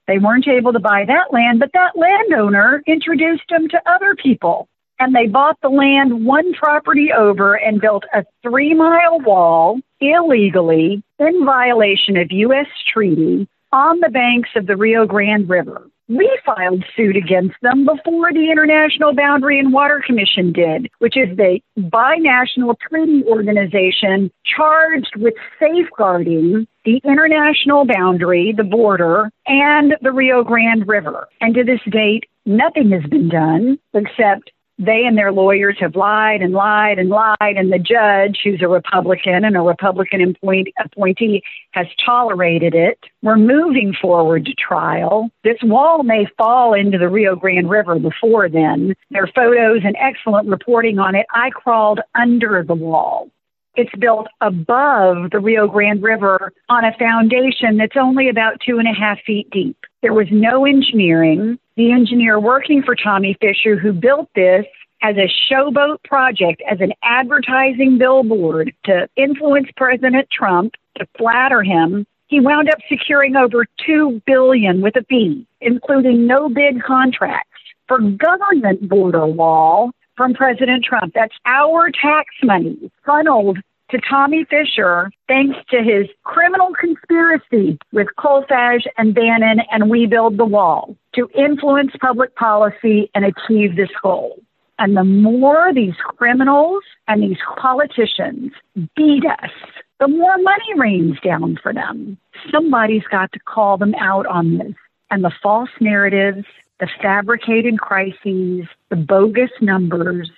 They 0.08 0.20
weren't 0.20 0.48
able 0.48 0.72
to 0.74 0.80
buy 0.80 1.04
that 1.08 1.34
land, 1.34 1.60
but 1.60 1.72
that 1.74 1.98
landowner 1.98 2.84
introduced 2.88 3.44
them 3.50 3.68
to 3.70 3.82
other 3.90 4.16
people. 4.16 4.70
And 5.00 5.14
they 5.14 5.28
bought 5.28 5.58
the 5.62 5.70
land 5.70 6.26
one 6.26 6.54
property 6.54 7.10
over 7.12 7.56
and 7.56 7.82
built 7.82 8.04
a 8.14 8.24
three 8.42 8.74
mile 8.74 9.20
wall 9.20 9.80
illegally 10.00 11.04
in 11.20 11.46
violation 11.46 12.18
of 12.18 12.32
U.S. 12.32 12.68
treaty 12.92 13.48
on 13.72 14.00
the 14.00 14.10
banks 14.10 14.50
of 14.56 14.68
the 14.68 14.78
Rio 14.78 15.06
Grande 15.06 15.50
River. 15.50 15.90
We 16.08 16.30
filed 16.46 16.86
suit 16.96 17.18
against 17.18 17.56
them 17.64 17.84
before 17.84 18.32
the 18.32 18.52
International 18.52 19.14
Boundary 19.14 19.58
and 19.58 19.74
Water 19.74 20.04
Commission 20.06 20.54
did, 20.54 20.88
which 21.00 21.18
is 21.18 21.36
the 21.36 21.60
binational 21.78 22.76
treaty 22.80 23.24
organization 23.24 24.32
charged 24.46 25.16
with 25.18 25.34
safeguarding 25.60 26.68
the 26.86 27.02
international 27.04 27.86
boundary, 27.86 28.54
the 28.56 28.64
border, 28.64 29.32
and 29.48 29.96
the 30.02 30.12
Rio 30.12 30.44
Grande 30.44 30.88
River. 30.88 31.28
And 31.42 31.56
to 31.56 31.64
this 31.64 31.82
date, 31.90 32.26
nothing 32.46 32.92
has 32.92 33.04
been 33.10 33.28
done 33.28 33.80
except 33.96 34.52
they 34.78 35.06
and 35.06 35.18
their 35.18 35.32
lawyers 35.32 35.78
have 35.80 35.96
lied 35.96 36.42
and 36.42 36.54
lied 36.54 37.00
and 37.00 37.10
lied, 37.10 37.36
and 37.42 37.72
the 37.72 37.80
judge, 37.80 38.40
who's 38.44 38.62
a 38.62 38.68
Republican 38.68 39.46
and 39.46 39.56
a 39.56 39.62
Republican 39.62 40.22
appoint- 40.22 40.74
appointee, 40.84 41.44
has 41.72 41.88
tolerated 42.06 42.76
it. 42.76 43.00
We're 43.22 43.38
moving 43.38 43.94
forward 44.02 44.46
to 44.46 44.54
trial. 44.54 45.30
This 45.44 45.58
wall 45.64 46.04
may 46.04 46.28
fall 46.38 46.74
into 46.74 46.98
the 46.98 47.10
Rio 47.10 47.36
Grande 47.36 47.70
River 47.70 48.00
before 48.00 48.50
then. 48.50 48.96
There 49.12 49.24
are 49.24 49.32
photos 49.34 49.82
and 49.86 49.96
excellent 50.00 50.50
reporting 50.50 51.00
on 51.00 51.16
it. 51.16 51.26
I 51.34 51.52
crawled 51.52 52.02
under 52.14 52.64
the 52.68 52.76
wall. 52.76 53.30
It's 53.78 53.94
built 54.00 54.28
above 54.42 55.32
the 55.32 55.40
Rio 55.40 55.68
Grande 55.68 56.02
River 56.02 56.54
on 56.70 56.86
a 56.86 56.98
foundation 56.98 57.78
that's 57.78 57.98
only 58.00 58.30
about 58.30 58.62
two 58.66 58.80
and 58.80 58.88
a 58.88 58.94
half 58.94 59.20
feet 59.26 59.50
deep. 59.52 59.78
There 60.02 60.14
was 60.14 60.28
no 60.32 60.66
engineering. 60.66 61.60
The 61.78 61.92
engineer 61.92 62.40
working 62.40 62.84
for 62.84 62.96
Tommy 62.96 63.36
Fisher, 63.42 63.78
who 63.78 63.92
built 63.92 64.30
this 64.34 64.66
as 65.02 65.18
a 65.18 65.30
showboat 65.52 66.02
project, 66.06 66.64
as 66.70 66.80
an 66.80 66.94
advertising 67.04 67.98
billboard 67.98 68.74
to 68.86 69.10
influence 69.18 69.68
President 69.76 70.30
Trump, 70.32 70.76
to 70.98 71.06
flatter 71.18 71.64
him, 71.64 72.08
he 72.28 72.40
wound 72.40 72.70
up 72.70 72.80
securing 72.88 73.36
over 73.36 73.66
two 73.86 74.22
billion 74.26 74.82
with 74.82 74.96
a 74.96 75.04
B, 75.04 75.46
including 75.60 76.26
no 76.26 76.48
bid 76.48 76.82
contracts 76.82 77.60
for 77.90 78.00
government 78.00 78.88
border 78.88 79.26
wall 79.28 79.92
from 80.16 80.34
President 80.34 80.86
Trump. 80.86 81.14
That's 81.14 81.36
our 81.46 81.92
tax 81.92 82.30
money 82.42 82.90
funneled 83.06 83.58
to 83.92 84.00
Tommy 84.10 84.46
Fisher 84.46 85.12
thanks 85.28 85.58
to 85.70 85.84
his 85.84 86.08
criminal 86.24 86.74
conspiracy 86.80 87.78
with 87.92 88.08
Kolfage 88.18 88.86
and 88.98 89.14
Bannon 89.14 89.60
and 89.72 89.90
We 89.90 90.06
Build 90.06 90.38
the 90.38 90.46
Wall 90.46 90.96
to 91.16 91.30
influence 91.36 91.92
public 92.00 92.36
policy 92.36 93.10
and 93.16 93.26
achieve 93.26 93.76
this 93.76 93.90
goal. 94.02 94.40
And 94.78 94.98
the 94.98 95.04
more 95.04 95.74
these 95.74 95.96
criminals 96.18 96.84
and 97.08 97.24
these 97.24 97.38
politicians 97.58 98.52
beat 98.96 99.24
us, 99.26 99.52
the 100.00 100.08
more 100.08 100.38
money 100.38 100.74
rains 100.78 101.18
down 101.24 101.58
for 101.62 101.74
them. 101.74 102.18
Somebody's 102.52 103.08
got 103.10 103.32
to 103.32 103.40
call 103.40 103.78
them 103.78 103.96
out 103.96 104.26
on 104.26 104.58
this. 104.58 104.74
And 105.10 105.24
the 105.24 105.32
false 105.42 105.70
narratives 105.80 106.46
the 106.80 106.90
fabricated 107.02 107.80
crises, 107.80 108.66
the 108.90 108.96
bogus 108.96 109.52
numbers. 109.62 110.30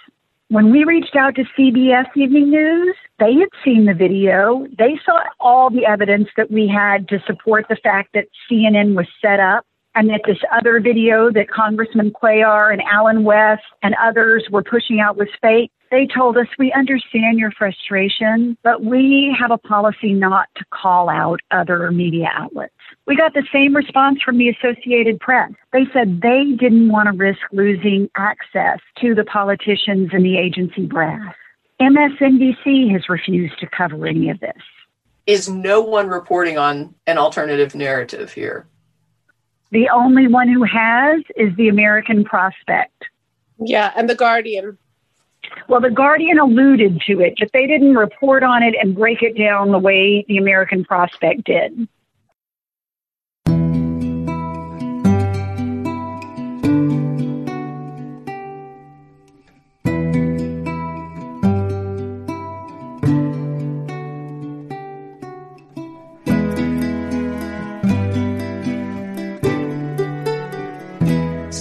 When 0.49 0.71
we 0.71 0.83
reached 0.83 1.15
out 1.15 1.35
to 1.35 1.43
CBS 1.57 2.05
Evening 2.15 2.51
News, 2.51 2.95
they 3.19 3.33
had 3.33 3.49
seen 3.65 3.85
the 3.85 3.93
video. 3.93 4.65
They 4.77 4.99
saw 5.05 5.23
all 5.39 5.69
the 5.69 5.85
evidence 5.85 6.29
that 6.37 6.51
we 6.51 6.67
had 6.67 7.09
to 7.09 7.19
support 7.25 7.65
the 7.69 7.75
fact 7.75 8.13
that 8.13 8.27
CNN 8.49 8.95
was 8.95 9.07
set 9.21 9.39
up 9.39 9.65
and 9.97 10.11
that 10.11 10.21
this 10.27 10.37
other 10.55 10.79
video 10.79 11.31
that 11.31 11.49
Congressman 11.49 12.11
Cuellar 12.11 12.71
and 12.71 12.83
Allen 12.83 13.23
West 13.23 13.63
and 13.81 13.95
others 13.99 14.45
were 14.51 14.61
pushing 14.61 14.99
out 14.99 15.17
was 15.17 15.27
fake. 15.41 15.71
They 15.89 16.05
told 16.05 16.37
us, 16.37 16.45
we 16.59 16.71
understand 16.73 17.39
your 17.39 17.49
frustration, 17.49 18.55
but 18.61 18.83
we 18.83 19.35
have 19.39 19.49
a 19.49 19.57
policy 19.57 20.13
not 20.13 20.49
to 20.57 20.65
call 20.69 21.09
out 21.09 21.39
other 21.49 21.89
media 21.91 22.29
outlets. 22.31 22.75
We 23.07 23.15
got 23.15 23.33
the 23.33 23.47
same 23.51 23.75
response 23.75 24.21
from 24.21 24.37
the 24.37 24.49
Associated 24.49 25.19
Press. 25.19 25.51
They 25.73 25.85
said 25.91 26.21
they 26.21 26.43
didn't 26.59 26.89
want 26.89 27.07
to 27.07 27.17
risk 27.17 27.39
losing 27.51 28.07
access 28.15 28.79
to 29.01 29.15
the 29.15 29.23
politicians 29.23 30.09
and 30.13 30.23
the 30.23 30.37
agency 30.37 30.85
brass. 30.85 31.33
MSNBC 31.81 32.91
has 32.91 33.09
refused 33.09 33.59
to 33.61 33.67
cover 33.75 34.05
any 34.05 34.29
of 34.29 34.39
this. 34.41 34.61
Is 35.25 35.49
no 35.49 35.81
one 35.81 36.07
reporting 36.07 36.59
on 36.59 36.93
an 37.07 37.17
alternative 37.17 37.73
narrative 37.73 38.33
here? 38.33 38.67
The 39.71 39.89
only 39.89 40.27
one 40.27 40.47
who 40.47 40.63
has 40.63 41.21
is 41.35 41.55
the 41.55 41.67
American 41.67 42.23
Prospect. 42.23 43.05
Yeah, 43.59 43.91
and 43.95 44.09
the 44.09 44.15
Guardian. 44.15 44.77
Well, 45.67 45.81
the 45.81 45.91
Guardian 45.91 46.39
alluded 46.39 47.01
to 47.07 47.19
it, 47.21 47.35
but 47.39 47.51
they 47.53 47.67
didn't 47.67 47.95
report 47.95 48.43
on 48.43 48.63
it 48.63 48.75
and 48.81 48.95
break 48.95 49.21
it 49.21 49.37
down 49.37 49.71
the 49.71 49.79
way 49.79 50.25
the 50.27 50.37
American 50.37 50.85
Prospect 50.85 51.43
did. 51.43 51.87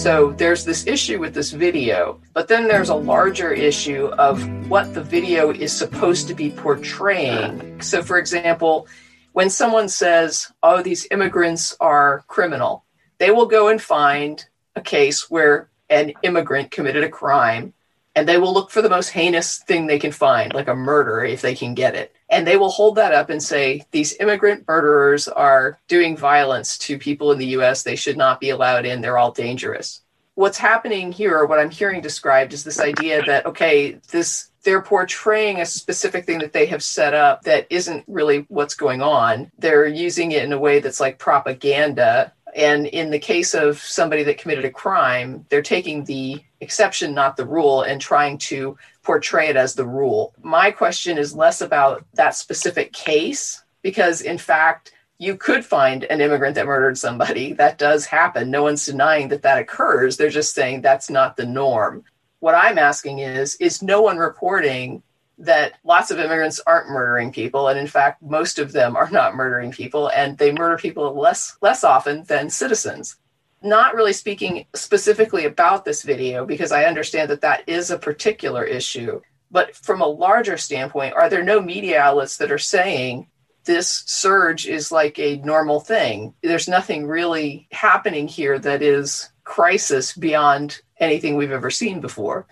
So 0.07 0.31
there's 0.37 0.63
this 0.63 0.87
issue 0.87 1.19
with 1.19 1.33
this 1.33 1.51
video, 1.51 2.21
but 2.31 2.47
then 2.47 2.65
there's 2.65 2.87
a 2.87 2.95
larger 2.95 3.51
issue 3.51 4.05
of 4.17 4.41
what 4.69 4.93
the 4.93 5.03
video 5.03 5.51
is 5.51 5.73
supposed 5.73 6.29
to 6.29 6.33
be 6.33 6.49
portraying. 6.49 7.81
So, 7.81 8.01
for 8.01 8.17
example, 8.17 8.87
when 9.33 9.49
someone 9.49 9.89
says, 9.89 10.49
oh, 10.63 10.81
these 10.81 11.07
immigrants 11.11 11.75
are 11.81 12.23
criminal, 12.27 12.85
they 13.17 13.31
will 13.31 13.47
go 13.47 13.67
and 13.67 13.81
find 13.81 14.45
a 14.77 14.81
case 14.81 15.29
where 15.29 15.67
an 15.89 16.13
immigrant 16.23 16.71
committed 16.71 17.03
a 17.03 17.09
crime 17.09 17.73
and 18.15 18.29
they 18.29 18.37
will 18.37 18.53
look 18.53 18.71
for 18.71 18.81
the 18.81 18.89
most 18.89 19.09
heinous 19.09 19.57
thing 19.57 19.87
they 19.87 19.99
can 19.99 20.13
find, 20.13 20.53
like 20.53 20.69
a 20.69 20.73
murder 20.73 21.25
if 21.25 21.41
they 21.41 21.53
can 21.53 21.73
get 21.73 21.95
it. 21.95 22.15
And 22.29 22.45
they 22.45 22.57
will 22.57 22.69
hold 22.69 22.95
that 22.95 23.13
up 23.13 23.29
and 23.29 23.41
say, 23.41 23.85
these 23.91 24.15
immigrant 24.19 24.67
murderers 24.67 25.27
are 25.27 25.79
doing 25.87 26.17
violence 26.17 26.77
to 26.79 26.97
people 26.97 27.31
in 27.31 27.39
the 27.39 27.55
US. 27.57 27.83
They 27.83 27.95
should 27.95 28.17
not 28.17 28.39
be 28.39 28.49
allowed 28.49 28.85
in. 28.85 29.01
They're 29.01 29.17
all 29.17 29.31
dangerous. 29.31 30.01
What's 30.35 30.57
happening 30.57 31.11
here, 31.11 31.45
what 31.45 31.59
I'm 31.59 31.71
hearing 31.71 32.01
described, 32.01 32.53
is 32.53 32.63
this 32.63 32.79
idea 32.79 33.23
that, 33.25 33.45
okay, 33.45 33.99
this 34.11 34.49
they're 34.63 34.81
portraying 34.81 35.61
a 35.61 35.65
specific 35.65 36.25
thing 36.25 36.39
that 36.39 36.51
they 36.51 36.65
have 36.65 36.83
set 36.83 37.13
up 37.13 37.43
that 37.43 37.65
isn't 37.69 38.03
really 38.05 38.45
what's 38.49 38.75
going 38.75 39.01
on. 39.01 39.49
They're 39.57 39.87
using 39.87 40.33
it 40.33 40.43
in 40.43 40.51
a 40.51 40.59
way 40.59 40.79
that's 40.79 40.99
like 40.99 41.19
propaganda 41.19 42.33
and 42.57 42.87
in 42.87 43.11
the 43.11 43.19
case 43.19 43.53
of 43.53 43.79
somebody 43.79 44.23
that 44.23 44.39
committed 44.39 44.65
a 44.65 44.71
crime, 44.71 45.45
they're 45.49 45.61
taking 45.61 46.03
the 46.03 46.41
exception, 46.61 47.13
not 47.13 47.37
the 47.37 47.45
rule, 47.45 47.83
and 47.83 47.99
trying 47.99 48.37
to 48.37 48.77
portray 49.03 49.47
it 49.47 49.55
as 49.55 49.75
the 49.75 49.85
rule. 49.85 50.33
My 50.41 50.71
question 50.71 51.17
is 51.17 51.35
less 51.35 51.61
about 51.61 52.05
that 52.13 52.35
specific 52.35 52.93
case, 52.93 53.63
because 53.81 54.21
in 54.21 54.37
fact, 54.37 54.93
you 55.19 55.35
could 55.35 55.65
find 55.65 56.03
an 56.05 56.21
immigrant 56.21 56.55
that 56.55 56.65
murdered 56.65 56.97
somebody. 56.97 57.53
That 57.53 57.77
does 57.77 58.05
happen. 58.05 58.51
No 58.51 58.63
one's 58.63 58.85
denying 58.85 59.29
that 59.29 59.41
that 59.43 59.59
occurs. 59.59 60.17
They're 60.17 60.29
just 60.29 60.53
saying 60.53 60.81
that's 60.81 61.09
not 61.09 61.37
the 61.37 61.45
norm. 61.45 62.03
What 62.39 62.53
I'm 62.53 62.77
asking 62.77 63.19
is, 63.19 63.55
is 63.55 63.81
no 63.81 64.01
one 64.01 64.17
reporting 64.17 65.01
that 65.39 65.73
lots 65.83 66.11
of 66.11 66.19
immigrants 66.19 66.59
aren't 66.65 66.89
murdering 66.89 67.31
people 67.31 67.67
and 67.67 67.77
in 67.77 67.87
fact 67.87 68.21
most 68.23 68.57
of 68.57 68.71
them 68.71 68.95
are 68.95 69.09
not 69.11 69.35
murdering 69.35 69.71
people 69.71 70.09
and 70.09 70.37
they 70.37 70.51
murder 70.51 70.77
people 70.77 71.13
less 71.13 71.57
less 71.61 71.83
often 71.83 72.23
than 72.23 72.49
citizens 72.49 73.17
not 73.61 73.95
really 73.95 74.13
speaking 74.13 74.65
specifically 74.75 75.45
about 75.45 75.85
this 75.85 76.03
video 76.03 76.45
because 76.45 76.71
i 76.71 76.85
understand 76.85 77.29
that 77.29 77.41
that 77.41 77.67
is 77.67 77.91
a 77.91 77.97
particular 77.97 78.63
issue 78.63 79.19
but 79.49 79.75
from 79.75 80.01
a 80.01 80.07
larger 80.07 80.57
standpoint 80.57 81.13
are 81.15 81.29
there 81.29 81.43
no 81.43 81.59
media 81.61 81.99
outlets 81.99 82.37
that 82.37 82.51
are 82.51 82.57
saying 82.57 83.27
this 83.67 84.03
surge 84.07 84.65
is 84.65 84.91
like 84.91 85.19
a 85.19 85.37
normal 85.37 85.79
thing? 85.79 86.33
There's 86.41 86.67
nothing 86.67 87.05
really 87.05 87.67
happening 87.71 88.27
here 88.27 88.57
that 88.57 88.81
is 88.81 89.29
crisis 89.43 90.13
beyond 90.13 90.81
anything 90.99 91.35
we've 91.35 91.51
ever 91.51 91.69
seen 91.69 92.01
before. 92.01 92.47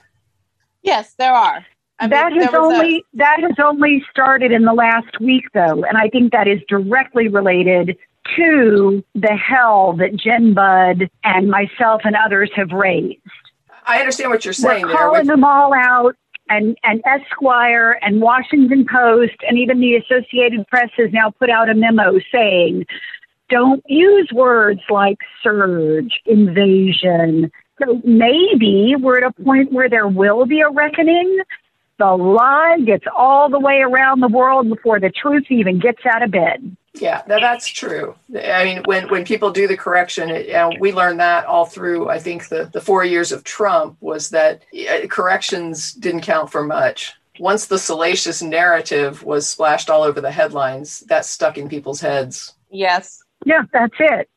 Yes 0.84 1.16
there 1.18 1.34
are. 1.34 1.66
I 1.98 2.08
that 2.08 2.34
mean, 2.34 2.42
has 2.42 2.54
only 2.54 2.98
a... 2.98 3.18
that 3.18 3.40
has 3.40 3.56
only 3.64 4.04
started 4.12 4.52
in 4.52 4.66
the 4.66 4.74
last 4.74 5.20
week, 5.22 5.46
though, 5.54 5.84
and 5.86 5.98
I 5.98 6.10
think 6.10 6.34
that 6.34 6.48
is 6.48 6.60
directly 6.68 7.30
related 7.30 7.98
to 8.36 9.04
the 9.14 9.36
hell 9.36 9.94
that 9.94 10.16
Jenn 10.16 10.54
Budd 10.54 11.10
and 11.24 11.50
myself 11.50 12.02
and 12.04 12.16
others 12.16 12.52
have 12.56 12.72
raised. 12.72 13.20
I 13.86 14.00
understand 14.00 14.32
what 14.32 14.46
you're 14.46 14.54
saying. 14.54 14.88
We're 14.88 14.94
calling 14.94 15.28
them 15.28 15.44
all 15.44 15.74
out, 15.74 16.16
and 16.50 16.78
and 16.84 17.04
Esquire 17.06 18.00
and 18.02 18.22
Washington 18.22 18.86
Post 18.92 19.36
and 19.48 19.58
even 19.58 19.80
the 19.80 19.96
Associated 19.96 20.68
Press 20.68 20.90
has 20.98 21.12
now 21.12 21.32
put 21.32 21.50
out 21.50 21.70
a 21.70 21.76
memo 21.76 22.20
saying, 22.32 22.86
don't 23.50 23.84
use 23.88 24.30
words 24.34 24.82
like 24.90 25.20
surge, 25.44 26.20
invasion. 26.26 27.52
So 27.80 28.02
maybe 28.04 28.96
we're 29.00 29.18
at 29.18 29.24
a 29.24 29.44
point 29.44 29.72
where 29.72 29.90
there 29.90 30.08
will 30.08 30.46
be 30.46 30.62
a 30.62 30.70
reckoning 30.70 31.42
the 31.98 32.16
lie 32.16 32.78
gets 32.86 33.06
all 33.16 33.50
the 33.50 33.60
way 33.60 33.80
around 33.80 34.20
the 34.20 34.28
world 34.28 34.68
before 34.70 35.00
the 35.00 35.10
truth 35.10 35.46
even 35.50 35.80
gets 35.80 36.06
out 36.06 36.24
of 36.24 36.32
bed. 36.32 36.76
Yeah, 36.96 37.24
that's 37.28 37.68
true. 37.68 38.16
I 38.34 38.64
mean, 38.64 38.84
when, 38.86 39.10
when 39.10 39.26
people 39.26 39.52
do 39.52 39.68
the 39.68 39.78
correction, 39.78 40.30
it, 40.30 40.50
and 40.50 40.78
we 40.80 40.94
learned 40.94 41.20
that 41.20 41.46
all 41.46 41.66
through, 41.66 42.10
I 42.10 42.20
think, 42.20 42.48
the, 42.48 42.70
the 42.72 42.82
four 42.82 43.04
years 43.04 43.32
of 43.32 43.44
Trump 43.44 43.98
was 44.00 44.30
that 44.30 44.64
corrections 45.10 45.94
didn't 45.94 46.22
count 46.22 46.52
for 46.52 46.64
much. 46.64 47.14
Once 47.40 47.66
the 47.66 47.78
salacious 47.78 48.42
narrative 48.42 49.24
was 49.24 49.48
splashed 49.48 49.90
all 49.90 50.04
over 50.04 50.22
the 50.22 50.32
headlines, 50.32 51.02
that 51.02 51.26
stuck 51.26 51.58
in 51.58 51.68
people's 51.68 52.00
heads. 52.00 52.54
Yes. 52.70 53.22
Yeah, 53.46 53.64
that's 53.74 53.96
it. 54.00 54.30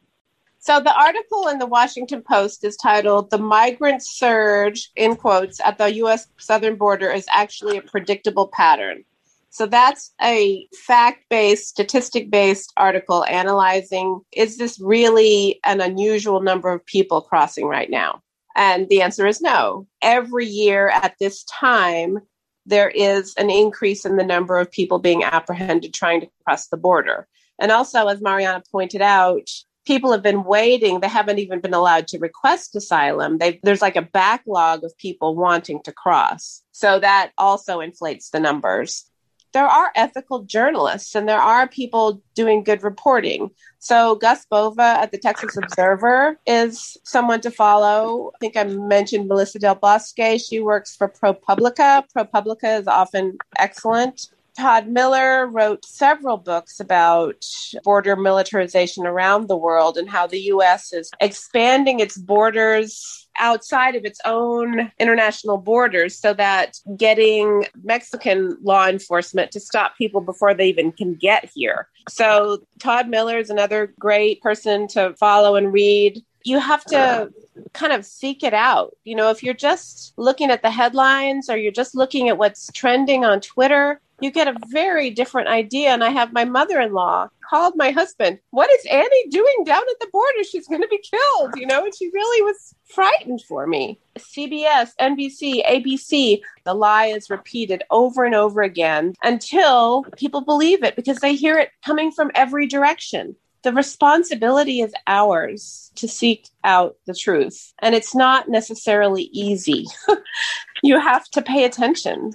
So 0.58 0.80
the 0.80 0.94
article 0.94 1.48
in 1.48 1.58
the 1.58 1.66
Washington 1.66 2.22
Post 2.22 2.64
is 2.64 2.76
titled 2.76 3.30
The 3.30 3.38
Migrant 3.38 4.02
Surge, 4.02 4.90
in 4.96 5.14
quotes, 5.14 5.60
at 5.60 5.78
the 5.78 5.94
U.S. 5.94 6.26
southern 6.36 6.76
border 6.76 7.10
is 7.10 7.26
actually 7.32 7.78
a 7.78 7.82
predictable 7.82 8.48
pattern. 8.48 9.04
So 9.50 9.66
that's 9.66 10.12
a 10.22 10.68
fact 10.86 11.24
based, 11.30 11.68
statistic 11.68 12.30
based 12.30 12.72
article 12.76 13.24
analyzing 13.24 14.20
is 14.32 14.58
this 14.58 14.78
really 14.78 15.58
an 15.64 15.80
unusual 15.80 16.40
number 16.40 16.70
of 16.70 16.84
people 16.84 17.22
crossing 17.22 17.66
right 17.66 17.90
now? 17.90 18.22
And 18.54 18.88
the 18.88 19.02
answer 19.02 19.26
is 19.26 19.40
no. 19.40 19.86
Every 20.02 20.46
year 20.46 20.88
at 20.88 21.14
this 21.18 21.44
time, 21.44 22.18
there 22.66 22.90
is 22.90 23.34
an 23.36 23.50
increase 23.50 24.04
in 24.04 24.16
the 24.16 24.24
number 24.24 24.58
of 24.58 24.70
people 24.70 24.98
being 24.98 25.22
apprehended 25.22 25.94
trying 25.94 26.20
to 26.20 26.28
cross 26.44 26.68
the 26.68 26.76
border. 26.76 27.26
And 27.58 27.72
also, 27.72 28.06
as 28.08 28.20
Mariana 28.20 28.62
pointed 28.70 29.00
out, 29.00 29.48
people 29.86 30.12
have 30.12 30.22
been 30.22 30.44
waiting. 30.44 31.00
They 31.00 31.08
haven't 31.08 31.38
even 31.38 31.60
been 31.60 31.72
allowed 31.72 32.08
to 32.08 32.18
request 32.18 32.76
asylum. 32.76 33.38
They, 33.38 33.58
there's 33.62 33.80
like 33.80 33.96
a 33.96 34.02
backlog 34.02 34.84
of 34.84 34.96
people 34.98 35.34
wanting 35.34 35.82
to 35.84 35.92
cross. 35.92 36.62
So 36.72 37.00
that 37.00 37.32
also 37.38 37.80
inflates 37.80 38.30
the 38.30 38.38
numbers. 38.38 39.04
There 39.52 39.66
are 39.66 39.92
ethical 39.96 40.42
journalists 40.42 41.14
and 41.14 41.28
there 41.28 41.40
are 41.40 41.66
people 41.66 42.22
doing 42.34 42.62
good 42.62 42.82
reporting. 42.82 43.50
So 43.78 44.16
Gus 44.16 44.44
Bova 44.44 44.98
at 45.00 45.10
the 45.10 45.18
Texas 45.18 45.56
Observer 45.56 46.38
is 46.46 46.96
someone 47.04 47.40
to 47.40 47.50
follow. 47.50 48.32
I 48.34 48.38
think 48.38 48.56
I 48.56 48.64
mentioned 48.64 49.28
Melissa 49.28 49.58
Del 49.58 49.74
Bosque. 49.74 50.38
She 50.38 50.60
works 50.60 50.94
for 50.96 51.08
ProPublica. 51.08 52.04
ProPublica 52.14 52.80
is 52.80 52.86
often 52.86 53.38
excellent. 53.58 54.30
Todd 54.58 54.88
Miller 54.88 55.46
wrote 55.46 55.84
several 55.84 56.36
books 56.36 56.80
about 56.80 57.44
border 57.84 58.16
militarization 58.16 59.06
around 59.06 59.46
the 59.46 59.56
world 59.56 59.96
and 59.96 60.10
how 60.10 60.26
the 60.26 60.40
U.S. 60.40 60.92
is 60.92 61.12
expanding 61.20 62.00
its 62.00 62.18
borders 62.18 63.28
outside 63.38 63.94
of 63.94 64.04
its 64.04 64.20
own 64.24 64.90
international 64.98 65.58
borders 65.58 66.18
so 66.18 66.34
that 66.34 66.76
getting 66.96 67.66
Mexican 67.84 68.58
law 68.60 68.88
enforcement 68.88 69.52
to 69.52 69.60
stop 69.60 69.96
people 69.96 70.20
before 70.20 70.54
they 70.54 70.66
even 70.68 70.90
can 70.90 71.14
get 71.14 71.48
here. 71.54 71.86
So, 72.08 72.64
Todd 72.80 73.08
Miller 73.08 73.38
is 73.38 73.50
another 73.50 73.94
great 74.00 74.42
person 74.42 74.88
to 74.88 75.14
follow 75.20 75.54
and 75.54 75.72
read. 75.72 76.20
You 76.44 76.58
have 76.58 76.84
to 76.86 77.32
kind 77.72 77.92
of 77.92 78.04
seek 78.04 78.42
it 78.42 78.54
out. 78.54 78.96
You 79.04 79.16
know, 79.16 79.30
if 79.30 79.42
you're 79.42 79.54
just 79.54 80.14
looking 80.16 80.50
at 80.50 80.62
the 80.62 80.70
headlines 80.70 81.50
or 81.50 81.56
you're 81.56 81.72
just 81.72 81.94
looking 81.94 82.28
at 82.28 82.38
what's 82.38 82.70
trending 82.72 83.24
on 83.24 83.40
Twitter, 83.40 84.00
you 84.20 84.30
get 84.30 84.48
a 84.48 84.56
very 84.68 85.10
different 85.10 85.48
idea. 85.48 85.90
And 85.90 86.02
I 86.02 86.10
have 86.10 86.32
my 86.32 86.44
mother 86.44 86.80
in 86.80 86.92
law 86.92 87.28
called 87.48 87.74
my 87.76 87.90
husband, 87.90 88.38
What 88.50 88.70
is 88.70 88.86
Annie 88.90 89.28
doing 89.30 89.64
down 89.64 89.82
at 89.82 90.00
the 90.00 90.08
border? 90.12 90.44
She's 90.44 90.66
going 90.66 90.82
to 90.82 90.88
be 90.88 90.98
killed, 90.98 91.54
you 91.56 91.66
know? 91.66 91.84
And 91.84 91.94
she 91.94 92.10
really 92.12 92.42
was 92.42 92.74
frightened 92.84 93.42
for 93.42 93.66
me. 93.66 94.00
CBS, 94.18 94.90
NBC, 95.00 95.64
ABC, 95.64 96.40
the 96.64 96.74
lie 96.74 97.06
is 97.06 97.30
repeated 97.30 97.82
over 97.90 98.24
and 98.24 98.34
over 98.34 98.62
again 98.62 99.14
until 99.22 100.04
people 100.16 100.40
believe 100.40 100.82
it 100.82 100.96
because 100.96 101.18
they 101.18 101.34
hear 101.34 101.58
it 101.58 101.70
coming 101.84 102.10
from 102.10 102.30
every 102.34 102.66
direction. 102.66 103.36
The 103.62 103.72
responsibility 103.72 104.80
is 104.80 104.92
ours 105.06 105.90
to 105.96 106.08
seek 106.08 106.48
out 106.64 106.96
the 107.06 107.14
truth. 107.14 107.72
And 107.80 107.94
it's 107.94 108.14
not 108.14 108.48
necessarily 108.48 109.24
easy. 109.32 109.86
you 110.82 111.00
have 111.00 111.28
to 111.30 111.42
pay 111.42 111.64
attention 111.64 112.34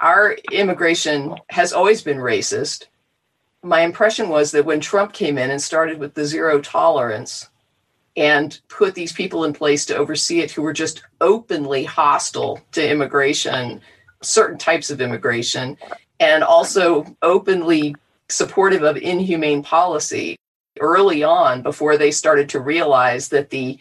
our 0.00 0.36
immigration 0.52 1.36
has 1.50 1.72
always 1.72 2.02
been 2.02 2.18
racist. 2.18 2.86
My 3.62 3.80
impression 3.80 4.28
was 4.28 4.52
that 4.52 4.64
when 4.64 4.80
Trump 4.80 5.12
came 5.12 5.38
in 5.38 5.50
and 5.50 5.60
started 5.60 5.98
with 5.98 6.14
the 6.14 6.24
zero 6.24 6.60
tolerance 6.60 7.48
and 8.16 8.58
put 8.68 8.94
these 8.94 9.12
people 9.12 9.44
in 9.44 9.52
place 9.52 9.84
to 9.86 9.96
oversee 9.96 10.40
it 10.40 10.50
who 10.50 10.62
were 10.62 10.72
just 10.72 11.02
openly 11.20 11.84
hostile 11.84 12.60
to 12.72 12.90
immigration, 12.90 13.80
certain 14.22 14.58
types 14.58 14.90
of 14.90 15.00
immigration, 15.00 15.76
and 16.20 16.42
also 16.42 17.04
openly 17.22 17.94
supportive 18.28 18.82
of 18.82 18.96
inhumane 18.96 19.62
policy 19.62 20.36
early 20.80 21.22
on 21.22 21.62
before 21.62 21.96
they 21.96 22.10
started 22.10 22.48
to 22.50 22.60
realize 22.60 23.28
that 23.28 23.50
the 23.50 23.78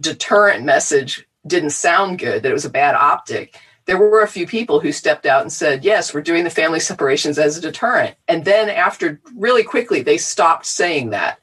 deterrent 0.00 0.64
message 0.64 1.26
didn't 1.46 1.70
sound 1.70 2.18
good, 2.18 2.42
that 2.42 2.50
it 2.50 2.54
was 2.54 2.64
a 2.64 2.70
bad 2.70 2.94
optic 2.94 3.56
there 3.86 3.98
were 3.98 4.22
a 4.22 4.28
few 4.28 4.46
people 4.48 4.80
who 4.80 4.90
stepped 4.90 5.26
out 5.26 5.42
and 5.42 5.52
said, 5.52 5.84
yes, 5.84 6.12
we're 6.12 6.20
doing 6.20 6.42
the 6.42 6.50
family 6.50 6.80
separations 6.80 7.38
as 7.38 7.56
a 7.56 7.60
deterrent. 7.60 8.16
And 8.26 8.44
then 8.44 8.68
after 8.68 9.20
really 9.36 9.62
quickly, 9.62 10.02
they 10.02 10.18
stopped 10.18 10.66
saying 10.66 11.10
that. 11.10 11.38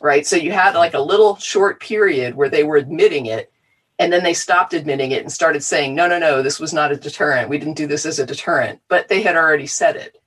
right? 0.00 0.26
So 0.26 0.36
you 0.36 0.52
had 0.52 0.74
like 0.74 0.94
a 0.94 1.00
little 1.00 1.36
short 1.36 1.80
period 1.80 2.34
where 2.34 2.48
they 2.48 2.64
were 2.64 2.76
admitting 2.76 3.26
it 3.26 3.52
and 3.98 4.12
then 4.12 4.24
they 4.24 4.34
stopped 4.34 4.74
admitting 4.74 5.12
it 5.12 5.22
and 5.22 5.30
started 5.30 5.62
saying, 5.62 5.94
no, 5.94 6.08
no, 6.08 6.18
no, 6.18 6.42
this 6.42 6.58
was 6.58 6.72
not 6.74 6.90
a 6.90 6.96
deterrent. 6.96 7.48
We 7.48 7.58
didn't 7.58 7.76
do 7.76 7.86
this 7.86 8.04
as 8.04 8.18
a 8.18 8.26
deterrent, 8.26 8.80
but 8.88 9.08
they 9.08 9.22
had 9.22 9.36
already 9.36 9.68
said 9.68 9.94
it. 9.94 10.20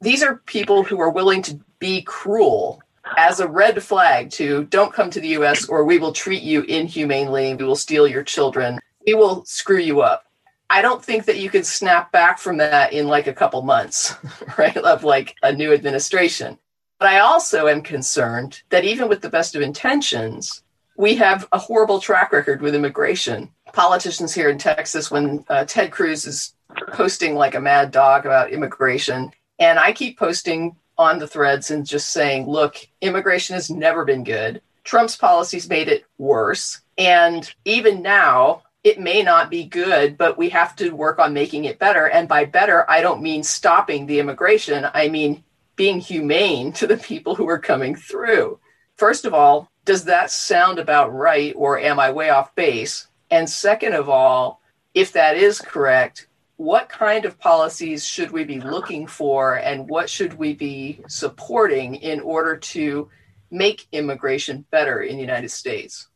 These 0.00 0.24
are 0.24 0.36
people 0.46 0.82
who 0.82 1.00
are 1.00 1.10
willing 1.10 1.42
to 1.42 1.60
be 1.78 2.02
cruel 2.02 2.82
as 3.16 3.40
a 3.40 3.48
red 3.48 3.82
flag 3.82 4.30
to 4.30 4.64
don't 4.64 4.92
come 4.92 5.10
to 5.10 5.20
the 5.20 5.28
US 5.28 5.68
or 5.68 5.84
we 5.84 5.98
will 5.98 6.12
treat 6.12 6.42
you 6.42 6.62
inhumanely. 6.62 7.54
We 7.54 7.64
will 7.64 7.76
steal 7.76 8.06
your 8.06 8.22
children. 8.22 8.78
We 9.06 9.14
will 9.14 9.44
screw 9.44 9.78
you 9.78 10.00
up. 10.02 10.24
I 10.70 10.80
don't 10.80 11.04
think 11.04 11.26
that 11.26 11.38
you 11.38 11.50
can 11.50 11.64
snap 11.64 12.12
back 12.12 12.38
from 12.38 12.56
that 12.58 12.92
in 12.92 13.06
like 13.06 13.26
a 13.26 13.34
couple 13.34 13.60
months, 13.62 14.14
right? 14.58 14.76
Of 14.76 15.04
like 15.04 15.34
a 15.42 15.52
new 15.52 15.72
administration. 15.72 16.58
But 16.98 17.08
I 17.08 17.18
also 17.18 17.66
am 17.66 17.82
concerned 17.82 18.62
that 18.70 18.84
even 18.84 19.08
with 19.08 19.20
the 19.20 19.28
best 19.28 19.54
of 19.54 19.60
intentions, 19.60 20.62
we 20.96 21.16
have 21.16 21.48
a 21.52 21.58
horrible 21.58 22.00
track 22.00 22.32
record 22.32 22.62
with 22.62 22.74
immigration. 22.74 23.50
Politicians 23.72 24.32
here 24.32 24.48
in 24.48 24.56
Texas, 24.58 25.10
when 25.10 25.44
uh, 25.48 25.64
Ted 25.64 25.90
Cruz 25.90 26.26
is 26.26 26.54
posting 26.92 27.34
like 27.34 27.54
a 27.54 27.60
mad 27.60 27.90
dog 27.90 28.24
about 28.24 28.50
immigration, 28.50 29.32
and 29.58 29.78
I 29.78 29.92
keep 29.92 30.18
posting 30.18 30.76
on 31.02 31.18
the 31.18 31.26
threads 31.26 31.70
and 31.70 31.84
just 31.84 32.10
saying, 32.10 32.48
look, 32.48 32.76
immigration 33.00 33.54
has 33.54 33.70
never 33.70 34.04
been 34.04 34.24
good. 34.24 34.62
Trump's 34.84 35.16
policies 35.16 35.68
made 35.68 35.88
it 35.88 36.04
worse. 36.18 36.80
And 36.96 37.52
even 37.64 38.02
now, 38.02 38.62
it 38.84 38.98
may 38.98 39.22
not 39.22 39.50
be 39.50 39.64
good, 39.64 40.18
but 40.18 40.36
we 40.36 40.48
have 40.48 40.74
to 40.76 40.90
work 40.90 41.18
on 41.18 41.32
making 41.32 41.66
it 41.66 41.78
better. 41.78 42.08
And 42.08 42.28
by 42.28 42.44
better, 42.44 42.88
I 42.90 43.00
don't 43.00 43.22
mean 43.22 43.42
stopping 43.42 44.06
the 44.06 44.18
immigration, 44.18 44.88
I 44.92 45.08
mean 45.08 45.44
being 45.76 46.00
humane 46.00 46.72
to 46.72 46.86
the 46.86 46.96
people 46.96 47.34
who 47.34 47.48
are 47.48 47.58
coming 47.58 47.94
through. 47.94 48.58
First 48.96 49.24
of 49.24 49.34
all, 49.34 49.70
does 49.84 50.04
that 50.04 50.30
sound 50.30 50.78
about 50.78 51.12
right 51.12 51.52
or 51.56 51.78
am 51.78 51.98
I 51.98 52.10
way 52.10 52.30
off 52.30 52.54
base? 52.54 53.08
And 53.30 53.48
second 53.48 53.94
of 53.94 54.08
all, 54.08 54.60
if 54.94 55.12
that 55.12 55.36
is 55.36 55.60
correct, 55.60 56.26
what 56.56 56.88
kind 56.88 57.24
of 57.24 57.38
policies 57.38 58.06
should 58.06 58.30
we 58.30 58.44
be 58.44 58.60
looking 58.60 59.06
for 59.06 59.54
and 59.54 59.88
what 59.88 60.08
should 60.08 60.34
we 60.34 60.54
be 60.54 61.00
supporting 61.08 61.96
in 61.96 62.20
order 62.20 62.56
to 62.56 63.08
make 63.50 63.86
immigration 63.92 64.64
better 64.70 65.00
in 65.02 65.16
the 65.16 65.22
United 65.22 65.50
States? 65.50 66.08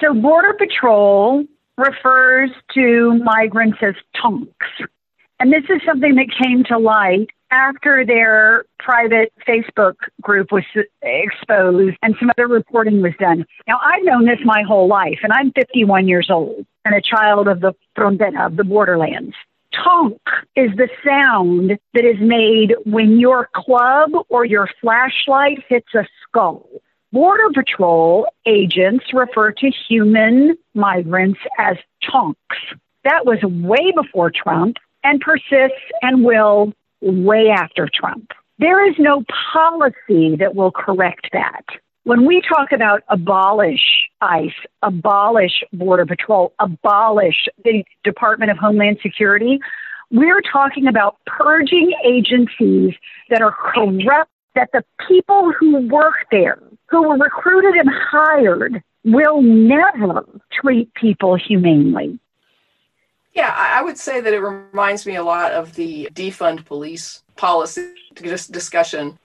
So, 0.00 0.14
Border 0.14 0.54
Patrol 0.54 1.44
refers 1.76 2.50
to 2.74 3.14
migrants 3.22 3.78
as 3.82 3.94
tonks. 4.20 4.66
And 5.40 5.52
this 5.52 5.64
is 5.68 5.80
something 5.86 6.16
that 6.16 6.26
came 6.42 6.64
to 6.64 6.78
light 6.78 7.28
after 7.50 8.04
their 8.04 8.64
private 8.78 9.32
Facebook 9.46 9.94
group 10.20 10.52
was 10.52 10.64
exposed 11.02 11.96
and 12.02 12.14
some 12.18 12.30
other 12.30 12.46
reporting 12.46 13.00
was 13.00 13.12
done. 13.18 13.46
Now, 13.66 13.78
I've 13.82 14.04
known 14.04 14.26
this 14.26 14.40
my 14.44 14.62
whole 14.62 14.88
life, 14.88 15.20
and 15.22 15.32
I'm 15.32 15.52
51 15.52 16.08
years 16.08 16.28
old 16.30 16.66
and 16.84 16.94
a 16.94 17.00
child 17.00 17.48
of 17.48 17.60
the 17.60 17.74
frontera, 17.96 18.46
of 18.46 18.56
the 18.56 18.64
borderlands. 18.64 19.34
Tonk 19.74 20.20
is 20.56 20.70
the 20.76 20.88
sound 21.04 21.78
that 21.94 22.04
is 22.04 22.18
made 22.20 22.74
when 22.84 23.18
your 23.18 23.48
club 23.54 24.10
or 24.28 24.44
your 24.44 24.68
flashlight 24.80 25.62
hits 25.68 25.94
a 25.94 26.06
skull. 26.22 26.68
Border 27.12 27.50
Patrol 27.54 28.26
agents 28.46 29.06
refer 29.12 29.52
to 29.52 29.70
human 29.88 30.56
migrants 30.74 31.40
as 31.58 31.76
tonks. 32.10 32.56
That 33.04 33.24
was 33.24 33.42
way 33.42 33.92
before 33.94 34.30
Trump 34.30 34.76
and 35.04 35.20
persists 35.20 35.80
and 36.02 36.24
will 36.24 36.72
way 37.00 37.48
after 37.48 37.88
Trump. 37.92 38.32
There 38.58 38.86
is 38.86 38.96
no 38.98 39.24
policy 39.52 40.36
that 40.36 40.54
will 40.54 40.72
correct 40.72 41.28
that. 41.32 41.64
When 42.08 42.24
we 42.24 42.40
talk 42.40 42.72
about 42.72 43.02
abolish 43.08 44.08
ICE, 44.22 44.54
abolish 44.82 45.62
Border 45.74 46.06
Patrol, 46.06 46.54
abolish 46.58 47.48
the 47.66 47.84
Department 48.02 48.50
of 48.50 48.56
Homeland 48.56 49.00
Security, 49.02 49.60
we're 50.10 50.40
talking 50.40 50.86
about 50.86 51.18
purging 51.26 51.92
agencies 52.02 52.94
that 53.28 53.42
are 53.42 53.52
corrupt, 53.52 54.30
that 54.54 54.70
the 54.72 54.82
people 55.06 55.52
who 55.52 55.86
work 55.86 56.14
there, 56.30 56.58
who 56.86 57.06
were 57.06 57.18
recruited 57.18 57.74
and 57.74 57.90
hired, 57.92 58.82
will 59.04 59.42
never 59.42 60.24
treat 60.50 60.94
people 60.94 61.36
humanely. 61.36 62.18
Yeah, 63.34 63.52
I 63.54 63.82
would 63.82 63.98
say 63.98 64.22
that 64.22 64.32
it 64.32 64.40
reminds 64.40 65.04
me 65.04 65.16
a 65.16 65.22
lot 65.22 65.52
of 65.52 65.74
the 65.74 66.08
defund 66.14 66.64
police 66.64 67.22
policy 67.36 67.92
discussion. 68.14 69.18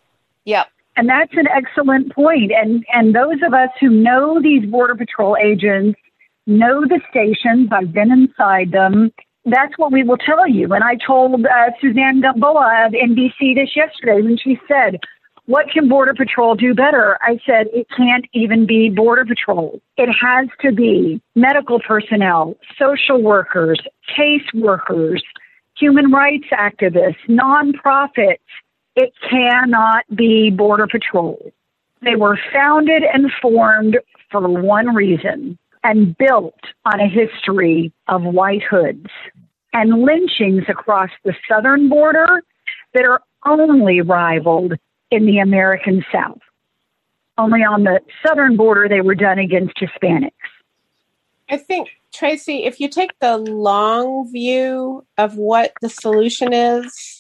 Yep. 0.44 0.68
And 0.96 1.10
that's 1.10 1.34
an 1.34 1.48
excellent 1.48 2.14
point. 2.14 2.52
And 2.52 2.86
and 2.94 3.16
those 3.16 3.42
of 3.46 3.54
us 3.54 3.70
who 3.80 3.90
know 3.90 4.42
these 4.42 4.66
border 4.70 4.96
patrol 4.96 5.36
agents, 5.38 6.00
know 6.46 6.82
the 6.82 7.02
stations, 7.10 7.70
I've 7.72 7.94
been 7.94 8.12
inside 8.12 8.72
them. 8.72 9.12
That's 9.46 9.78
what 9.78 9.92
we 9.92 10.04
will 10.04 10.18
tell 10.18 10.48
you. 10.48 10.72
And 10.74 10.84
I 10.84 10.96
told 10.96 11.46
uh, 11.46 11.72
Suzanne 11.82 12.22
Gamboa 12.22 12.86
of 12.88 12.94
NBC 12.94 13.56
this 13.56 13.76
yesterday 13.76 14.22
when 14.22 14.38
she 14.38 14.58
said, 14.68 15.00
what 15.46 15.70
can 15.70 15.90
Border 15.90 16.14
Patrol 16.14 16.56
do 16.56 16.74
better? 16.74 17.18
I 17.22 17.38
said, 17.46 17.68
it 17.74 17.88
can't 17.96 18.26
even 18.34 18.66
be 18.66 18.90
Border 18.90 19.26
Patrol. 19.26 19.82
It 19.98 20.10
has 20.22 20.48
to 20.62 20.72
be 20.72 21.22
medical 21.36 21.80
personnel, 21.86 22.56
social 22.80 23.22
workers, 23.22 23.80
case 24.16 24.48
workers, 24.54 25.22
human 25.78 26.12
rights 26.12 26.48
activists, 26.54 27.18
nonprofits. 27.28 28.38
It 28.96 29.14
cannot 29.30 30.06
be 30.16 30.52
Border 30.52 30.88
Patrol. 30.88 31.52
They 32.02 32.16
were 32.16 32.38
founded 32.52 33.04
and 33.04 33.32
formed 33.42 33.98
for 34.30 34.48
one 34.48 34.94
reason 34.94 35.58
and 35.84 36.18
built 36.18 36.60
on 36.86 37.00
a 37.00 37.08
history 37.08 37.92
of 38.08 38.24
white 38.24 38.64
hoods 38.64 39.08
and 39.74 40.04
lynchings 40.04 40.64
across 40.68 41.10
the 41.24 41.34
southern 41.50 41.90
border 41.90 42.44
that 42.94 43.06
are 43.06 43.22
only 43.46 44.02
rivaled 44.02 44.74
in 45.12 45.26
the 45.26 45.40
American 45.40 46.06
South. 46.12 46.40
Only 47.38 47.62
on 47.62 47.84
the 47.84 48.00
southern 48.26 48.56
border, 48.56 48.88
they 48.88 49.02
were 49.02 49.16
done 49.16 49.40
against 49.40 49.76
Hispanics. 49.78 50.32
I 51.50 51.58
think, 51.58 51.90
Tracie, 52.14 52.66
if 52.66 52.80
you 52.80 52.88
take 52.88 53.18
the 53.20 53.38
long 53.38 54.32
view 54.32 55.06
of 55.18 55.36
what 55.36 55.74
the 55.82 55.90
solution 55.90 56.54
is 56.54 57.13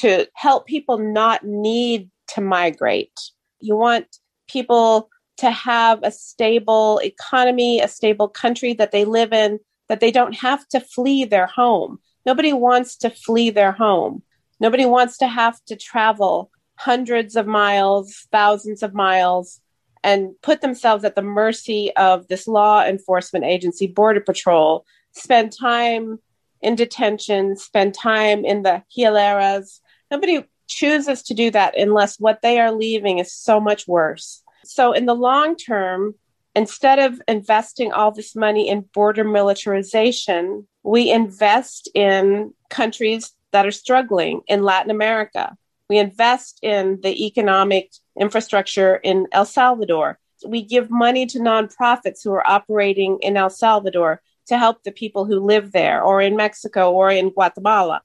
to 0.00 0.28
help 0.34 0.66
people 0.66 0.98
not 0.98 1.44
need 1.44 2.10
to 2.28 2.40
migrate, 2.40 3.18
you 3.60 3.76
want 3.76 4.06
people 4.48 5.08
to 5.38 5.50
have 5.50 6.00
a 6.02 6.10
stable 6.10 7.00
economy, 7.02 7.80
a 7.80 7.88
stable 7.88 8.28
country 8.28 8.72
that 8.74 8.92
they 8.92 9.04
live 9.04 9.32
in, 9.32 9.58
that 9.88 10.00
they 10.00 10.10
don't 10.10 10.36
have 10.36 10.66
to 10.68 10.80
flee 10.80 11.24
their 11.24 11.46
home. 11.46 11.98
Nobody 12.26 12.52
wants 12.52 12.96
to 12.96 13.10
flee 13.10 13.50
their 13.50 13.72
home. 13.72 14.22
Nobody 14.60 14.84
wants 14.84 15.16
to 15.18 15.26
have 15.26 15.58
to 15.66 15.76
travel 15.76 16.50
hundreds 16.76 17.36
of 17.36 17.46
miles, 17.46 18.26
thousands 18.30 18.82
of 18.82 18.94
miles, 18.94 19.60
and 20.02 20.30
put 20.42 20.60
themselves 20.60 21.04
at 21.04 21.14
the 21.14 21.22
mercy 21.22 21.94
of 21.96 22.28
this 22.28 22.46
law 22.46 22.84
enforcement 22.84 23.44
agency, 23.44 23.86
Border 23.86 24.20
Patrol, 24.20 24.84
spend 25.12 25.52
time 25.52 26.18
in 26.62 26.74
detention, 26.74 27.56
spend 27.56 27.94
time 27.94 28.44
in 28.44 28.62
the 28.62 28.82
hieleras. 28.96 29.80
Nobody 30.10 30.44
chooses 30.66 31.22
to 31.24 31.34
do 31.34 31.50
that 31.50 31.78
unless 31.78 32.18
what 32.18 32.42
they 32.42 32.60
are 32.60 32.72
leaving 32.72 33.18
is 33.18 33.32
so 33.32 33.60
much 33.60 33.86
worse. 33.86 34.42
So, 34.64 34.92
in 34.92 35.06
the 35.06 35.14
long 35.14 35.56
term, 35.56 36.14
instead 36.54 36.98
of 36.98 37.20
investing 37.28 37.92
all 37.92 38.10
this 38.12 38.34
money 38.34 38.68
in 38.68 38.82
border 38.92 39.24
militarization, 39.24 40.66
we 40.82 41.10
invest 41.10 41.88
in 41.94 42.54
countries 42.68 43.32
that 43.52 43.66
are 43.66 43.72
struggling 43.72 44.42
in 44.46 44.62
Latin 44.62 44.90
America. 44.90 45.56
We 45.88 45.98
invest 45.98 46.60
in 46.62 47.00
the 47.02 47.26
economic 47.26 47.90
infrastructure 48.18 48.96
in 48.96 49.26
El 49.32 49.44
Salvador. 49.44 50.18
We 50.46 50.62
give 50.62 50.90
money 50.90 51.26
to 51.26 51.38
nonprofits 51.38 52.22
who 52.22 52.32
are 52.32 52.48
operating 52.48 53.18
in 53.22 53.36
El 53.36 53.50
Salvador 53.50 54.22
to 54.46 54.58
help 54.58 54.82
the 54.82 54.92
people 54.92 55.24
who 55.24 55.40
live 55.40 55.72
there, 55.72 56.02
or 56.02 56.20
in 56.20 56.36
Mexico, 56.36 56.92
or 56.92 57.10
in 57.10 57.30
Guatemala. 57.30 58.02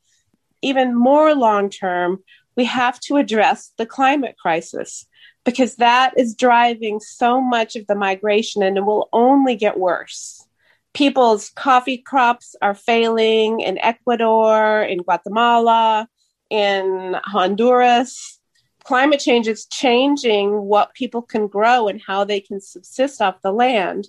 Even 0.65 0.95
more 0.95 1.35
long 1.35 1.69
term, 1.69 2.23
we 2.57 2.65
have 2.65 2.99
to 3.01 3.17
address 3.17 3.71
the 3.77 3.85
climate 3.85 4.35
crisis 4.41 5.05
because 5.43 5.75
that 5.75 6.17
is 6.17 6.33
driving 6.33 6.99
so 6.99 7.39
much 7.39 7.75
of 7.75 7.85
the 7.85 7.93
migration 7.93 8.63
and 8.63 8.75
it 8.75 8.83
will 8.83 9.07
only 9.13 9.55
get 9.55 9.77
worse. 9.77 10.43
People's 10.95 11.51
coffee 11.51 11.99
crops 11.99 12.55
are 12.63 12.73
failing 12.73 13.59
in 13.59 13.77
Ecuador, 13.77 14.81
in 14.81 15.03
Guatemala, 15.03 16.07
in 16.49 17.15
Honduras. 17.23 18.39
Climate 18.83 19.19
change 19.19 19.47
is 19.47 19.67
changing 19.67 20.63
what 20.63 20.95
people 20.95 21.21
can 21.21 21.45
grow 21.47 21.87
and 21.87 22.01
how 22.01 22.23
they 22.23 22.39
can 22.39 22.59
subsist 22.59 23.21
off 23.21 23.39
the 23.43 23.53
land. 23.53 24.07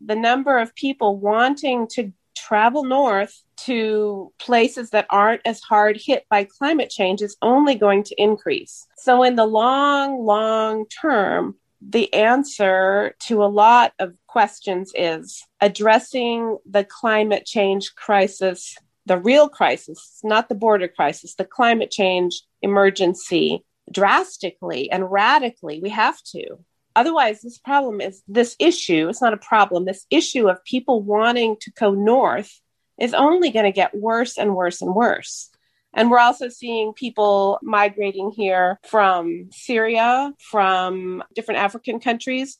The 0.00 0.16
number 0.16 0.58
of 0.58 0.74
people 0.74 1.18
wanting 1.18 1.86
to 1.88 2.14
travel 2.38 2.84
north 2.84 3.42
to 3.64 4.32
places 4.38 4.90
that 4.90 5.06
aren't 5.10 5.42
as 5.44 5.60
hard 5.60 5.98
hit 6.00 6.24
by 6.30 6.44
climate 6.44 6.90
change 6.90 7.20
is 7.22 7.36
only 7.42 7.74
going 7.74 8.04
to 8.04 8.22
increase. 8.22 8.86
So, 8.96 9.22
in 9.22 9.36
the 9.36 9.46
long, 9.46 10.24
long 10.24 10.86
term, 10.86 11.56
the 11.80 12.12
answer 12.12 13.14
to 13.20 13.42
a 13.42 13.46
lot 13.46 13.92
of 13.98 14.14
questions 14.26 14.92
is 14.94 15.44
addressing 15.60 16.58
the 16.68 16.84
climate 16.84 17.46
change 17.46 17.94
crisis, 17.94 18.76
the 19.06 19.18
real 19.18 19.48
crisis, 19.48 20.20
not 20.24 20.48
the 20.48 20.54
border 20.54 20.88
crisis, 20.88 21.34
the 21.34 21.44
climate 21.44 21.90
change 21.90 22.42
emergency 22.62 23.64
drastically 23.90 24.90
and 24.90 25.10
radically. 25.10 25.80
We 25.80 25.90
have 25.90 26.22
to. 26.34 26.58
Otherwise, 26.98 27.42
this 27.42 27.58
problem 27.58 28.00
is 28.00 28.24
this 28.26 28.56
issue, 28.58 29.08
it's 29.08 29.22
not 29.22 29.32
a 29.32 29.36
problem, 29.36 29.84
this 29.84 30.04
issue 30.10 30.48
of 30.48 30.64
people 30.64 31.00
wanting 31.00 31.56
to 31.60 31.70
go 31.78 31.92
north 31.92 32.60
is 32.98 33.14
only 33.14 33.50
going 33.50 33.66
to 33.66 33.70
get 33.70 33.94
worse 33.94 34.36
and 34.36 34.56
worse 34.56 34.82
and 34.82 34.92
worse. 34.92 35.48
And 35.94 36.10
we're 36.10 36.18
also 36.18 36.48
seeing 36.48 36.92
people 36.92 37.60
migrating 37.62 38.32
here 38.32 38.80
from 38.84 39.50
Syria, 39.52 40.34
from 40.40 41.22
different 41.36 41.60
African 41.60 42.00
countries. 42.00 42.58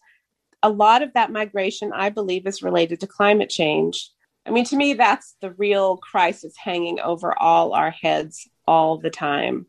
A 0.63 0.71
lot 0.71 1.03
of 1.03 1.15
that 1.15 1.33
migration, 1.33 1.93
I 1.93 2.11
believe, 2.11 2.47
is 2.47 2.63
related 2.63 3.01
to 3.01 3.09
climate 3.09 3.51
change. 3.51 4.09
I 4.47 4.51
mean, 4.53 4.67
to 4.67 4.77
me, 4.77 4.95
that's 4.95 5.35
the 5.41 5.51
real 5.51 5.97
crisis 5.97 6.55
hanging 6.57 7.01
over 7.01 7.37
all 7.37 7.73
our 7.73 7.91
heads 7.91 8.49
all 8.69 8.99
the 8.99 9.11
time. 9.11 9.67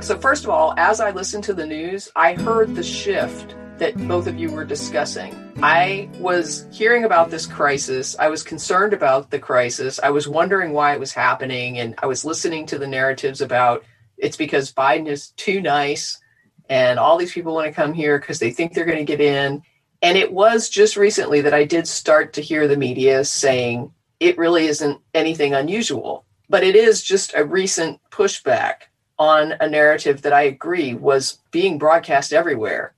So 0.00 0.18
first 0.18 0.44
of 0.44 0.50
all, 0.50 0.74
as 0.76 1.00
I 1.00 1.10
listened 1.10 1.44
to 1.44 1.54
the 1.54 1.66
news, 1.66 2.10
I 2.16 2.34
heard 2.34 2.74
the 2.74 2.82
shift 2.82 3.56
that 3.78 3.96
both 4.06 4.26
of 4.26 4.38
you 4.38 4.50
were 4.50 4.64
discussing. 4.64 5.34
I 5.62 6.08
was 6.18 6.66
hearing 6.70 7.04
about 7.04 7.30
this 7.30 7.46
crisis. 7.46 8.16
I 8.18 8.28
was 8.28 8.42
concerned 8.42 8.92
about 8.92 9.30
the 9.30 9.38
crisis. 9.38 9.98
I 10.02 10.10
was 10.10 10.28
wondering 10.28 10.72
why 10.72 10.94
it 10.94 11.00
was 11.00 11.12
happening. 11.12 11.78
And 11.78 11.94
I 12.02 12.06
was 12.06 12.24
listening 12.24 12.66
to 12.66 12.78
the 12.78 12.86
narratives 12.86 13.40
about 13.40 13.84
it's 14.16 14.36
because 14.36 14.72
Biden 14.72 15.08
is 15.08 15.30
too 15.30 15.60
nice 15.60 16.20
and 16.68 16.98
all 16.98 17.18
these 17.18 17.32
people 17.32 17.54
want 17.54 17.66
to 17.66 17.72
come 17.72 17.92
here 17.92 18.18
because 18.18 18.38
they 18.38 18.52
think 18.52 18.72
they're 18.72 18.84
going 18.84 18.98
to 18.98 19.04
get 19.04 19.20
in. 19.20 19.62
And 20.00 20.16
it 20.16 20.32
was 20.32 20.68
just 20.68 20.96
recently 20.96 21.40
that 21.40 21.54
I 21.54 21.64
did 21.64 21.88
start 21.88 22.34
to 22.34 22.40
hear 22.40 22.68
the 22.68 22.76
media 22.76 23.24
saying 23.24 23.92
it 24.20 24.38
really 24.38 24.66
isn't 24.66 25.00
anything 25.12 25.54
unusual, 25.54 26.24
but 26.48 26.62
it 26.62 26.76
is 26.76 27.02
just 27.02 27.34
a 27.34 27.44
recent 27.44 28.00
pushback 28.10 28.82
on 29.22 29.54
a 29.60 29.68
narrative 29.68 30.22
that 30.22 30.32
I 30.32 30.42
agree 30.42 30.94
was 30.94 31.38
being 31.52 31.78
broadcast 31.78 32.32
everywhere. 32.32 32.92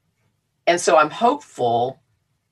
And 0.67 0.81
so 0.81 0.97
I'm 0.97 1.11
hopeful 1.11 2.01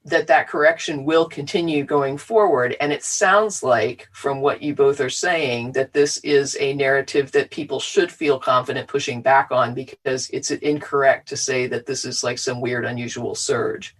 that 0.05 0.27
that 0.27 0.47
correction 0.47 1.07
will 1.07 1.27
continue 1.27 1.83
going 1.83 2.18
forward. 2.18 2.77
And 2.83 2.93
it 2.93 3.03
sounds 3.03 3.62
like, 3.62 4.11
from 4.12 4.43
what 4.43 4.62
you 4.62 4.75
both 4.75 5.01
are 5.01 5.09
saying, 5.09 5.73
that 5.73 5.95
this 5.95 6.18
is 6.18 6.55
a 6.61 6.75
narrative 6.75 7.33
that 7.33 7.51
people 7.51 7.81
should 7.81 8.12
feel 8.12 8.39
confident 8.39 8.89
pushing 8.89 9.23
back 9.23 9.51
on 9.51 9.73
because 9.73 10.29
it's 10.31 10.51
incorrect 10.51 11.29
to 11.29 11.37
say 11.39 11.66
that 11.68 11.87
this 11.87 12.05
is 12.05 12.23
like 12.23 12.39
some 12.39 12.61
weird, 12.61 12.85
unusual 12.85 13.35
surge. 13.35 13.97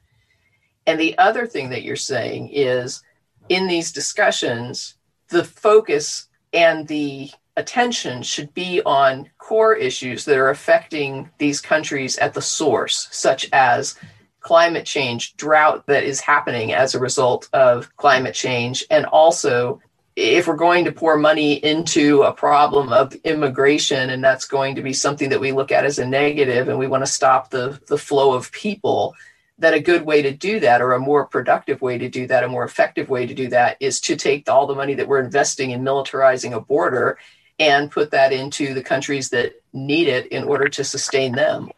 And 0.87 1.01
the 1.01 1.16
other 1.16 1.47
thing 1.47 1.70
that 1.70 1.83
you're 1.83 1.97
saying 1.97 2.51
is 2.53 3.03
in 3.49 3.66
these 3.68 3.91
discussions, 3.91 4.97
the 5.29 5.45
focus 5.45 6.29
and 6.53 6.87
the 6.89 7.31
attention 7.57 8.23
should 8.23 8.53
be 8.55 8.83
on 8.85 9.29
core 9.39 9.75
issues 9.75 10.25
that 10.25 10.39
are 10.39 10.51
affecting 10.51 11.31
these 11.39 11.61
countries 11.61 12.19
at 12.19 12.35
the 12.35 12.43
source, 12.43 13.09
such 13.11 13.49
as 13.53 13.97
climate 14.41 14.87
change, 14.87 15.37
drought 15.37 15.87
that 15.87 16.05
is 16.05 16.21
happening 16.21 16.73
as 16.73 16.95
a 16.95 17.01
result 17.01 17.49
of 17.53 17.95
climate 17.97 18.35
change, 18.35 18.85
and 18.91 19.07
also 19.07 19.81
if 20.15 20.47
we're 20.47 20.57
going 20.57 20.85
to 20.85 20.93
pour 20.93 21.17
money 21.17 21.55
into 21.55 22.23
a 22.23 22.33
problem 22.33 22.93
of 22.93 23.15
immigration 23.25 24.11
and 24.11 24.23
that's 24.23 24.45
going 24.45 24.75
to 24.75 24.83
be 24.83 24.93
something 24.93 25.31
that 25.31 25.41
we 25.41 25.53
look 25.53 25.73
at 25.73 25.87
as 25.87 25.99
a 25.99 26.07
negative 26.07 26.69
and 26.69 26.79
we 26.79 26.87
want 26.87 27.03
to 27.03 27.11
stop 27.11 27.49
the, 27.49 27.81
the 27.89 27.97
flow 27.97 28.35
of 28.35 28.53
people 28.53 29.15
that 29.59 29.73
a 29.73 29.81
good 29.81 30.05
way 30.05 30.21
to 30.21 30.31
do 30.31 30.61
that 30.61 30.83
or 30.83 30.93
a 30.93 31.01
more 31.01 31.25
productive 31.25 31.81
way 31.81 31.97
to 31.97 32.11
do 32.11 32.27
that 32.27 32.45
a 32.45 32.49
more 32.49 32.65
effective 32.65 33.09
way 33.09 33.27
to 33.27 33.33
do 33.33 33.49
that 33.49 33.77
is 33.81 34.01
to 34.01 34.17
take 34.17 34.51
all 34.51 34.67
the 34.67 34.75
money 34.75 34.93
that 34.95 35.09
we're 35.09 35.23
investing 35.23 35.71
in 35.71 35.83
militarizing 35.83 36.53
a 36.53 36.61
border 36.61 37.19
and 37.59 37.91
put 37.91 38.11
that 38.11 38.33
into 38.33 38.75
the 38.75 38.83
countries 38.83 39.31
that 39.31 39.61
need 39.73 40.09
it 40.09 40.27
in 40.29 40.45
order 40.45 40.69
to 40.69 40.85
sustain 40.85 41.33
them. 41.33 41.71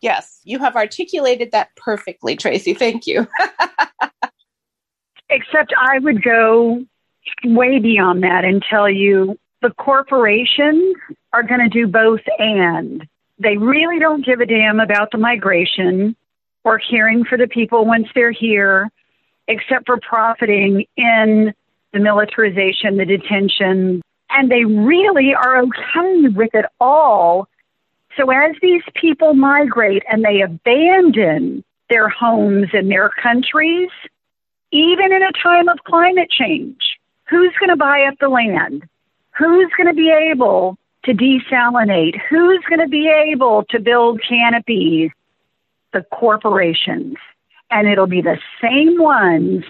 Yes, 0.00 0.40
you 0.44 0.58
have 0.58 0.74
articulated 0.74 1.52
that 1.52 1.74
perfectly, 1.76 2.36
Tracie. 2.36 2.74
Thank 2.74 3.06
you. 3.06 3.26
Except 5.30 5.72
I 5.78 5.98
would 6.00 6.22
go 6.22 6.84
way 7.44 7.78
beyond 7.78 8.22
that 8.24 8.44
and 8.44 8.62
tell 8.68 8.90
you 8.90 9.38
the 9.62 9.70
corporations 9.70 10.96
are 11.32 11.42
going 11.42 11.60
to 11.60 11.68
do 11.68 11.86
both 11.86 12.20
and. 12.38 13.06
They 13.38 13.56
really 13.56 13.98
don't 13.98 14.24
give 14.24 14.40
a 14.40 14.46
damn 14.46 14.80
about 14.80 15.10
the 15.10 15.18
migration 15.18 16.16
or 16.64 16.78
caring 16.78 17.24
for 17.24 17.38
the 17.38 17.48
people 17.48 17.84
once 17.84 18.08
they're 18.14 18.32
here, 18.32 18.90
except 19.48 19.86
for 19.86 19.98
profiting 19.98 20.84
in 20.96 21.54
the 21.92 21.98
militarization, 21.98 22.96
the 22.96 23.04
detention, 23.04 24.02
and 24.32 24.50
they 24.50 24.64
really 24.64 25.34
are 25.34 25.58
okay 25.58 26.28
with 26.28 26.54
it 26.54 26.66
all. 26.80 27.48
So 28.16 28.30
as 28.30 28.54
these 28.60 28.82
people 28.94 29.34
migrate 29.34 30.02
and 30.10 30.24
they 30.24 30.42
abandon 30.42 31.64
their 31.88 32.08
homes 32.08 32.68
and 32.72 32.90
their 32.90 33.10
countries, 33.22 33.90
even 34.70 35.12
in 35.12 35.22
a 35.22 35.32
time 35.42 35.68
of 35.68 35.78
climate 35.84 36.30
change, 36.30 36.98
who's 37.28 37.52
going 37.58 37.70
to 37.70 37.76
buy 37.76 38.04
up 38.10 38.18
the 38.20 38.28
land? 38.28 38.88
Who's 39.38 39.70
going 39.76 39.88
to 39.88 39.94
be 39.94 40.10
able 40.10 40.78
to 41.04 41.12
desalinate? 41.12 42.20
Who's 42.28 42.62
going 42.68 42.80
to 42.80 42.88
be 42.88 43.08
able 43.08 43.64
to 43.70 43.80
build 43.80 44.20
canopies? 44.26 45.10
The 45.92 46.02
corporations. 46.12 47.16
And 47.70 47.88
it'll 47.88 48.06
be 48.06 48.22
the 48.22 48.38
same 48.60 48.98
ones 48.98 49.64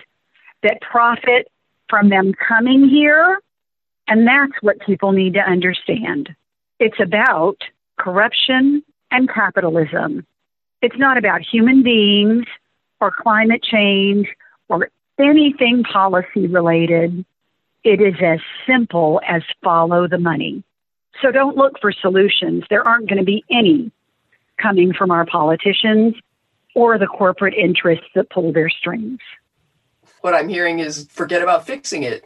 that 0.62 0.80
profit 0.80 1.48
from 1.88 2.08
them 2.08 2.32
coming 2.48 2.88
here 2.88 3.38
and 4.08 4.26
that's 4.26 4.52
what 4.60 4.80
people 4.80 5.12
need 5.12 5.34
to 5.34 5.40
understand. 5.40 6.34
It's 6.78 7.00
about 7.00 7.56
corruption 7.98 8.82
and 9.10 9.28
capitalism. 9.28 10.26
It's 10.80 10.98
not 10.98 11.16
about 11.16 11.42
human 11.42 11.82
beings 11.82 12.46
or 13.00 13.10
climate 13.10 13.62
change 13.62 14.28
or 14.68 14.88
anything 15.18 15.84
policy 15.84 16.46
related. 16.46 17.24
It 17.84 18.00
is 18.00 18.14
as 18.22 18.40
simple 18.66 19.20
as 19.26 19.42
follow 19.62 20.08
the 20.08 20.18
money. 20.18 20.64
So 21.20 21.30
don't 21.30 21.56
look 21.56 21.78
for 21.80 21.92
solutions. 21.92 22.64
There 22.70 22.86
aren't 22.86 23.08
going 23.08 23.18
to 23.18 23.24
be 23.24 23.44
any 23.50 23.92
coming 24.60 24.92
from 24.92 25.10
our 25.10 25.26
politicians 25.26 26.14
or 26.74 26.98
the 26.98 27.06
corporate 27.06 27.54
interests 27.54 28.06
that 28.14 28.30
pull 28.30 28.52
their 28.52 28.70
strings. 28.70 29.18
What 30.22 30.34
I'm 30.34 30.48
hearing 30.48 30.78
is 30.78 31.06
forget 31.10 31.42
about 31.42 31.66
fixing 31.66 32.02
it 32.02 32.24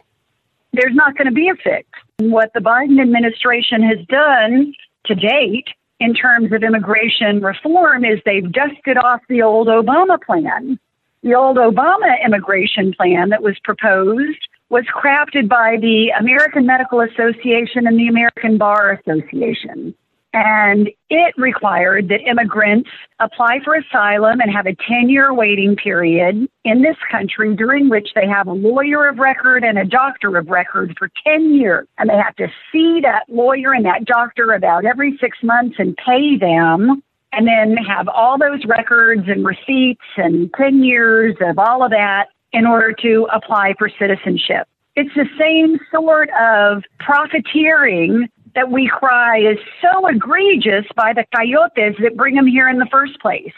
there's 0.77 0.95
not 0.95 1.17
going 1.17 1.27
to 1.27 1.33
be 1.33 1.49
a 1.49 1.55
fix. 1.55 1.87
What 2.19 2.51
the 2.53 2.59
Biden 2.59 3.01
administration 3.01 3.81
has 3.83 4.05
done 4.07 4.73
to 5.05 5.15
date 5.15 5.67
in 5.99 6.13
terms 6.13 6.51
of 6.51 6.63
immigration 6.63 7.41
reform 7.41 8.05
is 8.05 8.19
they've 8.25 8.51
dusted 8.51 8.97
off 8.97 9.21
the 9.29 9.41
old 9.41 9.67
Obama 9.67 10.21
plan. 10.21 10.79
The 11.23 11.33
old 11.33 11.57
Obama 11.57 12.23
immigration 12.23 12.93
plan 12.93 13.29
that 13.29 13.41
was 13.41 13.57
proposed 13.63 14.47
was 14.69 14.83
crafted 14.93 15.49
by 15.49 15.77
the 15.81 16.09
American 16.19 16.65
Medical 16.65 17.01
Association 17.01 17.87
and 17.87 17.97
the 17.97 18.07
American 18.07 18.57
Bar 18.57 18.91
Association. 18.91 19.95
And 20.39 20.91
it 21.09 21.33
required 21.35 22.09
that 22.09 22.21
immigrants 22.21 22.91
apply 23.19 23.59
for 23.65 23.73
asylum 23.73 24.39
and 24.39 24.51
have 24.51 24.67
a 24.67 24.75
10 24.87 25.09
year 25.09 25.33
waiting 25.33 25.75
period 25.75 26.47
in 26.63 26.83
this 26.83 26.95
country 27.11 27.55
during 27.55 27.89
which 27.89 28.09
they 28.13 28.27
have 28.27 28.45
a 28.45 28.53
lawyer 28.53 29.07
of 29.07 29.17
record 29.17 29.63
and 29.63 29.79
a 29.79 29.85
doctor 29.85 30.37
of 30.37 30.47
record 30.49 30.93
for 30.99 31.09
10 31.25 31.55
years. 31.55 31.87
And 31.97 32.07
they 32.07 32.17
have 32.17 32.35
to 32.35 32.49
see 32.71 32.99
that 33.01 33.23
lawyer 33.27 33.73
and 33.73 33.83
that 33.85 34.05
doctor 34.05 34.53
about 34.53 34.85
every 34.85 35.17
six 35.19 35.39
months 35.41 35.77
and 35.79 35.97
pay 35.97 36.37
them 36.37 37.01
and 37.33 37.47
then 37.47 37.75
have 37.75 38.07
all 38.07 38.37
those 38.37 38.63
records 38.67 39.23
and 39.27 39.43
receipts 39.43 40.05
and 40.17 40.53
10 40.53 40.83
years 40.83 41.35
of 41.41 41.57
all 41.57 41.83
of 41.83 41.89
that 41.89 42.27
in 42.53 42.67
order 42.67 42.93
to 42.93 43.27
apply 43.33 43.73
for 43.79 43.89
citizenship. 43.97 44.67
It's 44.95 45.13
the 45.15 45.25
same 45.39 45.79
sort 45.91 46.29
of 46.39 46.83
profiteering 46.99 48.27
that 48.57 48.71
we 48.71 48.87
cry 48.87 49.37
is 49.37 49.59
so 49.83 50.07
egregious 50.07 50.83
by 50.95 51.13
the 51.13 51.23
coyotes 51.33 51.95
that 52.01 52.17
bring 52.17 52.33
them 52.33 52.47
here 52.47 52.67
in 52.67 52.79
the 52.79 52.87
first 52.87 53.19
place. 53.19 53.53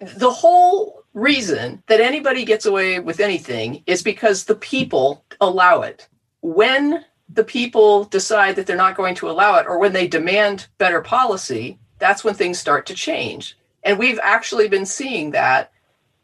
The 0.00 0.30
whole 0.30 1.02
reason 1.14 1.82
that 1.86 2.02
anybody 2.02 2.44
gets 2.44 2.66
away 2.66 3.00
with 3.00 3.20
anything 3.20 3.82
is 3.86 4.02
because 4.02 4.44
the 4.44 4.54
people 4.56 5.24
allow 5.40 5.80
it. 5.80 6.08
When 6.42 7.06
the 7.30 7.42
people 7.42 8.04
decide 8.04 8.56
that 8.56 8.66
they're 8.66 8.76
not 8.76 8.98
going 8.98 9.14
to 9.14 9.30
allow 9.30 9.56
it 9.56 9.66
or 9.66 9.78
when 9.78 9.94
they 9.94 10.06
demand 10.06 10.66
better 10.76 11.00
policy, 11.00 11.78
that's 11.98 12.22
when 12.22 12.34
things 12.34 12.58
start 12.58 12.84
to 12.86 12.94
change. 12.94 13.56
And 13.82 13.98
we've 13.98 14.20
actually 14.22 14.68
been 14.68 14.84
seeing 14.84 15.30
that. 15.30 15.72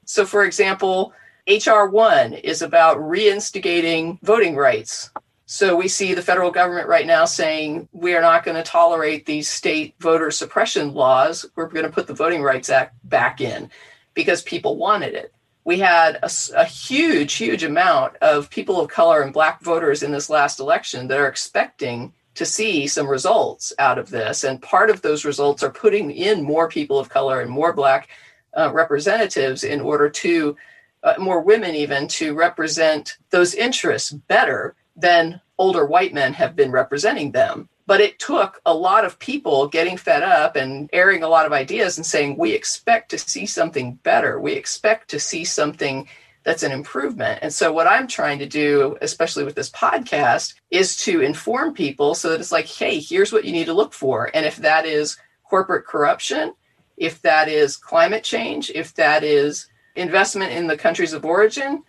So, 0.04 0.26
for 0.26 0.44
example, 0.44 1.14
HR 1.48 1.86
1 1.86 2.34
is 2.34 2.60
about 2.60 2.98
reinstigating 2.98 4.18
voting 4.20 4.56
rights. 4.56 5.10
So, 5.52 5.74
we 5.74 5.88
see 5.88 6.14
the 6.14 6.22
federal 6.22 6.52
government 6.52 6.86
right 6.86 7.04
now 7.04 7.24
saying 7.24 7.88
we 7.90 8.14
are 8.14 8.20
not 8.20 8.44
going 8.44 8.56
to 8.56 8.62
tolerate 8.62 9.26
these 9.26 9.48
state 9.48 9.96
voter 9.98 10.30
suppression 10.30 10.94
laws. 10.94 11.44
We're 11.56 11.66
going 11.66 11.84
to 11.84 11.90
put 11.90 12.06
the 12.06 12.14
Voting 12.14 12.40
Rights 12.40 12.70
Act 12.70 12.94
back 13.02 13.40
in 13.40 13.68
because 14.14 14.42
people 14.42 14.76
wanted 14.76 15.14
it. 15.14 15.34
We 15.64 15.80
had 15.80 16.20
a, 16.22 16.30
a 16.54 16.64
huge, 16.64 17.32
huge 17.32 17.64
amount 17.64 18.14
of 18.18 18.48
people 18.48 18.80
of 18.80 18.90
color 18.90 19.22
and 19.22 19.32
black 19.32 19.60
voters 19.60 20.04
in 20.04 20.12
this 20.12 20.30
last 20.30 20.60
election 20.60 21.08
that 21.08 21.18
are 21.18 21.26
expecting 21.26 22.12
to 22.36 22.46
see 22.46 22.86
some 22.86 23.08
results 23.08 23.72
out 23.80 23.98
of 23.98 24.08
this. 24.08 24.44
And 24.44 24.62
part 24.62 24.88
of 24.88 25.02
those 25.02 25.24
results 25.24 25.64
are 25.64 25.70
putting 25.70 26.12
in 26.12 26.44
more 26.44 26.68
people 26.68 26.96
of 26.96 27.08
color 27.08 27.40
and 27.40 27.50
more 27.50 27.72
Black 27.72 28.08
uh, 28.56 28.70
representatives 28.72 29.64
in 29.64 29.80
order 29.80 30.08
to, 30.10 30.56
uh, 31.02 31.14
more 31.18 31.40
women 31.40 31.74
even, 31.74 32.06
to 32.06 32.34
represent 32.34 33.18
those 33.30 33.52
interests 33.52 34.12
better 34.12 34.76
than 34.96 35.40
older 35.58 35.86
white 35.86 36.14
men 36.14 36.32
have 36.32 36.56
been 36.56 36.70
representing 36.70 37.32
them. 37.32 37.68
But 37.86 38.00
it 38.00 38.18
took 38.18 38.60
a 38.64 38.74
lot 38.74 39.04
of 39.04 39.18
people 39.18 39.66
getting 39.66 39.96
fed 39.96 40.22
up 40.22 40.54
and 40.56 40.88
airing 40.92 41.22
a 41.22 41.28
lot 41.28 41.46
of 41.46 41.52
ideas 41.52 41.96
and 41.96 42.06
saying, 42.06 42.36
we 42.36 42.52
expect 42.52 43.10
to 43.10 43.18
see 43.18 43.46
something 43.46 43.94
better. 43.94 44.40
We 44.40 44.52
expect 44.52 45.10
to 45.10 45.18
see 45.18 45.44
something 45.44 46.08
that's 46.42 46.62
an 46.62 46.72
improvement. 46.72 47.40
And 47.42 47.52
so, 47.52 47.72
what 47.72 47.86
I'm 47.86 48.06
trying 48.06 48.38
to 48.38 48.46
do, 48.46 48.96
especially 49.02 49.44
with 49.44 49.54
this 49.54 49.70
podcast, 49.70 50.54
is 50.70 50.96
to 50.98 51.20
inform 51.20 51.74
people 51.74 52.14
so 52.14 52.30
that 52.30 52.40
it's 52.40 52.52
like, 52.52 52.66
hey, 52.66 52.98
here's 52.98 53.32
what 53.32 53.44
you 53.44 53.52
need 53.52 53.66
to 53.66 53.74
look 53.74 53.92
for. 53.92 54.30
And 54.32 54.46
if 54.46 54.56
that 54.56 54.86
is 54.86 55.18
corporate 55.44 55.86
corruption, 55.86 56.54
if 56.96 57.20
that 57.22 57.48
is 57.48 57.76
climate 57.76 58.24
change, 58.24 58.70
if 58.74 58.94
that 58.94 59.22
is 59.24 59.66
investment 59.96 60.52
in 60.52 60.66
the 60.66 60.76
countries 60.76 61.12
of 61.12 61.24
origin, 61.24 61.82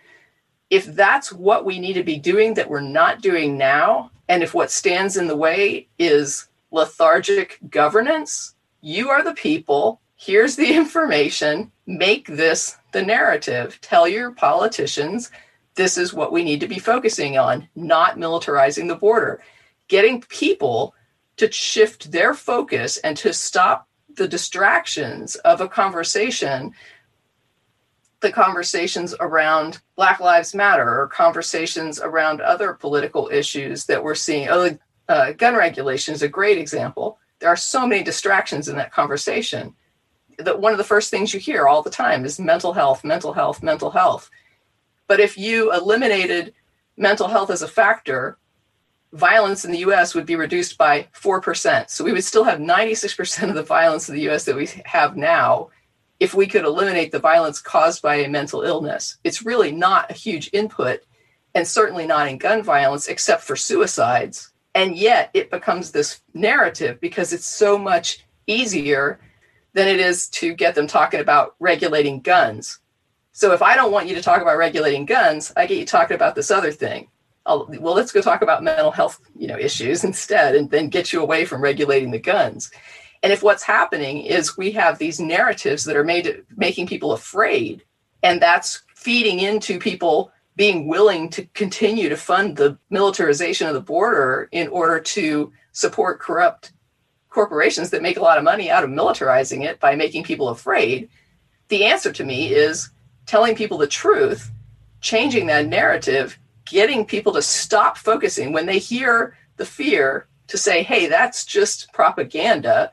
if 0.71 0.85
that's 0.85 1.33
what 1.33 1.65
we 1.65 1.79
need 1.79 1.93
to 1.93 2.03
be 2.03 2.17
doing 2.17 2.55
that 2.55 2.69
we're 2.69 2.79
not 2.79 3.21
doing 3.21 3.57
now, 3.57 4.09
and 4.29 4.41
if 4.41 4.53
what 4.53 4.71
stands 4.71 5.17
in 5.17 5.27
the 5.27 5.35
way 5.35 5.89
is 5.99 6.47
lethargic 6.71 7.59
governance, 7.69 8.55
you 8.79 9.09
are 9.09 9.21
the 9.21 9.33
people. 9.33 9.99
Here's 10.15 10.55
the 10.55 10.73
information. 10.73 11.71
Make 11.85 12.25
this 12.25 12.77
the 12.93 13.01
narrative. 13.01 13.79
Tell 13.81 14.07
your 14.07 14.31
politicians 14.31 15.29
this 15.75 15.97
is 15.97 16.13
what 16.13 16.31
we 16.31 16.43
need 16.43 16.61
to 16.61 16.67
be 16.67 16.79
focusing 16.79 17.37
on, 17.37 17.67
not 17.75 18.17
militarizing 18.17 18.87
the 18.87 18.95
border. 18.95 19.43
Getting 19.89 20.21
people 20.21 20.95
to 21.35 21.51
shift 21.51 22.13
their 22.13 22.33
focus 22.33 22.97
and 22.97 23.17
to 23.17 23.33
stop 23.33 23.89
the 24.15 24.27
distractions 24.27 25.35
of 25.35 25.59
a 25.59 25.67
conversation 25.67 26.73
the 28.21 28.31
conversations 28.31 29.13
around 29.19 29.81
Black 29.95 30.19
Lives 30.19 30.55
Matter 30.55 31.01
or 31.01 31.07
conversations 31.07 31.99
around 31.99 32.39
other 32.39 32.73
political 32.73 33.29
issues 33.31 33.85
that 33.85 34.03
we're 34.03 34.15
seeing. 34.15 34.47
Oh, 34.49 34.77
uh, 35.09 35.33
gun 35.33 35.55
regulation 35.55 36.13
is 36.13 36.21
a 36.21 36.27
great 36.27 36.57
example. 36.57 37.19
There 37.39 37.49
are 37.49 37.57
so 37.57 37.85
many 37.85 38.03
distractions 38.03 38.69
in 38.69 38.77
that 38.77 38.93
conversation 38.93 39.75
that 40.37 40.59
one 40.59 40.71
of 40.71 40.77
the 40.77 40.83
first 40.83 41.09
things 41.09 41.33
you 41.33 41.39
hear 41.39 41.67
all 41.67 41.81
the 41.81 41.89
time 41.89 42.23
is 42.23 42.39
mental 42.39 42.73
health, 42.73 43.03
mental 43.03 43.33
health, 43.33 43.61
mental 43.61 43.91
health. 43.91 44.29
But 45.07 45.19
if 45.19 45.37
you 45.37 45.73
eliminated 45.73 46.53
mental 46.97 47.27
health 47.27 47.49
as 47.49 47.63
a 47.63 47.67
factor, 47.67 48.37
violence 49.13 49.65
in 49.65 49.71
the 49.71 49.79
US 49.79 50.15
would 50.15 50.25
be 50.25 50.35
reduced 50.35 50.77
by 50.77 51.07
4%. 51.13 51.89
So 51.89 52.03
we 52.03 52.13
would 52.13 52.23
still 52.23 52.43
have 52.43 52.59
96% 52.59 53.49
of 53.49 53.55
the 53.55 53.63
violence 53.63 54.07
in 54.07 54.15
the 54.15 54.29
US 54.29 54.45
that 54.45 54.55
we 54.55 54.67
have 54.85 55.17
now 55.17 55.69
if 56.21 56.35
we 56.35 56.45
could 56.45 56.65
eliminate 56.65 57.11
the 57.11 57.19
violence 57.19 57.59
caused 57.59 58.03
by 58.03 58.17
a 58.17 58.29
mental 58.29 58.61
illness. 58.61 59.17
It's 59.23 59.43
really 59.43 59.71
not 59.71 60.11
a 60.11 60.13
huge 60.13 60.51
input, 60.53 61.01
and 61.55 61.67
certainly 61.67 62.05
not 62.05 62.27
in 62.27 62.37
gun 62.37 62.61
violence, 62.61 63.07
except 63.07 63.41
for 63.41 63.55
suicides. 63.55 64.51
And 64.75 64.95
yet 64.95 65.31
it 65.33 65.49
becomes 65.49 65.91
this 65.91 66.21
narrative 66.35 67.01
because 67.01 67.33
it's 67.33 67.47
so 67.47 67.75
much 67.75 68.23
easier 68.45 69.19
than 69.73 69.87
it 69.87 69.99
is 69.99 70.27
to 70.29 70.53
get 70.53 70.75
them 70.75 70.85
talking 70.85 71.19
about 71.19 71.55
regulating 71.59 72.21
guns. 72.21 72.77
So 73.31 73.51
if 73.53 73.63
I 73.63 73.75
don't 73.75 73.91
want 73.91 74.07
you 74.07 74.13
to 74.13 74.21
talk 74.21 74.43
about 74.43 74.57
regulating 74.57 75.05
guns, 75.05 75.51
I 75.57 75.65
get 75.65 75.79
you 75.79 75.87
talking 75.87 76.15
about 76.15 76.35
this 76.35 76.51
other 76.51 76.71
thing. 76.71 77.07
I'll, 77.47 77.67
well, 77.79 77.95
let's 77.95 78.11
go 78.11 78.21
talk 78.21 78.43
about 78.43 78.63
mental 78.63 78.91
health, 78.91 79.19
you 79.35 79.47
know, 79.47 79.57
issues 79.57 80.03
instead, 80.11 80.53
and 80.53 80.69
then 80.69 80.89
get 80.89 81.11
you 81.11 81.19
away 81.19 81.45
from 81.45 81.63
regulating 81.63 82.11
the 82.11 82.19
guns. 82.19 82.69
And 83.23 83.31
if 83.31 83.43
what's 83.43 83.63
happening 83.63 84.21
is 84.21 84.57
we 84.57 84.71
have 84.71 84.97
these 84.97 85.19
narratives 85.19 85.83
that 85.85 85.95
are 85.95 86.03
made 86.03 86.43
making 86.55 86.87
people 86.87 87.11
afraid, 87.13 87.83
and 88.23 88.41
that's 88.41 88.83
feeding 88.95 89.39
into 89.39 89.79
people 89.79 90.31
being 90.55 90.87
willing 90.87 91.29
to 91.29 91.45
continue 91.53 92.09
to 92.09 92.17
fund 92.17 92.57
the 92.57 92.77
militarization 92.89 93.67
of 93.67 93.73
the 93.73 93.81
border 93.81 94.49
in 94.51 94.67
order 94.67 94.99
to 94.99 95.51
support 95.71 96.19
corrupt 96.19 96.73
corporations 97.29 97.89
that 97.89 98.01
make 98.01 98.17
a 98.17 98.21
lot 98.21 98.37
of 98.37 98.43
money 98.43 98.69
out 98.69 98.83
of 98.83 98.89
militarizing 98.89 99.63
it 99.63 99.79
by 99.79 99.95
making 99.95 100.23
people 100.23 100.49
afraid, 100.49 101.09
the 101.69 101.85
answer 101.85 102.11
to 102.11 102.25
me 102.25 102.53
is 102.53 102.89
telling 103.25 103.55
people 103.55 103.77
the 103.77 103.87
truth, 103.87 104.51
changing 104.99 105.47
that 105.47 105.67
narrative, 105.67 106.37
getting 106.65 107.05
people 107.05 107.31
to 107.33 107.41
stop 107.41 107.97
focusing 107.97 108.51
when 108.51 108.65
they 108.65 108.77
hear 108.77 109.35
the 109.57 109.65
fear 109.65 110.27
to 110.47 110.57
say, 110.57 110.83
hey, 110.83 111.07
that's 111.07 111.45
just 111.45 111.91
propaganda. 111.93 112.91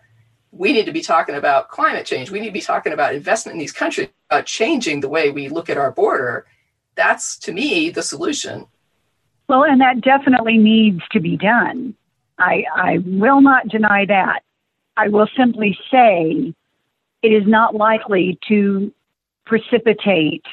We 0.51 0.73
need 0.73 0.87
to 0.87 0.93
be 0.93 1.03
talking 1.03 1.35
about 1.35 1.69
climate 1.69 2.07
change. 2.07 2.31
We 2.31 2.41
need 2.41 2.47
to 2.47 2.53
be 2.53 2.61
talking 2.61 2.93
about 2.93 3.15
investment 3.15 3.55
in 3.55 3.61
these 3.61 3.73
countries, 3.73 4.09
about 4.31 4.47
changing 4.47 5.01
the 5.01 5.09
way 5.09 5.31
we 5.31 5.49
look 5.49 5.69
at 5.69 5.77
our 5.77 5.93
border. 5.93 6.47
That's 6.95 7.39
to 7.41 7.53
me 7.53 7.91
the 7.91 8.03
solution. 8.03 8.67
Well, 9.49 9.65
and 9.65 9.81
that 9.81 10.01
definitely 10.01 10.59
needs 10.59 11.01
to 11.13 11.21
be 11.21 11.37
done. 11.37 11.95
I, 12.39 12.65
I 12.75 12.99
will 12.99 13.41
not 13.41 13.69
deny 13.69 14.05
that. 14.07 14.41
I 14.97 15.09
will 15.09 15.29
simply 15.37 15.79
say 15.91 16.55
it 17.23 17.29
is 17.29 17.47
not 17.47 17.75
likely 17.75 18.39
to 18.49 18.93
precipitate 19.47 20.45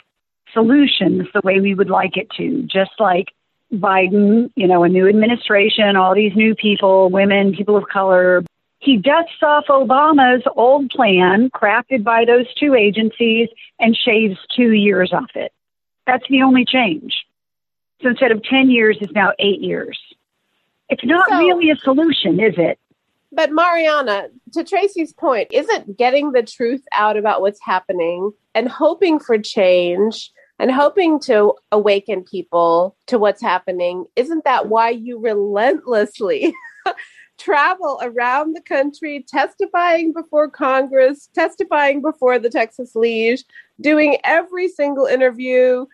solutions 0.53 1.27
the 1.33 1.41
way 1.43 1.59
we 1.59 1.73
would 1.73 1.89
like 1.89 2.17
it 2.17 2.29
to, 2.37 2.63
just 2.63 2.91
like 2.99 3.33
Biden, 3.73 4.51
you 4.55 4.67
know, 4.67 4.83
a 4.83 4.89
new 4.89 5.07
administration, 5.07 5.95
all 5.95 6.15
these 6.15 6.35
new 6.35 6.55
people, 6.55 7.09
women, 7.09 7.53
people 7.53 7.75
of 7.75 7.87
color. 7.87 8.43
He 8.85 8.97
dusts 8.97 9.41
off 9.41 9.65
Obama's 9.67 10.43
old 10.55 10.91
plan 10.91 11.49
crafted 11.49 12.03
by 12.03 12.23
those 12.23 12.45
two 12.53 12.75
agencies 12.75 13.49
and 13.79 13.97
shaves 13.97 14.37
two 14.55 14.73
years 14.73 15.11
off 15.11 15.31
it. 15.33 15.51
That's 16.05 16.23
the 16.29 16.43
only 16.43 16.65
change. 16.65 17.25
So 18.03 18.09
instead 18.09 18.31
of 18.31 18.43
10 18.43 18.69
years, 18.69 18.99
it's 19.01 19.11
now 19.13 19.31
eight 19.39 19.59
years. 19.59 19.99
It's 20.87 21.03
not 21.03 21.27
so, 21.27 21.39
really 21.39 21.71
a 21.71 21.75
solution, 21.77 22.39
is 22.39 22.53
it? 22.57 22.77
But 23.31 23.51
Mariana, 23.51 24.27
to 24.53 24.63
Tracie's 24.63 25.13
point, 25.13 25.47
isn't 25.51 25.97
getting 25.97 26.31
the 26.31 26.43
truth 26.43 26.83
out 26.93 27.17
about 27.17 27.41
what's 27.41 27.59
happening 27.63 28.33
and 28.53 28.69
hoping 28.69 29.17
for 29.19 29.39
change 29.39 30.31
and 30.59 30.71
hoping 30.71 31.19
to 31.21 31.53
awaken 31.71 32.23
people 32.23 32.95
to 33.07 33.17
what's 33.17 33.41
happening, 33.41 34.05
isn't 34.15 34.43
that 34.43 34.69
why 34.69 34.91
you 34.91 35.19
relentlessly 35.19 36.53
travel 37.37 37.99
around 38.01 38.55
the 38.55 38.61
country 38.61 39.25
testifying 39.27 40.13
before 40.13 40.49
Congress, 40.49 41.29
testifying 41.33 42.01
before 42.01 42.39
the 42.39 42.49
Texas 42.49 42.95
Lege, 42.95 43.43
doing 43.81 44.17
every 44.23 44.67
single 44.67 45.05
interview, 45.05 45.85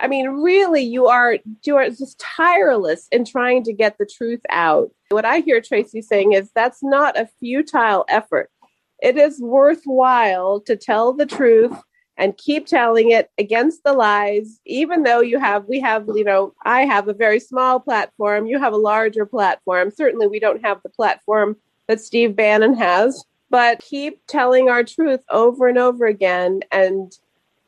I 0.00 0.06
mean, 0.06 0.28
really, 0.28 0.82
you 0.82 1.06
are 1.06 1.38
you 1.64 1.76
are 1.76 1.90
just 1.90 2.18
tireless 2.18 3.06
in 3.12 3.24
trying 3.24 3.64
to 3.64 3.72
get 3.72 3.98
the 3.98 4.06
truth 4.06 4.40
out. 4.48 4.90
What 5.10 5.26
I 5.26 5.40
hear 5.40 5.60
Tracie 5.60 6.00
saying 6.00 6.32
is 6.32 6.50
that's 6.54 6.82
not 6.82 7.18
a 7.18 7.28
futile 7.38 8.06
effort. 8.08 8.50
It 9.02 9.18
is 9.18 9.40
worthwhile 9.40 10.60
to 10.62 10.76
tell 10.76 11.12
the 11.12 11.26
truth 11.26 11.76
and 12.20 12.36
keep 12.36 12.66
telling 12.66 13.12
it 13.12 13.30
against 13.38 13.82
the 13.82 13.94
lies, 13.94 14.60
even 14.66 15.04
though 15.04 15.22
you 15.22 15.40
have, 15.40 15.64
we 15.64 15.80
have, 15.80 16.04
you 16.14 16.22
know, 16.22 16.52
I 16.62 16.82
have 16.82 17.08
a 17.08 17.14
very 17.14 17.40
small 17.40 17.80
platform, 17.80 18.46
you 18.46 18.58
have 18.58 18.74
a 18.74 18.76
larger 18.76 19.24
platform. 19.24 19.90
Certainly, 19.90 20.26
we 20.26 20.38
don't 20.38 20.62
have 20.62 20.82
the 20.82 20.90
platform 20.90 21.56
that 21.88 21.98
Steve 21.98 22.36
Bannon 22.36 22.74
has, 22.74 23.24
but 23.48 23.80
keep 23.80 24.20
telling 24.26 24.68
our 24.68 24.84
truth 24.84 25.20
over 25.30 25.66
and 25.66 25.78
over 25.78 26.04
again 26.04 26.60
and 26.70 27.10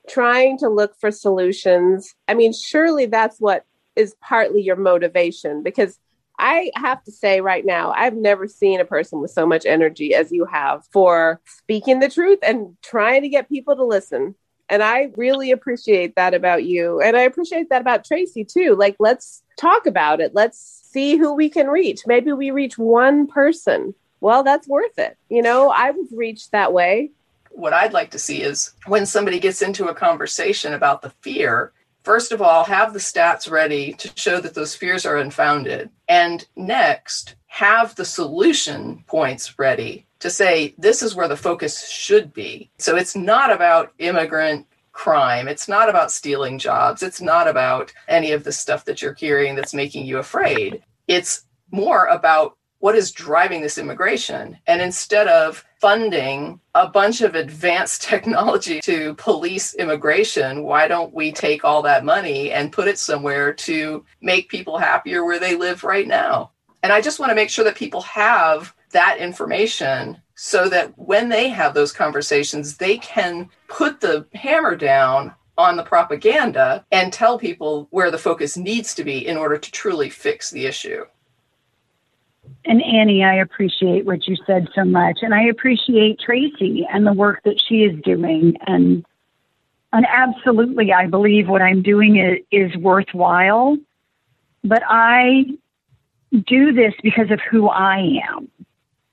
trying 0.06 0.58
to 0.58 0.68
look 0.68 1.00
for 1.00 1.10
solutions. 1.10 2.14
I 2.28 2.34
mean, 2.34 2.52
surely 2.52 3.06
that's 3.06 3.40
what 3.40 3.64
is 3.96 4.14
partly 4.20 4.60
your 4.60 4.76
motivation 4.76 5.62
because 5.62 5.98
I 6.38 6.70
have 6.74 7.02
to 7.04 7.12
say 7.12 7.40
right 7.40 7.64
now, 7.64 7.92
I've 7.92 8.16
never 8.16 8.48
seen 8.48 8.80
a 8.80 8.84
person 8.84 9.20
with 9.20 9.30
so 9.30 9.46
much 9.46 9.64
energy 9.64 10.14
as 10.14 10.32
you 10.32 10.44
have 10.44 10.84
for 10.92 11.40
speaking 11.46 12.00
the 12.00 12.08
truth 12.08 12.40
and 12.42 12.76
trying 12.82 13.22
to 13.22 13.28
get 13.28 13.48
people 13.48 13.76
to 13.76 13.84
listen. 13.84 14.34
And 14.72 14.82
I 14.82 15.12
really 15.16 15.50
appreciate 15.50 16.16
that 16.16 16.32
about 16.32 16.64
you. 16.64 16.98
And 17.02 17.14
I 17.14 17.20
appreciate 17.20 17.68
that 17.68 17.82
about 17.82 18.06
Tracie 18.06 18.42
too. 18.42 18.74
Like, 18.74 18.96
let's 18.98 19.42
talk 19.58 19.84
about 19.84 20.18
it. 20.22 20.34
Let's 20.34 20.58
see 20.58 21.18
who 21.18 21.34
we 21.34 21.50
can 21.50 21.66
reach. 21.66 22.06
Maybe 22.06 22.32
we 22.32 22.50
reach 22.52 22.78
one 22.78 23.26
person. 23.26 23.94
Well, 24.20 24.42
that's 24.42 24.66
worth 24.66 24.98
it. 24.98 25.18
You 25.28 25.42
know, 25.42 25.68
I've 25.68 25.96
reached 26.10 26.52
that 26.52 26.72
way. 26.72 27.10
What 27.50 27.74
I'd 27.74 27.92
like 27.92 28.12
to 28.12 28.18
see 28.18 28.40
is 28.40 28.72
when 28.86 29.04
somebody 29.04 29.38
gets 29.38 29.60
into 29.60 29.88
a 29.88 29.94
conversation 29.94 30.72
about 30.72 31.02
the 31.02 31.10
fear, 31.20 31.72
first 32.02 32.32
of 32.32 32.40
all, 32.40 32.64
have 32.64 32.94
the 32.94 32.98
stats 32.98 33.50
ready 33.50 33.92
to 33.92 34.10
show 34.14 34.40
that 34.40 34.54
those 34.54 34.74
fears 34.74 35.04
are 35.04 35.18
unfounded. 35.18 35.90
And 36.08 36.46
next, 36.56 37.34
have 37.46 37.94
the 37.94 38.06
solution 38.06 39.04
points 39.06 39.58
ready 39.58 40.06
to 40.22 40.30
say 40.30 40.72
this 40.78 41.02
is 41.02 41.16
where 41.16 41.26
the 41.26 41.36
focus 41.36 41.88
should 41.88 42.32
be. 42.32 42.70
So 42.78 42.96
it's 42.96 43.16
not 43.16 43.52
about 43.52 43.92
immigrant 43.98 44.68
crime. 44.92 45.48
It's 45.48 45.66
not 45.66 45.88
about 45.88 46.12
stealing 46.12 46.58
jobs. 46.60 47.02
It's 47.02 47.20
not 47.20 47.48
about 47.48 47.92
any 48.06 48.30
of 48.30 48.44
the 48.44 48.52
stuff 48.52 48.84
that 48.84 49.02
you're 49.02 49.14
hearing 49.14 49.56
that's 49.56 49.74
making 49.74 50.06
you 50.06 50.18
afraid. 50.18 50.84
It's 51.08 51.44
more 51.72 52.06
about 52.06 52.56
what 52.78 52.94
is 52.94 53.10
driving 53.10 53.62
this 53.62 53.78
immigration. 53.78 54.58
And 54.68 54.80
instead 54.80 55.26
of 55.26 55.64
funding 55.80 56.60
a 56.76 56.88
bunch 56.88 57.20
of 57.20 57.34
advanced 57.34 58.02
technology 58.08 58.80
to 58.82 59.14
police 59.14 59.74
immigration, 59.74 60.62
why 60.62 60.86
don't 60.86 61.12
we 61.12 61.32
take 61.32 61.64
all 61.64 61.82
that 61.82 62.04
money 62.04 62.52
and 62.52 62.70
put 62.70 62.86
it 62.86 62.98
somewhere 62.98 63.52
to 63.54 64.04
make 64.20 64.48
people 64.48 64.78
happier 64.78 65.24
where 65.24 65.40
they 65.40 65.56
live 65.56 65.82
right 65.82 66.06
now? 66.06 66.51
And 66.82 66.92
I 66.92 67.00
just 67.00 67.20
want 67.20 67.30
to 67.30 67.36
make 67.36 67.50
sure 67.50 67.64
that 67.64 67.76
people 67.76 68.02
have 68.02 68.74
that 68.90 69.18
information 69.18 70.20
so 70.34 70.68
that 70.68 70.96
when 70.98 71.28
they 71.28 71.48
have 71.48 71.74
those 71.74 71.92
conversations, 71.92 72.76
they 72.76 72.98
can 72.98 73.48
put 73.68 74.00
the 74.00 74.26
hammer 74.34 74.74
down 74.74 75.34
on 75.58 75.76
the 75.76 75.82
propaganda 75.82 76.84
and 76.90 77.12
tell 77.12 77.38
people 77.38 77.86
where 77.90 78.10
the 78.10 78.18
focus 78.18 78.56
needs 78.56 78.94
to 78.94 79.04
be 79.04 79.26
in 79.26 79.36
order 79.36 79.58
to 79.58 79.70
truly 79.70 80.10
fix 80.10 80.50
the 80.50 80.66
issue. 80.66 81.04
And 82.64 82.82
Annie, 82.82 83.24
I 83.24 83.36
appreciate 83.36 84.04
what 84.04 84.26
you 84.26 84.36
said 84.46 84.68
so 84.74 84.84
much. 84.84 85.18
And 85.22 85.34
I 85.34 85.44
appreciate 85.44 86.20
Tracie 86.20 86.86
and 86.92 87.06
the 87.06 87.12
work 87.12 87.42
that 87.44 87.60
she 87.60 87.82
is 87.82 88.00
doing. 88.02 88.56
And 88.66 89.04
and 89.92 90.06
absolutely 90.08 90.92
I 90.92 91.06
believe 91.06 91.48
what 91.48 91.60
I'm 91.60 91.82
doing 91.82 92.16
is, 92.16 92.38
is 92.50 92.76
worthwhile. 92.76 93.76
But 94.64 94.82
I 94.88 95.44
do 96.32 96.72
this 96.72 96.94
because 97.02 97.30
of 97.30 97.40
who 97.50 97.68
I 97.68 98.18
am 98.28 98.48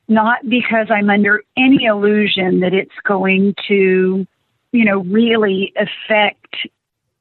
not 0.09 0.39
because 0.49 0.87
I'm 0.89 1.09
under 1.09 1.43
any 1.55 1.85
illusion 1.85 2.59
that 2.61 2.73
it's 2.73 2.91
going 3.07 3.53
to, 3.67 4.27
you 4.71 4.85
know, 4.85 5.03
really 5.03 5.71
affect 5.77 6.67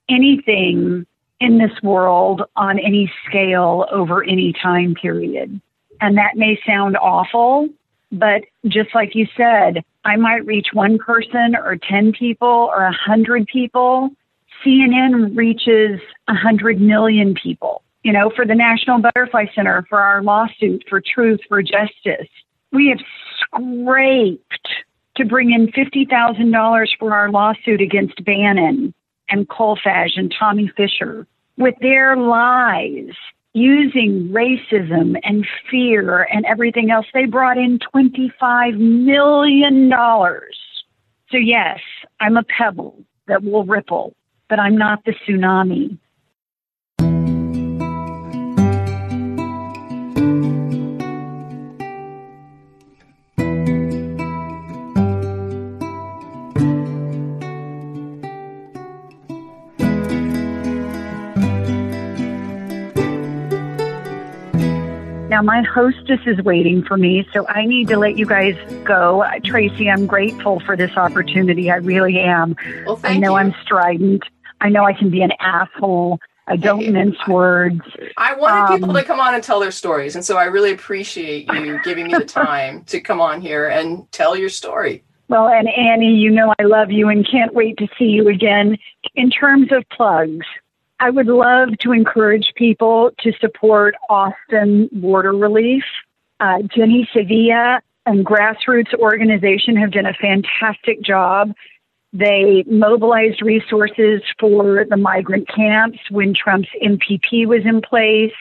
anything 0.08 1.06
in 1.38 1.58
this 1.58 1.82
world 1.82 2.42
on 2.56 2.78
any 2.78 3.12
scale 3.28 3.86
over 3.92 4.24
any 4.24 4.54
time 4.54 4.94
period. 4.94 5.60
And 6.00 6.16
that 6.16 6.36
may 6.36 6.58
sound 6.66 6.96
awful, 6.96 7.68
but 8.10 8.42
just 8.66 8.94
like 8.94 9.14
you 9.14 9.26
said, 9.36 9.84
I 10.04 10.16
might 10.16 10.46
reach 10.46 10.68
one 10.72 10.98
person 10.98 11.54
or 11.54 11.76
10 11.76 12.12
people 12.12 12.70
or 12.74 12.84
100 12.84 13.46
people. 13.46 14.10
CNN 14.64 15.36
reaches 15.36 16.00
100 16.26 16.80
million 16.80 17.34
people. 17.34 17.82
You 18.08 18.14
know, 18.14 18.32
for 18.34 18.46
the 18.46 18.54
National 18.54 19.02
Butterfly 19.02 19.48
Center, 19.54 19.84
for 19.86 20.00
our 20.00 20.22
lawsuit 20.22 20.82
for 20.88 20.98
truth, 20.98 21.40
for 21.46 21.62
justice, 21.62 22.30
we 22.72 22.88
have 22.88 23.00
scraped 23.38 24.68
to 25.16 25.26
bring 25.26 25.52
in 25.52 25.66
$50,000 25.72 26.88
for 26.98 27.12
our 27.12 27.30
lawsuit 27.30 27.82
against 27.82 28.24
Bannon 28.24 28.94
and 29.28 29.46
Kolfage 29.46 30.16
and 30.16 30.34
Tommy 30.38 30.72
Fisher 30.74 31.26
with 31.58 31.74
their 31.82 32.16
lies 32.16 33.10
using 33.52 34.30
racism 34.32 35.20
and 35.22 35.46
fear 35.70 36.26
and 36.32 36.46
everything 36.46 36.90
else. 36.90 37.04
They 37.12 37.26
brought 37.26 37.58
in 37.58 37.78
$25 37.94 38.78
million. 38.78 39.92
So, 41.30 41.36
yes, 41.36 41.80
I'm 42.20 42.38
a 42.38 42.44
pebble 42.44 43.04
that 43.26 43.44
will 43.44 43.66
ripple, 43.66 44.14
but 44.48 44.58
I'm 44.58 44.78
not 44.78 45.04
the 45.04 45.12
tsunami. 45.12 45.98
Now, 65.38 65.44
my 65.44 65.62
hostess 65.62 66.18
is 66.26 66.42
waiting 66.42 66.82
for 66.82 66.96
me, 66.96 67.24
so 67.32 67.46
I 67.46 67.64
need 67.64 67.86
to 67.90 67.96
let 67.96 68.18
you 68.18 68.26
guys 68.26 68.56
go. 68.82 69.24
Tracie, 69.44 69.88
I'm 69.88 70.04
grateful 70.04 70.58
for 70.58 70.76
this 70.76 70.90
opportunity. 70.96 71.70
I 71.70 71.76
really 71.76 72.18
am. 72.18 72.56
Well, 72.84 72.96
thank 72.96 73.18
I 73.18 73.18
know 73.20 73.34
you. 73.34 73.36
I'm 73.36 73.54
strident. 73.62 74.24
I 74.60 74.68
know 74.68 74.84
I 74.84 74.94
can 74.94 75.10
be 75.10 75.22
an 75.22 75.30
asshole. 75.38 76.18
I 76.48 76.56
don't 76.56 76.80
Hey, 76.80 76.90
mince 76.90 77.14
words. 77.28 77.82
I 78.16 78.34
wanted 78.34 78.74
people 78.74 78.90
Um, 78.90 78.96
to 78.96 79.04
come 79.04 79.20
on 79.20 79.32
and 79.36 79.44
tell 79.44 79.60
their 79.60 79.70
stories. 79.70 80.16
And 80.16 80.24
so 80.24 80.36
I 80.36 80.46
really 80.46 80.72
appreciate 80.72 81.48
you 81.52 81.78
giving 81.84 82.08
me 82.08 82.14
the 82.14 82.24
time 82.24 82.82
to 82.86 83.00
come 83.00 83.20
on 83.20 83.40
here 83.40 83.68
and 83.68 84.10
tell 84.10 84.34
your 84.36 84.48
story. 84.48 85.04
Well, 85.28 85.46
and 85.46 85.68
Annie, 85.68 86.16
you 86.16 86.32
know 86.32 86.52
I 86.58 86.64
love 86.64 86.90
you 86.90 87.10
and 87.10 87.24
can't 87.30 87.54
wait 87.54 87.76
to 87.76 87.86
see 87.96 88.06
you 88.06 88.26
again. 88.28 88.76
In 89.14 89.30
terms 89.30 89.70
of 89.70 89.84
plugs, 89.90 90.46
I 91.00 91.10
would 91.10 91.26
love 91.26 91.78
to 91.80 91.92
encourage 91.92 92.52
people 92.56 93.10
to 93.20 93.32
support 93.40 93.94
Austin 94.10 94.88
Border 94.92 95.32
Relief. 95.32 95.84
Uh, 96.40 96.62
Jenny 96.74 97.08
Sevilla 97.12 97.80
and 98.04 98.26
grassroots 98.26 98.92
organization 98.94 99.76
have 99.76 99.92
done 99.92 100.06
a 100.06 100.14
fantastic 100.14 101.00
job. 101.02 101.52
They 102.12 102.64
mobilized 102.66 103.42
resources 103.42 104.22
for 104.40 104.86
the 104.88 104.96
migrant 104.96 105.48
camps 105.48 105.98
when 106.10 106.34
Trump's 106.34 106.70
MPP 106.82 107.46
was 107.46 107.64
in 107.64 107.80
place 107.80 108.32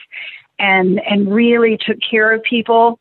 and, 0.58 1.00
and 1.08 1.32
really 1.32 1.78
took 1.78 1.98
care 2.10 2.32
of 2.32 2.42
people 2.42 2.98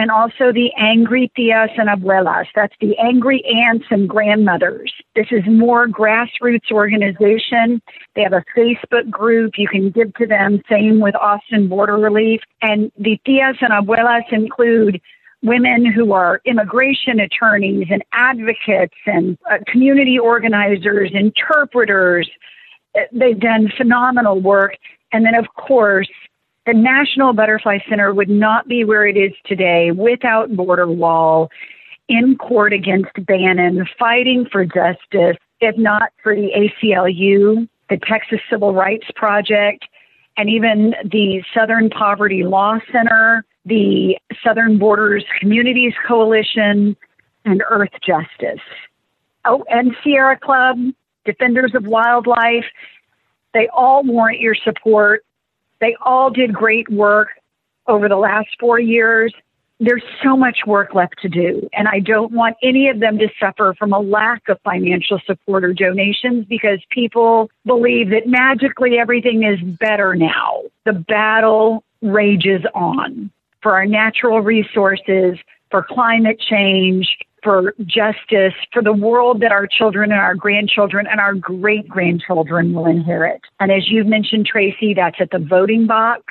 and 0.00 0.10
also 0.10 0.50
the 0.50 0.70
angry 0.78 1.30
tias 1.36 1.68
and 1.76 1.90
abuelas. 1.90 2.46
That's 2.54 2.72
the 2.80 2.96
angry 2.96 3.44
aunts 3.44 3.84
and 3.90 4.08
grandmothers. 4.08 4.90
This 5.14 5.26
is 5.30 5.42
more 5.46 5.86
grassroots 5.86 6.72
organization. 6.72 7.82
They 8.16 8.22
have 8.22 8.32
a 8.32 8.42
Facebook 8.56 9.10
group. 9.10 9.52
You 9.58 9.68
can 9.68 9.90
give 9.90 10.14
to 10.14 10.26
them. 10.26 10.62
Same 10.70 11.00
with 11.00 11.14
Austin 11.16 11.68
Border 11.68 11.98
Relief. 11.98 12.40
And 12.62 12.90
the 12.98 13.20
tias 13.28 13.56
and 13.60 13.72
abuelas 13.72 14.24
include 14.32 15.02
women 15.42 15.84
who 15.84 16.14
are 16.14 16.40
immigration 16.46 17.20
attorneys 17.20 17.88
and 17.90 18.02
advocates 18.14 18.96
and 19.04 19.36
uh, 19.50 19.58
community 19.66 20.18
organizers, 20.18 21.10
interpreters. 21.12 22.26
They've 23.12 23.38
done 23.38 23.70
phenomenal 23.76 24.40
work. 24.40 24.78
And 25.12 25.26
then, 25.26 25.34
of 25.34 25.44
course, 25.56 26.08
the 26.66 26.74
National 26.74 27.32
Butterfly 27.32 27.78
Center 27.88 28.12
would 28.12 28.28
not 28.28 28.68
be 28.68 28.84
where 28.84 29.06
it 29.06 29.16
is 29.16 29.32
today 29.46 29.90
without 29.90 30.54
Border 30.54 30.88
Wall 30.88 31.50
in 32.08 32.36
court 32.36 32.72
against 32.72 33.12
Bannon, 33.26 33.86
fighting 33.98 34.46
for 34.50 34.64
justice, 34.64 35.36
if 35.60 35.76
not 35.78 36.12
for 36.22 36.34
the 36.34 36.50
ACLU, 36.82 37.68
the 37.88 37.98
Texas 38.08 38.40
Civil 38.50 38.74
Rights 38.74 39.06
Project, 39.14 39.86
and 40.36 40.48
even 40.48 40.94
the 41.04 41.42
Southern 41.54 41.88
Poverty 41.88 42.44
Law 42.44 42.78
Center, 42.92 43.44
the 43.64 44.16
Southern 44.44 44.78
Borders 44.78 45.24
Communities 45.40 45.92
Coalition, 46.06 46.96
and 47.44 47.62
Earth 47.70 47.92
Justice. 48.06 48.62
Oh, 49.44 49.64
and 49.68 49.96
Sierra 50.02 50.38
Club, 50.38 50.78
Defenders 51.24 51.72
of 51.74 51.86
Wildlife, 51.86 52.66
they 53.54 53.68
all 53.72 54.02
warrant 54.04 54.40
your 54.40 54.54
support. 54.54 55.24
They 55.80 55.96
all 56.02 56.30
did 56.30 56.52
great 56.52 56.88
work 56.88 57.28
over 57.86 58.08
the 58.08 58.16
last 58.16 58.48
four 58.58 58.78
years. 58.78 59.34
There's 59.80 60.02
so 60.22 60.36
much 60.36 60.58
work 60.66 60.94
left 60.94 61.14
to 61.22 61.28
do, 61.28 61.66
and 61.72 61.88
I 61.88 62.00
don't 62.00 62.32
want 62.32 62.56
any 62.62 62.88
of 62.88 63.00
them 63.00 63.18
to 63.18 63.28
suffer 63.40 63.74
from 63.78 63.94
a 63.94 63.98
lack 63.98 64.46
of 64.50 64.60
financial 64.62 65.18
support 65.24 65.64
or 65.64 65.72
donations 65.72 66.44
because 66.44 66.80
people 66.90 67.50
believe 67.64 68.10
that 68.10 68.26
magically 68.26 68.98
everything 68.98 69.42
is 69.42 69.58
better 69.78 70.14
now. 70.14 70.64
The 70.84 70.92
battle 70.92 71.82
rages 72.02 72.60
on 72.74 73.30
for 73.62 73.72
our 73.72 73.86
natural 73.86 74.42
resources, 74.42 75.38
for 75.70 75.82
climate 75.82 76.38
change, 76.40 77.16
for 77.42 77.74
justice, 77.84 78.54
for 78.72 78.82
the 78.82 78.92
world 78.92 79.40
that 79.40 79.52
our 79.52 79.66
children 79.66 80.12
and 80.12 80.20
our 80.20 80.34
grandchildren 80.34 81.06
and 81.10 81.20
our 81.20 81.34
great 81.34 81.88
grandchildren 81.88 82.72
will 82.72 82.86
inherit. 82.86 83.40
And 83.58 83.70
as 83.70 83.90
you've 83.90 84.06
mentioned, 84.06 84.46
Tracie, 84.46 84.94
that's 84.94 85.16
at 85.20 85.30
the 85.30 85.38
voting 85.38 85.86
box, 85.86 86.22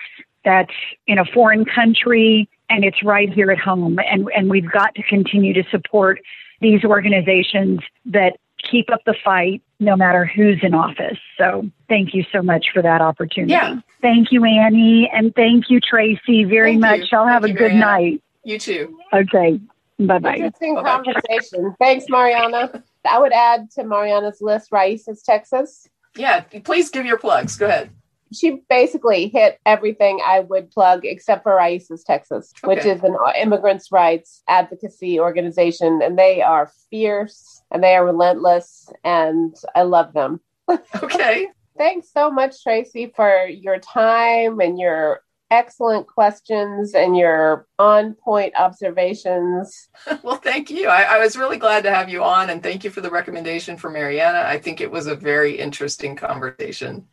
that's 0.45 0.73
in 1.07 1.18
a 1.18 1.26
foreign 1.26 1.65
country, 1.65 2.49
and 2.69 2.84
it's 2.84 3.03
right 3.03 3.31
here 3.31 3.52
at 3.52 3.60
home. 3.60 3.99
And, 3.99 4.30
and 4.36 4.49
we've 4.49 4.72
got 4.72 4.95
to 4.95 5.03
continue 5.03 5.53
to 5.53 5.64
support 5.69 6.19
these 6.61 6.84
organizations 6.84 7.80
that 8.06 8.38
keep 8.69 8.91
up 8.91 9.02
the 9.06 9.15
fight 9.23 9.61
no 9.80 9.95
matter 9.95 10.26
who's 10.26 10.60
in 10.61 10.73
office. 10.73 11.18
So 11.38 11.69
thank 11.88 12.14
you 12.14 12.26
so 12.31 12.41
much 12.41 12.68
for 12.73 12.81
that 12.81 13.02
opportunity. 13.02 13.53
Yeah. 13.53 13.80
Thank 14.02 14.31
you, 14.31 14.44
Annie, 14.44 15.10
and 15.14 15.34
thank 15.36 15.69
you, 15.69 15.80
Tracie, 15.80 16.44
very 16.44 16.72
Thank 16.73 16.81
much. 16.81 16.99
you. 17.11 17.18
I'll 17.18 17.27
have 17.27 17.44
Thank 17.44 17.56
a 17.56 17.60
good 17.60 17.73
night. 17.73 18.22
You 18.44 18.60
too. 18.60 18.99
Okay. 19.14 19.60
Bye 20.00 20.20
bye. 20.20 20.36
Interesting 20.36 20.76
Bye-bye. 20.76 21.04
conversation. 21.04 21.76
Thanks, 21.80 22.06
Mariana. 22.08 22.84
I 23.06 23.20
would 23.20 23.34
add 23.34 23.70
to 23.72 23.84
Mariana's 23.84 24.42
list 24.42 24.72
Raíces, 24.72 25.24
Texas. 25.24 25.88
Yeah, 26.16 26.42
please 26.64 26.90
give 26.90 27.06
your 27.06 27.18
plugs. 27.18 27.58
Go 27.58 27.68
ahead. 27.68 27.90
She 28.32 28.62
basically 28.70 29.28
hit 29.28 29.60
everything 29.66 30.20
I 30.24 30.42
would 30.42 30.70
plug 30.72 31.04
except 31.04 31.44
for 31.44 31.54
Raíces, 31.54 32.04
Texas, 32.06 32.54
which 32.64 32.86
is 32.86 33.04
an 33.04 33.18
immigrants' 33.40 33.92
rights 33.92 34.44
advocacy 34.48 35.20
organization. 35.20 36.02
And 36.04 36.18
they 36.18 36.42
are 36.42 36.72
fierce 36.90 37.64
and 37.72 37.84
they 37.84 37.96
are 37.96 38.06
relentless. 38.06 38.92
And 39.04 39.56
I 39.76 39.84
love 39.84 40.14
them. 40.14 40.40
Okay. 41.04 41.48
Thanks 41.78 42.12
so 42.12 42.30
much, 42.30 42.62
Tracie, 42.62 43.12
for 43.16 43.48
your 43.48 43.80
time 43.80 44.60
and 44.60 44.78
your 44.78 45.22
excellent 45.52 46.08
questions 46.08 46.94
and 46.94 47.18
your 47.18 47.68
on 47.78 48.14
point 48.14 48.54
observations. 48.58 49.90
Well, 50.24 50.38
thank 50.38 50.70
you. 50.70 50.88
I, 50.88 51.04
I 51.04 51.20
was 51.20 51.38
really 51.38 51.58
glad 51.58 51.84
to 51.84 51.94
have 51.94 52.10
you 52.10 52.24
on, 52.24 52.50
and 52.50 52.62
thank 52.62 52.84
you 52.84 52.90
for 52.90 53.02
the 53.02 53.10
recommendation 53.10 53.78
for 53.78 53.90
Mariana. 53.90 54.40
I 54.40 54.60
think 54.60 54.82
it 54.82 54.92
was 54.92 55.08
a 55.08 55.16
very 55.16 55.58
interesting 55.58 56.16
conversation. 56.16 57.08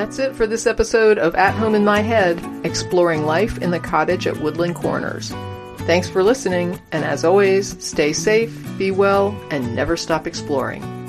That's 0.00 0.18
it 0.18 0.34
for 0.34 0.46
this 0.46 0.66
episode 0.66 1.18
of 1.18 1.34
At 1.34 1.52
Home 1.56 1.74
in 1.74 1.84
My 1.84 2.00
Head, 2.00 2.42
exploring 2.64 3.26
life 3.26 3.58
in 3.58 3.70
the 3.70 3.78
cottage 3.78 4.26
at 4.26 4.40
Woodland 4.40 4.74
Corners. 4.74 5.30
Thanks 5.80 6.08
for 6.08 6.22
listening, 6.22 6.80
and 6.90 7.04
as 7.04 7.22
always, 7.22 7.76
stay 7.84 8.14
safe, 8.14 8.50
be 8.78 8.90
well, 8.90 9.38
and 9.50 9.76
never 9.76 9.98
stop 9.98 10.26
exploring. 10.26 10.99